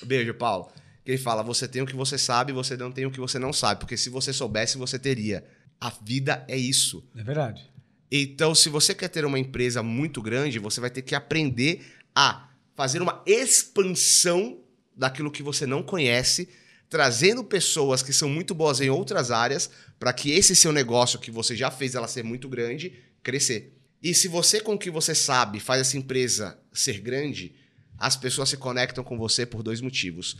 beijo, 0.03 0.33
Paulo, 0.33 0.71
que 1.03 1.11
ele 1.11 1.17
fala: 1.17 1.41
Você 1.43 1.67
tem 1.67 1.81
o 1.81 1.85
que 1.85 1.95
você 1.95 2.17
sabe, 2.17 2.53
você 2.53 2.77
não 2.77 2.91
tem 2.91 3.05
o 3.05 3.11
que 3.11 3.19
você 3.19 3.39
não 3.39 3.51
sabe, 3.51 3.79
porque 3.79 3.97
se 3.97 4.09
você 4.09 4.31
soubesse, 4.31 4.77
você 4.77 4.99
teria. 4.99 5.43
A 5.79 5.89
vida 5.89 6.43
é 6.47 6.57
isso. 6.57 7.07
É 7.15 7.23
verdade. 7.23 7.69
Então, 8.11 8.55
se 8.55 8.69
você 8.69 8.95
quer 8.95 9.09
ter 9.09 9.25
uma 9.25 9.37
empresa 9.37 9.83
muito 9.83 10.21
grande, 10.21 10.59
você 10.59 10.79
vai 10.79 10.89
ter 10.89 11.01
que 11.01 11.13
aprender 11.13 11.85
a 12.15 12.49
fazer 12.75 13.01
uma 13.01 13.21
expansão 13.25 14.59
daquilo 14.95 15.29
que 15.29 15.43
você 15.43 15.65
não 15.65 15.83
conhece, 15.83 16.49
trazendo 16.89 17.43
pessoas 17.43 18.01
que 18.01 18.13
são 18.13 18.29
muito 18.29 18.55
boas 18.55 18.81
em 18.81 18.89
outras 18.89 19.29
áreas 19.29 19.69
para 19.99 20.13
que 20.13 20.31
esse 20.31 20.55
seu 20.55 20.71
negócio 20.71 21.19
que 21.19 21.29
você 21.29 21.55
já 21.55 21.69
fez 21.69 21.95
ela 21.95 22.07
ser 22.07 22.23
muito 22.23 22.47
grande 22.47 22.93
crescer. 23.21 23.76
E 24.01 24.13
se 24.13 24.27
você 24.27 24.59
com 24.59 24.73
o 24.73 24.77
que 24.77 24.91
você 24.91 25.15
sabe 25.15 25.59
faz 25.59 25.81
essa 25.81 25.97
empresa 25.97 26.57
ser 26.71 26.99
grande, 26.99 27.55
as 27.97 28.15
pessoas 28.15 28.49
se 28.49 28.57
conectam 28.57 29.03
com 29.03 29.17
você 29.17 29.45
por 29.45 29.63
dois 29.63 29.81
motivos. 29.81 30.37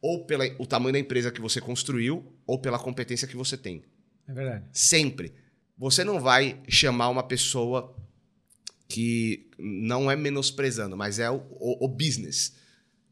Ou 0.00 0.24
pelo 0.24 0.66
tamanho 0.66 0.92
da 0.92 0.98
empresa 0.98 1.30
que 1.30 1.40
você 1.40 1.60
construiu, 1.60 2.34
ou 2.46 2.58
pela 2.58 2.78
competência 2.78 3.28
que 3.28 3.36
você 3.36 3.56
tem. 3.56 3.82
É 4.28 4.32
verdade. 4.32 4.64
Sempre. 4.72 5.34
Você 5.76 6.04
não 6.04 6.20
vai 6.20 6.62
chamar 6.68 7.08
uma 7.08 7.22
pessoa 7.22 7.94
que 8.88 9.50
não 9.58 10.10
é 10.10 10.16
menosprezando, 10.16 10.96
mas 10.96 11.18
é 11.18 11.30
o, 11.30 11.42
o, 11.50 11.86
o 11.86 11.88
business. 11.88 12.54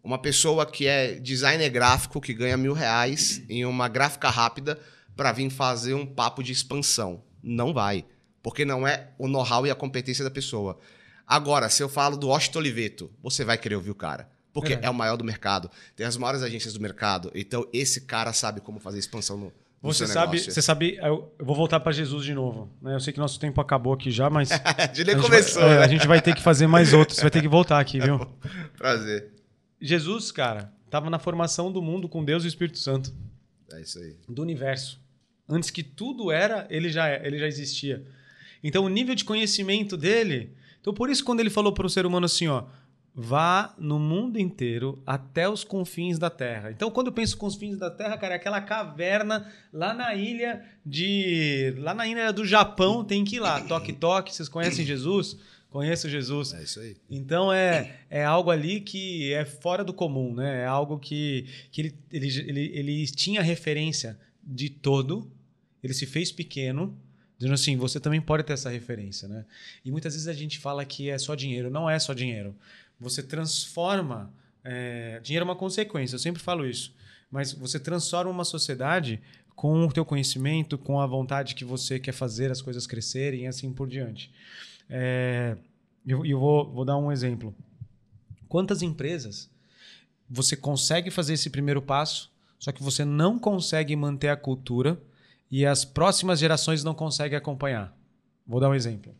Uma 0.02 0.18
pessoa 0.18 0.66
que 0.66 0.86
é 0.86 1.14
designer 1.14 1.70
gráfico, 1.70 2.20
que 2.20 2.34
ganha 2.34 2.56
mil 2.56 2.72
reais 2.72 3.42
em 3.48 3.64
uma 3.64 3.88
gráfica 3.88 4.28
rápida 4.28 4.78
para 5.16 5.32
vir 5.32 5.50
fazer 5.50 5.94
um 5.94 6.06
papo 6.06 6.42
de 6.42 6.52
expansão. 6.52 7.22
Não 7.42 7.72
vai. 7.72 8.04
Porque 8.42 8.64
não 8.64 8.86
é 8.86 9.10
o 9.18 9.28
know-how 9.28 9.66
e 9.66 9.70
a 9.70 9.74
competência 9.74 10.24
da 10.24 10.30
pessoa. 10.30 10.78
Agora, 11.26 11.68
se 11.68 11.82
eu 11.82 11.88
falo 11.88 12.16
do 12.16 12.28
Washington 12.28 12.58
Oliveto, 12.58 13.10
você 13.22 13.44
vai 13.44 13.56
querer 13.56 13.76
ouvir 13.76 13.90
o 13.90 13.94
cara. 13.94 14.28
Porque 14.52 14.74
é. 14.74 14.80
é 14.82 14.90
o 14.90 14.94
maior 14.94 15.16
do 15.16 15.24
mercado. 15.24 15.70
Tem 15.96 16.04
as 16.04 16.16
maiores 16.16 16.42
agências 16.42 16.74
do 16.74 16.80
mercado. 16.80 17.30
Então, 17.34 17.66
esse 17.72 18.02
cara 18.02 18.32
sabe 18.32 18.60
como 18.60 18.78
fazer 18.78 18.98
expansão 18.98 19.38
no, 19.38 19.52
você 19.82 20.06
sabe, 20.06 20.38
você 20.38 20.62
sabe, 20.62 20.96
eu, 21.02 21.34
vou 21.40 21.56
voltar 21.56 21.80
para 21.80 21.90
Jesus 21.90 22.24
de 22.24 22.32
novo. 22.32 22.70
Né? 22.80 22.94
Eu 22.94 23.00
sei 23.00 23.12
que 23.12 23.18
nosso 23.18 23.40
tempo 23.40 23.60
acabou 23.60 23.92
aqui 23.92 24.12
já, 24.12 24.30
mas. 24.30 24.48
de 24.94 25.02
nem 25.02 25.18
começou. 25.20 25.60
Vai, 25.60 25.78
é, 25.78 25.78
a 25.78 25.88
gente 25.88 26.06
vai 26.06 26.22
ter 26.22 26.36
que 26.36 26.40
fazer 26.40 26.68
mais 26.68 26.92
outros. 26.92 27.16
Você 27.16 27.22
vai 27.22 27.30
ter 27.32 27.40
que 27.40 27.48
voltar 27.48 27.80
aqui, 27.80 27.98
viu? 28.00 28.20
Prazer. 28.78 29.32
Jesus, 29.80 30.30
cara, 30.30 30.72
estava 30.84 31.10
na 31.10 31.18
formação 31.18 31.72
do 31.72 31.82
mundo 31.82 32.08
com 32.08 32.24
Deus 32.24 32.44
e 32.44 32.46
o 32.46 32.48
Espírito 32.48 32.78
Santo. 32.78 33.12
É 33.72 33.80
isso 33.80 33.98
aí. 33.98 34.16
Do 34.28 34.42
universo. 34.42 35.00
Antes 35.48 35.68
que 35.68 35.82
tudo 35.82 36.30
era, 36.30 36.64
ele 36.70 36.88
já, 36.88 37.12
ele 37.12 37.36
já 37.36 37.48
existia. 37.48 38.06
Então, 38.62 38.84
o 38.84 38.88
nível 38.88 39.14
de 39.14 39.24
conhecimento 39.24 39.96
dele. 39.96 40.52
Então, 40.80 40.94
por 40.94 41.10
isso, 41.10 41.24
quando 41.24 41.40
ele 41.40 41.50
falou 41.50 41.72
para 41.72 41.86
o 41.86 41.90
ser 41.90 42.06
humano 42.06 42.26
assim, 42.26 42.48
ó, 42.48 42.64
vá 43.14 43.74
no 43.78 43.98
mundo 43.98 44.38
inteiro 44.38 45.02
até 45.06 45.48
os 45.48 45.64
confins 45.64 46.18
da 46.18 46.30
Terra. 46.30 46.70
Então, 46.70 46.90
quando 46.90 47.08
eu 47.08 47.12
penso 47.12 47.36
confins 47.36 47.76
da 47.76 47.90
Terra, 47.90 48.16
cara, 48.16 48.34
é 48.34 48.36
aquela 48.36 48.60
caverna 48.60 49.50
lá 49.72 49.92
na 49.92 50.14
ilha 50.14 50.64
de. 50.84 51.74
lá 51.78 51.94
na 51.94 52.06
ilha 52.06 52.32
do 52.32 52.44
Japão, 52.44 53.04
tem 53.04 53.24
que 53.24 53.36
ir 53.36 53.40
lá. 53.40 53.60
Toque, 53.60 53.92
toque. 53.92 54.34
Vocês 54.34 54.48
conhecem 54.48 54.84
Jesus? 54.84 55.36
Conheço 55.72 56.08
Jesus. 56.08 56.52
É 56.52 56.62
isso 56.62 56.80
aí. 56.80 56.96
Então 57.10 57.52
é, 57.52 58.00
é 58.10 58.24
algo 58.24 58.50
ali 58.50 58.80
que 58.80 59.32
é 59.32 59.44
fora 59.44 59.82
do 59.82 59.92
comum, 59.92 60.34
né? 60.34 60.62
É 60.62 60.66
algo 60.66 60.98
que, 60.98 61.46
que 61.70 61.80
ele, 61.80 61.94
ele, 62.12 62.26
ele, 62.26 62.72
ele 62.74 63.06
tinha 63.06 63.42
referência 63.42 64.18
de 64.42 64.68
todo, 64.68 65.30
ele 65.82 65.94
se 65.94 66.04
fez 66.04 66.30
pequeno, 66.30 66.94
dizendo 67.42 67.54
assim, 67.54 67.76
você 67.76 67.98
também 67.98 68.20
pode 68.20 68.44
ter 68.44 68.52
essa 68.52 68.70
referência, 68.70 69.26
né? 69.26 69.44
E 69.84 69.90
muitas 69.90 70.14
vezes 70.14 70.28
a 70.28 70.32
gente 70.32 70.60
fala 70.60 70.84
que 70.84 71.10
é 71.10 71.18
só 71.18 71.34
dinheiro. 71.34 71.70
Não 71.70 71.90
é 71.90 71.98
só 71.98 72.14
dinheiro. 72.14 72.54
Você 73.00 73.20
transforma. 73.20 74.32
É, 74.62 75.18
dinheiro 75.20 75.42
é 75.42 75.48
uma 75.48 75.56
consequência, 75.56 76.14
eu 76.14 76.20
sempre 76.20 76.40
falo 76.40 76.64
isso. 76.64 76.94
Mas 77.28 77.52
você 77.52 77.80
transforma 77.80 78.30
uma 78.30 78.44
sociedade 78.44 79.20
com 79.56 79.84
o 79.84 79.92
teu 79.92 80.04
conhecimento, 80.04 80.78
com 80.78 81.00
a 81.00 81.06
vontade 81.06 81.56
que 81.56 81.64
você 81.64 81.98
quer 81.98 82.12
fazer 82.12 82.52
as 82.52 82.62
coisas 82.62 82.86
crescerem 82.86 83.42
e 83.42 83.46
assim 83.48 83.72
por 83.72 83.88
diante. 83.88 84.30
É, 84.88 85.56
eu, 86.06 86.24
eu 86.24 86.38
vou, 86.38 86.72
vou 86.72 86.84
dar 86.84 86.96
um 86.96 87.10
exemplo. 87.10 87.52
Quantas 88.48 88.82
empresas 88.82 89.50
você 90.30 90.54
consegue 90.54 91.10
fazer 91.10 91.32
esse 91.32 91.50
primeiro 91.50 91.82
passo, 91.82 92.30
só 92.56 92.70
que 92.70 92.84
você 92.84 93.04
não 93.04 93.36
consegue 93.36 93.96
manter 93.96 94.28
a 94.28 94.36
cultura 94.36 94.96
e 95.52 95.66
as 95.66 95.84
próximas 95.84 96.38
gerações 96.38 96.82
não 96.82 96.94
conseguem 96.94 97.36
acompanhar? 97.36 97.94
Vou 98.46 98.58
dar 98.58 98.70
um 98.70 98.74
exemplo. 98.74 99.14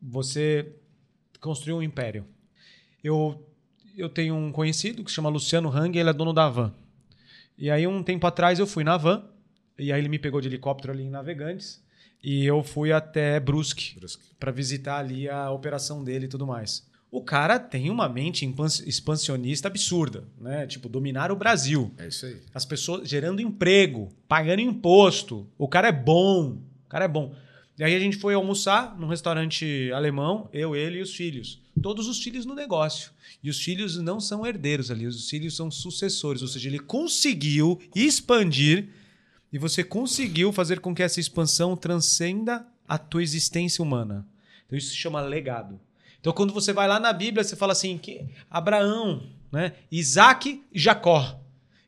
Você 0.00 0.76
construiu 1.40 1.78
um 1.78 1.82
império. 1.82 2.26
Eu, 3.02 3.42
eu 3.96 4.10
tenho 4.10 4.34
um 4.34 4.52
conhecido 4.52 5.02
que 5.02 5.10
se 5.10 5.14
chama 5.14 5.30
Luciano 5.30 5.70
Hang, 5.70 5.98
ele 5.98 6.10
é 6.10 6.12
dono 6.12 6.34
da 6.34 6.50
Van. 6.50 6.74
E 7.56 7.70
aí, 7.70 7.86
um 7.86 8.02
tempo 8.02 8.26
atrás, 8.26 8.58
eu 8.58 8.66
fui 8.66 8.84
na 8.84 8.98
Van, 8.98 9.24
e 9.78 9.90
aí 9.90 9.98
ele 9.98 10.10
me 10.10 10.18
pegou 10.18 10.38
de 10.38 10.48
helicóptero 10.48 10.92
ali 10.92 11.04
em 11.04 11.10
Navegantes, 11.10 11.82
e 12.22 12.44
eu 12.44 12.62
fui 12.62 12.92
até 12.92 13.40
Brusque, 13.40 13.98
Brusque. 13.98 14.34
para 14.38 14.52
visitar 14.52 14.98
ali 14.98 15.30
a 15.30 15.50
operação 15.50 16.04
dele 16.04 16.26
e 16.26 16.28
tudo 16.28 16.46
mais. 16.46 16.86
O 17.10 17.22
cara 17.22 17.58
tem 17.58 17.90
uma 17.90 18.08
mente 18.08 18.48
expansionista 18.86 19.66
absurda, 19.66 20.24
né? 20.40 20.66
Tipo, 20.66 20.88
dominar 20.88 21.32
o 21.32 21.36
Brasil. 21.36 21.92
É 21.98 22.06
isso 22.06 22.24
aí. 22.24 22.40
As 22.54 22.64
pessoas 22.64 23.08
gerando 23.08 23.42
emprego, 23.42 24.08
pagando 24.28 24.60
imposto. 24.60 25.46
O 25.58 25.66
cara 25.66 25.88
é 25.88 25.92
bom. 25.92 26.58
O 26.86 26.88
cara 26.88 27.06
é 27.06 27.08
bom. 27.08 27.34
E 27.76 27.82
aí 27.82 27.96
a 27.96 27.98
gente 27.98 28.18
foi 28.18 28.34
almoçar 28.34 28.96
num 28.98 29.08
restaurante 29.08 29.90
alemão, 29.92 30.50
eu, 30.52 30.76
ele 30.76 30.98
e 30.98 31.02
os 31.02 31.14
filhos. 31.14 31.60
Todos 31.82 32.06
os 32.06 32.22
filhos 32.22 32.44
no 32.44 32.54
negócio. 32.54 33.10
E 33.42 33.48
os 33.48 33.60
filhos 33.60 33.96
não 33.96 34.20
são 34.20 34.46
herdeiros 34.46 34.90
ali, 34.90 35.06
os 35.06 35.28
filhos 35.28 35.56
são 35.56 35.70
sucessores. 35.70 36.42
Ou 36.42 36.48
seja, 36.48 36.68
ele 36.68 36.78
conseguiu 36.78 37.80
expandir 37.94 38.90
e 39.52 39.58
você 39.58 39.82
conseguiu 39.82 40.52
fazer 40.52 40.78
com 40.78 40.94
que 40.94 41.02
essa 41.02 41.18
expansão 41.18 41.76
transcenda 41.76 42.66
a 42.86 42.98
tua 42.98 43.22
existência 43.22 43.82
humana. 43.82 44.26
Então 44.66 44.78
isso 44.78 44.90
se 44.90 44.96
chama 44.96 45.20
legado. 45.20 45.80
Então 46.20 46.32
quando 46.32 46.52
você 46.52 46.72
vai 46.72 46.86
lá 46.86 47.00
na 47.00 47.12
Bíblia, 47.12 47.42
você 47.42 47.56
fala 47.56 47.72
assim, 47.72 47.98
que 47.98 48.24
Abraão, 48.50 49.22
né? 49.50 49.72
Isaac 49.90 50.62
e 50.72 50.78
Jacó. 50.78 51.40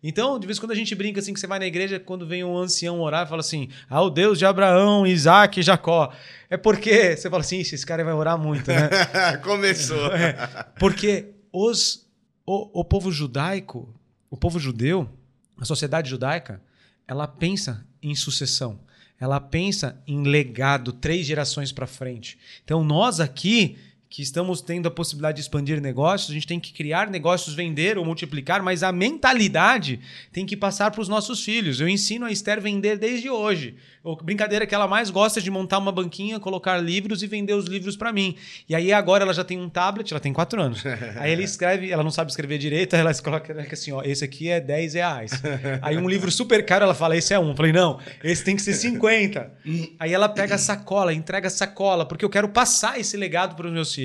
Então, 0.04 0.36
de 0.36 0.48
vez 0.48 0.58
em 0.58 0.60
quando 0.60 0.72
a 0.72 0.76
gente 0.76 0.96
brinca 0.96 1.20
assim 1.20 1.32
que 1.32 1.38
você 1.38 1.46
vai 1.46 1.60
na 1.60 1.66
igreja, 1.66 2.00
quando 2.00 2.26
vem 2.26 2.42
um 2.42 2.58
ancião 2.58 3.00
orar, 3.00 3.28
fala 3.28 3.40
assim: 3.40 3.68
"Ah, 3.88 4.02
o 4.02 4.10
Deus 4.10 4.36
de 4.36 4.44
Abraão, 4.44 5.06
Isaac 5.06 5.60
e 5.60 5.62
Jacó". 5.62 6.12
É 6.50 6.56
porque 6.56 7.16
você 7.16 7.30
fala 7.30 7.42
assim, 7.42 7.60
esse 7.60 7.86
cara 7.86 8.02
vai 8.02 8.12
orar 8.12 8.36
muito, 8.36 8.66
né? 8.68 8.90
Começou. 9.44 10.12
É, 10.12 10.34
porque 10.76 11.28
os 11.52 12.04
o, 12.44 12.80
o 12.80 12.84
povo 12.84 13.12
judaico, 13.12 13.94
o 14.28 14.36
povo 14.36 14.58
judeu, 14.58 15.08
a 15.56 15.64
sociedade 15.64 16.10
judaica, 16.10 16.60
ela 17.06 17.28
pensa 17.28 17.86
em 18.02 18.14
sucessão, 18.14 18.80
ela 19.20 19.40
pensa 19.40 20.02
em 20.06 20.24
legado, 20.24 20.92
três 20.92 21.26
gerações 21.26 21.70
para 21.70 21.86
frente. 21.86 22.36
Então 22.64 22.82
nós 22.82 23.20
aqui 23.20 23.78
que 24.12 24.20
estamos 24.20 24.60
tendo 24.60 24.88
a 24.88 24.90
possibilidade 24.90 25.36
de 25.36 25.40
expandir 25.40 25.80
negócios, 25.80 26.30
a 26.30 26.34
gente 26.34 26.46
tem 26.46 26.60
que 26.60 26.70
criar 26.70 27.08
negócios, 27.08 27.54
vender 27.54 27.96
ou 27.96 28.04
multiplicar, 28.04 28.62
mas 28.62 28.82
a 28.82 28.92
mentalidade 28.92 30.00
tem 30.30 30.44
que 30.44 30.54
passar 30.54 30.90
para 30.90 31.00
os 31.00 31.08
nossos 31.08 31.42
filhos. 31.42 31.80
Eu 31.80 31.88
ensino 31.88 32.26
a 32.26 32.30
Esther 32.30 32.60
vender 32.60 32.98
desde 32.98 33.30
hoje. 33.30 33.74
A 34.04 34.22
brincadeira 34.22 34.66
que 34.66 34.74
ela 34.74 34.86
mais 34.86 35.08
gosta 35.08 35.40
de 35.40 35.50
montar 35.50 35.78
uma 35.78 35.90
banquinha, 35.90 36.38
colocar 36.38 36.76
livros 36.76 37.22
e 37.22 37.26
vender 37.26 37.54
os 37.54 37.64
livros 37.64 37.96
para 37.96 38.12
mim. 38.12 38.36
E 38.68 38.74
aí 38.74 38.92
agora 38.92 39.24
ela 39.24 39.32
já 39.32 39.44
tem 39.44 39.58
um 39.58 39.70
tablet, 39.70 40.12
ela 40.12 40.20
tem 40.20 40.32
quatro 40.32 40.60
anos. 40.60 40.84
Aí 41.16 41.32
ele 41.32 41.44
escreve, 41.44 41.90
ela 41.90 42.02
não 42.02 42.10
sabe 42.10 42.30
escrever 42.30 42.58
direito, 42.58 42.94
ela 42.94 43.14
coloca 43.14 43.66
assim, 43.72 43.92
ó, 43.92 44.02
esse 44.02 44.22
aqui 44.22 44.50
é 44.50 44.60
10 44.60 44.92
reais. 44.92 45.32
Aí 45.80 45.96
um 45.96 46.06
livro 46.06 46.30
super 46.30 46.66
caro, 46.66 46.84
ela 46.84 46.94
fala, 46.94 47.16
esse 47.16 47.32
é 47.32 47.38
um. 47.38 47.50
Eu 47.50 47.56
falei, 47.56 47.72
não, 47.72 47.98
esse 48.22 48.44
tem 48.44 48.56
que 48.56 48.62
ser 48.62 48.74
50. 48.74 49.50
Aí 49.98 50.12
ela 50.12 50.28
pega 50.28 50.56
a 50.56 50.58
sacola, 50.58 51.14
entrega 51.14 51.46
a 51.46 51.50
sacola, 51.50 52.04
porque 52.04 52.26
eu 52.26 52.30
quero 52.30 52.50
passar 52.50 53.00
esse 53.00 53.16
legado 53.16 53.56
para 53.56 53.68
os 53.68 53.72
meus 53.72 53.94
filhos. 53.94 54.01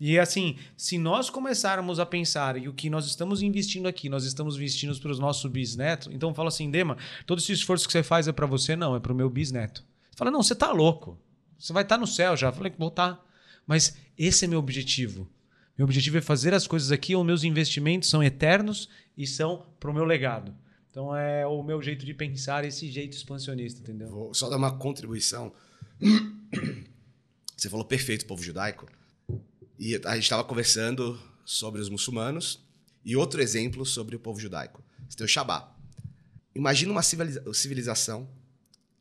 E 0.00 0.18
assim, 0.18 0.56
se 0.76 0.98
nós 0.98 1.30
começarmos 1.30 1.98
a 1.98 2.06
pensar 2.06 2.56
e 2.56 2.68
o 2.68 2.72
que 2.72 2.88
nós 2.90 3.06
estamos 3.06 3.42
investindo 3.42 3.86
aqui, 3.86 4.08
nós 4.08 4.24
estamos 4.24 4.56
investindo 4.56 4.98
para 5.00 5.10
os 5.10 5.18
nossos 5.18 5.50
bisnetos, 5.50 6.08
então 6.12 6.34
fala 6.34 6.48
assim, 6.48 6.70
Dema, 6.70 6.96
todo 7.26 7.38
esse 7.38 7.52
esforço 7.52 7.86
que 7.86 7.92
você 7.92 8.02
faz 8.02 8.28
é 8.28 8.32
para 8.32 8.46
você? 8.46 8.76
Não, 8.76 8.94
é 8.96 9.00
para 9.00 9.12
o 9.12 9.16
meu 9.16 9.28
bisneto. 9.30 9.84
Fala, 10.16 10.30
não, 10.30 10.42
você 10.42 10.54
tá 10.54 10.72
louco. 10.72 11.18
Você 11.58 11.72
vai 11.72 11.82
estar 11.82 11.96
tá 11.96 12.00
no 12.00 12.06
céu 12.06 12.36
já. 12.36 12.52
Falei, 12.52 12.72
vou 12.78 12.88
estar. 12.88 13.14
Tá. 13.14 13.24
Mas 13.66 13.96
esse 14.16 14.44
é 14.44 14.48
meu 14.48 14.58
objetivo. 14.58 15.28
Meu 15.76 15.84
objetivo 15.84 16.16
é 16.16 16.22
fazer 16.22 16.54
as 16.54 16.66
coisas 16.66 16.90
aqui, 16.90 17.14
os 17.14 17.24
meus 17.24 17.44
investimentos 17.44 18.08
são 18.08 18.22
eternos 18.22 18.88
e 19.16 19.26
são 19.26 19.66
para 19.78 19.90
o 19.90 19.94
meu 19.94 20.04
legado. 20.04 20.54
Então 20.90 21.14
é 21.14 21.46
o 21.46 21.62
meu 21.62 21.82
jeito 21.82 22.06
de 22.06 22.14
pensar, 22.14 22.64
esse 22.64 22.90
jeito 22.90 23.14
expansionista, 23.14 23.80
entendeu? 23.80 24.08
Vou 24.08 24.32
só 24.32 24.48
dar 24.48 24.56
uma 24.56 24.78
contribuição. 24.78 25.52
Você 27.54 27.68
falou 27.68 27.84
perfeito, 27.84 28.24
povo 28.24 28.42
judaico. 28.42 28.86
E 29.78 29.94
a 30.04 30.14
gente 30.14 30.24
estava 30.24 30.44
conversando 30.44 31.20
sobre 31.44 31.80
os 31.80 31.88
muçulmanos 31.88 32.60
e 33.04 33.14
outro 33.16 33.40
exemplo 33.42 33.84
sobre 33.84 34.16
o 34.16 34.18
povo 34.18 34.40
judaico. 34.40 34.82
Você 35.08 35.16
tem 35.16 35.24
o 35.24 35.28
Shabá. 35.28 35.72
Imagina 36.54 36.92
uma 36.92 37.02
civilização 37.02 38.28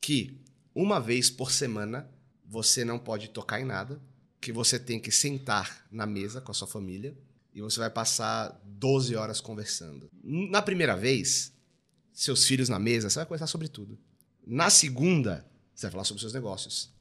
que 0.02 0.38
uma 0.74 1.00
vez 1.00 1.30
por 1.30 1.52
semana 1.52 2.10
você 2.46 2.84
não 2.84 3.00
pode 3.00 3.30
tocar 3.30 3.60
em 3.62 3.66
nada, 3.66 4.00
que 4.42 4.52
você 4.52 4.78
tem 4.78 5.00
que 5.00 5.12
sentar 5.12 5.88
na 5.92 6.06
mesa 6.06 6.42
com 6.42 6.52
a 6.52 6.54
sua 6.54 6.68
família 6.68 7.18
e 7.54 7.62
você 7.62 7.80
vai 7.80 7.90
passar 7.90 8.62
12 8.66 9.16
horas 9.16 9.40
conversando. 9.40 10.10
Na 10.22 10.62
primeira 10.62 10.96
vez, 10.96 11.54
seus 12.14 12.46
filhos 12.46 12.68
na 12.68 12.78
mesa, 12.78 13.10
você 13.10 13.20
vai 13.20 13.26
conversar 13.26 13.48
sobre 13.48 13.70
tudo. 13.70 13.98
Na 14.46 14.70
segunda, 14.70 15.46
você 15.74 15.86
vai 15.88 15.92
falar 15.92 16.04
sobre 16.04 16.20
seus 16.20 16.34
negócios. 16.34 16.94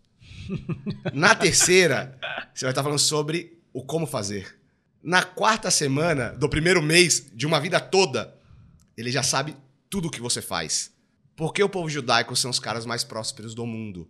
Na 1.12 1.35
terceira, 1.35 2.18
você 2.55 2.64
vai 2.64 2.72
estar 2.72 2.83
falando 2.83 2.99
sobre 2.99 3.59
o 3.75 3.85
como 3.85 4.07
fazer. 4.07 4.59
Na 5.03 5.22
quarta 5.22 5.70
semana 5.70 6.31
do 6.31 6.49
primeiro 6.49 6.81
mês 6.81 7.27
de 7.35 7.45
uma 7.45 7.61
vida 7.61 7.79
toda, 7.79 8.35
ele 8.97 9.11
já 9.11 9.22
sabe 9.22 9.55
tudo 9.91 10.11
que 10.11 10.20
você 10.20 10.41
faz. 10.41 10.93
Por 11.37 11.53
que 11.53 11.62
o 11.62 11.68
povo 11.68 11.91
judaico 11.91 12.37
são 12.37 12.51
os 12.51 12.61
caras 12.61 12.87
mais 12.87 13.03
prósperos 13.03 13.55
do 13.55 13.66
mundo? 13.66 14.09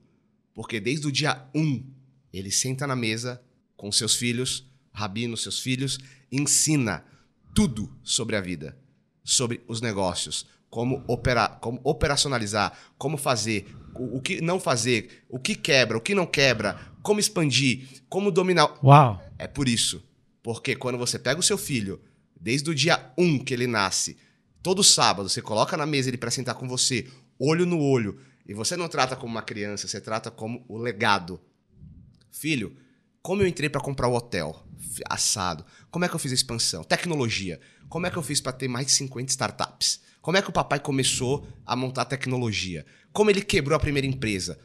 Porque 0.53 0.79
desde 0.79 1.09
o 1.09 1.12
dia 1.12 1.49
1, 1.55 1.61
um, 1.61 1.85
ele 2.33 2.51
senta 2.51 2.87
na 2.87 2.95
mesa 2.95 3.43
com 3.77 3.91
seus 3.91 4.15
filhos, 4.15 4.71
rabino, 4.93 5.37
seus 5.37 5.59
filhos, 5.59 5.99
ensina 6.31 7.05
tudo 7.55 7.91
sobre 8.03 8.37
a 8.37 8.41
vida, 8.41 8.77
sobre 9.25 9.62
os 9.67 9.81
negócios, 9.81 10.47
como, 10.69 11.03
operar, 11.09 11.59
como 11.61 11.81
operacionalizar, 11.83 12.77
como 12.99 13.17
fazer, 13.17 13.75
o, 13.95 14.19
o, 14.19 14.21
que 14.21 14.41
não 14.41 14.61
fazer, 14.61 15.25
o 15.29 15.39
que 15.39 15.55
quebra, 15.55 15.97
o 15.97 16.01
que 16.01 16.15
não 16.15 16.27
quebra, 16.27 16.79
como 17.03 17.21
expandir, 17.21 18.03
como 18.09 18.31
dominar. 18.31 18.79
Uau! 18.83 19.23
É 19.45 19.47
por 19.47 19.69
isso. 19.69 20.03
Porque 20.43 20.75
quando 20.75 20.97
você 20.97 21.19
pega 21.19 21.39
o 21.39 21.43
seu 21.43 21.59
filho, 21.59 22.01
desde 22.41 22.71
o 22.71 22.75
dia 22.75 23.13
1 23.19 23.23
um 23.23 23.39
que 23.39 23.53
ele 23.53 23.67
nasce, 23.67 24.17
todo 24.63 24.83
sábado 24.83 25.29
você 25.29 25.43
coloca 25.43 25.77
na 25.77 25.85
mesa 25.85 26.09
ele 26.09 26.17
para 26.17 26.31
sentar 26.31 26.55
com 26.55 26.67
você, 26.67 27.07
olho 27.39 27.67
no 27.67 27.79
olho, 27.79 28.19
e 28.47 28.55
você 28.55 28.75
não 28.75 28.89
trata 28.89 29.15
como 29.15 29.33
uma 29.33 29.43
criança, 29.43 29.87
você 29.87 30.01
trata 30.01 30.31
como 30.31 30.65
o 30.67 30.79
legado. 30.79 31.39
Filho, 32.31 32.75
como 33.21 33.43
eu 33.43 33.47
entrei 33.47 33.69
para 33.69 33.83
comprar 33.83 34.09
o 34.09 34.15
hotel? 34.15 34.67
Assado. 35.11 35.63
Como 35.91 36.07
é 36.07 36.09
que 36.09 36.15
eu 36.15 36.19
fiz 36.19 36.33
a 36.33 36.35
expansão? 36.35 36.83
Tecnologia. 36.83 37.61
Como 37.91 38.07
é 38.07 38.11
que 38.11 38.17
eu 38.17 38.23
fiz 38.23 38.41
para 38.41 38.53
ter 38.53 38.67
mais 38.67 38.87
de 38.87 38.93
50 38.93 39.31
startups? 39.31 40.01
Como 40.23 40.39
é 40.39 40.43
que 40.43 40.49
o 40.49 40.55
papai 40.55 40.81
começou 40.81 41.47
a 41.67 41.77
montar 41.77 42.07
tecnologia? 42.07 42.87
Como 43.13 43.29
ele 43.29 43.43
quebrou 43.43 43.77
a 43.77 43.81
primeira 43.81 44.07
empresa? 44.07 44.59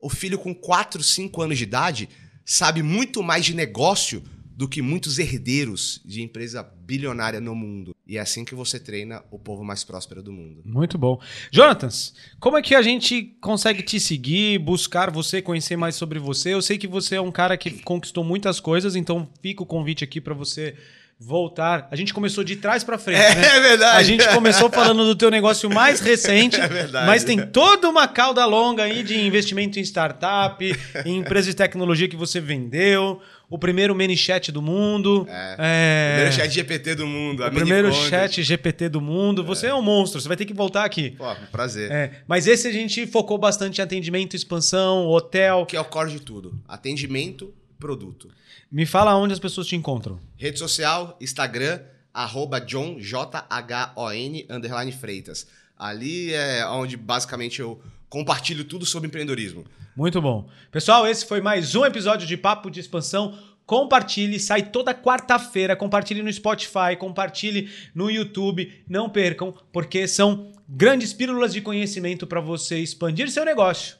O 0.00 0.08
filho 0.08 0.38
com 0.38 0.54
4, 0.54 1.02
5 1.02 1.42
anos 1.42 1.58
de 1.58 1.64
idade 1.64 2.08
sabe 2.44 2.82
muito 2.82 3.22
mais 3.22 3.44
de 3.44 3.54
negócio 3.54 4.22
do 4.56 4.68
que 4.68 4.80
muitos 4.80 5.18
herdeiros 5.18 6.00
de 6.04 6.22
empresa 6.22 6.62
bilionária 6.62 7.40
no 7.40 7.54
mundo. 7.54 7.94
E 8.06 8.16
é 8.16 8.20
assim 8.20 8.44
que 8.44 8.54
você 8.54 8.78
treina 8.78 9.22
o 9.30 9.38
povo 9.38 9.64
mais 9.64 9.82
próspero 9.82 10.22
do 10.22 10.32
mundo. 10.32 10.62
Muito 10.64 10.96
bom. 10.96 11.20
Jonatas, 11.50 12.14
como 12.38 12.56
é 12.56 12.62
que 12.62 12.74
a 12.74 12.82
gente 12.82 13.36
consegue 13.40 13.82
te 13.82 13.98
seguir, 13.98 14.58
buscar 14.58 15.10
você, 15.10 15.42
conhecer 15.42 15.76
mais 15.76 15.96
sobre 15.96 16.20
você? 16.20 16.54
Eu 16.54 16.62
sei 16.62 16.78
que 16.78 16.86
você 16.86 17.16
é 17.16 17.20
um 17.20 17.32
cara 17.32 17.56
que 17.56 17.82
conquistou 17.82 18.22
muitas 18.22 18.60
coisas, 18.60 18.94
então 18.94 19.28
fica 19.42 19.62
o 19.62 19.66
convite 19.66 20.04
aqui 20.04 20.20
para 20.20 20.34
você 20.34 20.76
voltar. 21.18 21.88
A 21.90 21.96
gente 21.96 22.12
começou 22.12 22.42
de 22.42 22.56
trás 22.56 22.82
para 22.82 22.98
frente. 22.98 23.20
É, 23.20 23.34
né? 23.34 23.56
é, 23.56 23.60
verdade. 23.60 23.98
A 23.98 24.02
gente 24.02 24.28
começou 24.28 24.68
falando 24.70 25.04
do 25.04 25.14
teu 25.14 25.30
negócio 25.30 25.70
mais 25.70 26.00
recente, 26.02 26.60
é 26.60 26.68
verdade. 26.68 27.06
mas 27.06 27.24
tem 27.24 27.46
toda 27.46 27.88
uma 27.88 28.06
cauda 28.06 28.44
longa 28.44 28.82
aí 28.82 29.02
de 29.02 29.18
investimento 29.20 29.78
em 29.78 29.82
startup, 29.82 30.64
em 31.04 31.16
empresas 31.18 31.46
de 31.46 31.54
tecnologia 31.54 32.08
que 32.08 32.16
você 32.16 32.40
vendeu, 32.40 33.20
o 33.48 33.58
primeiro 33.58 33.94
chat 34.16 34.50
do 34.50 34.60
mundo. 34.60 35.26
É. 35.28 35.56
é... 35.58 36.08
O 36.08 36.14
primeiro 36.14 36.32
chat 36.32 36.50
GPT 36.50 36.94
do 36.94 37.06
mundo. 37.06 37.44
O 37.44 37.50
primeiro 37.50 37.92
chat 37.92 38.42
GPT 38.42 38.88
do 38.88 39.00
mundo. 39.00 39.44
Você 39.44 39.68
é 39.68 39.74
um 39.74 39.82
monstro, 39.82 40.20
você 40.20 40.28
vai 40.28 40.36
ter 40.36 40.44
que 40.44 40.54
voltar 40.54 40.84
aqui. 40.84 41.10
Pô, 41.12 41.24
prazer. 41.52 41.90
É, 41.90 42.10
mas 42.26 42.46
esse 42.46 42.66
a 42.66 42.72
gente 42.72 43.06
focou 43.06 43.38
bastante 43.38 43.80
em 43.80 43.84
atendimento, 43.84 44.34
expansão, 44.34 45.06
hotel. 45.06 45.64
Que 45.66 45.76
é 45.76 45.80
o 45.80 45.84
core 45.84 46.10
de 46.10 46.20
tudo. 46.20 46.58
Atendimento, 46.66 47.54
produto. 47.84 48.30
Me 48.72 48.86
fala 48.86 49.14
onde 49.14 49.34
as 49.34 49.38
pessoas 49.38 49.66
te 49.66 49.76
encontram. 49.76 50.18
Rede 50.38 50.58
social, 50.58 51.18
Instagram, 51.20 51.82
arroba 52.14 52.58
John, 52.58 52.98
J-H-O-N, 52.98 54.46
underline 54.48 54.90
Freitas. 54.90 55.46
Ali 55.78 56.32
é 56.32 56.66
onde 56.66 56.96
basicamente 56.96 57.60
eu 57.60 57.78
compartilho 58.08 58.64
tudo 58.64 58.86
sobre 58.86 59.08
empreendedorismo. 59.08 59.66
Muito 59.94 60.18
bom. 60.22 60.48
Pessoal, 60.72 61.06
esse 61.06 61.26
foi 61.26 61.42
mais 61.42 61.74
um 61.74 61.84
episódio 61.84 62.26
de 62.26 62.38
Papo 62.38 62.70
de 62.70 62.80
Expansão. 62.80 63.38
Compartilhe, 63.66 64.40
sai 64.40 64.62
toda 64.62 64.94
quarta-feira. 64.94 65.76
Compartilhe 65.76 66.22
no 66.22 66.32
Spotify, 66.32 66.96
compartilhe 66.98 67.70
no 67.94 68.10
YouTube. 68.10 68.82
Não 68.88 69.10
percam, 69.10 69.52
porque 69.70 70.08
são 70.08 70.50
grandes 70.66 71.12
pílulas 71.12 71.52
de 71.52 71.60
conhecimento 71.60 72.26
para 72.26 72.40
você 72.40 72.78
expandir 72.78 73.30
seu 73.30 73.44
negócio. 73.44 73.96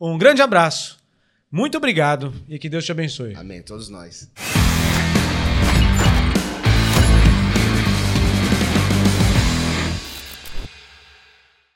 Um 0.00 0.18
grande 0.18 0.42
abraço, 0.42 0.99
muito 1.50 1.76
obrigado 1.76 2.32
e 2.48 2.58
que 2.58 2.68
Deus 2.68 2.84
te 2.84 2.92
abençoe. 2.92 3.34
Amém, 3.34 3.62
todos 3.62 3.88
nós. 3.88 4.30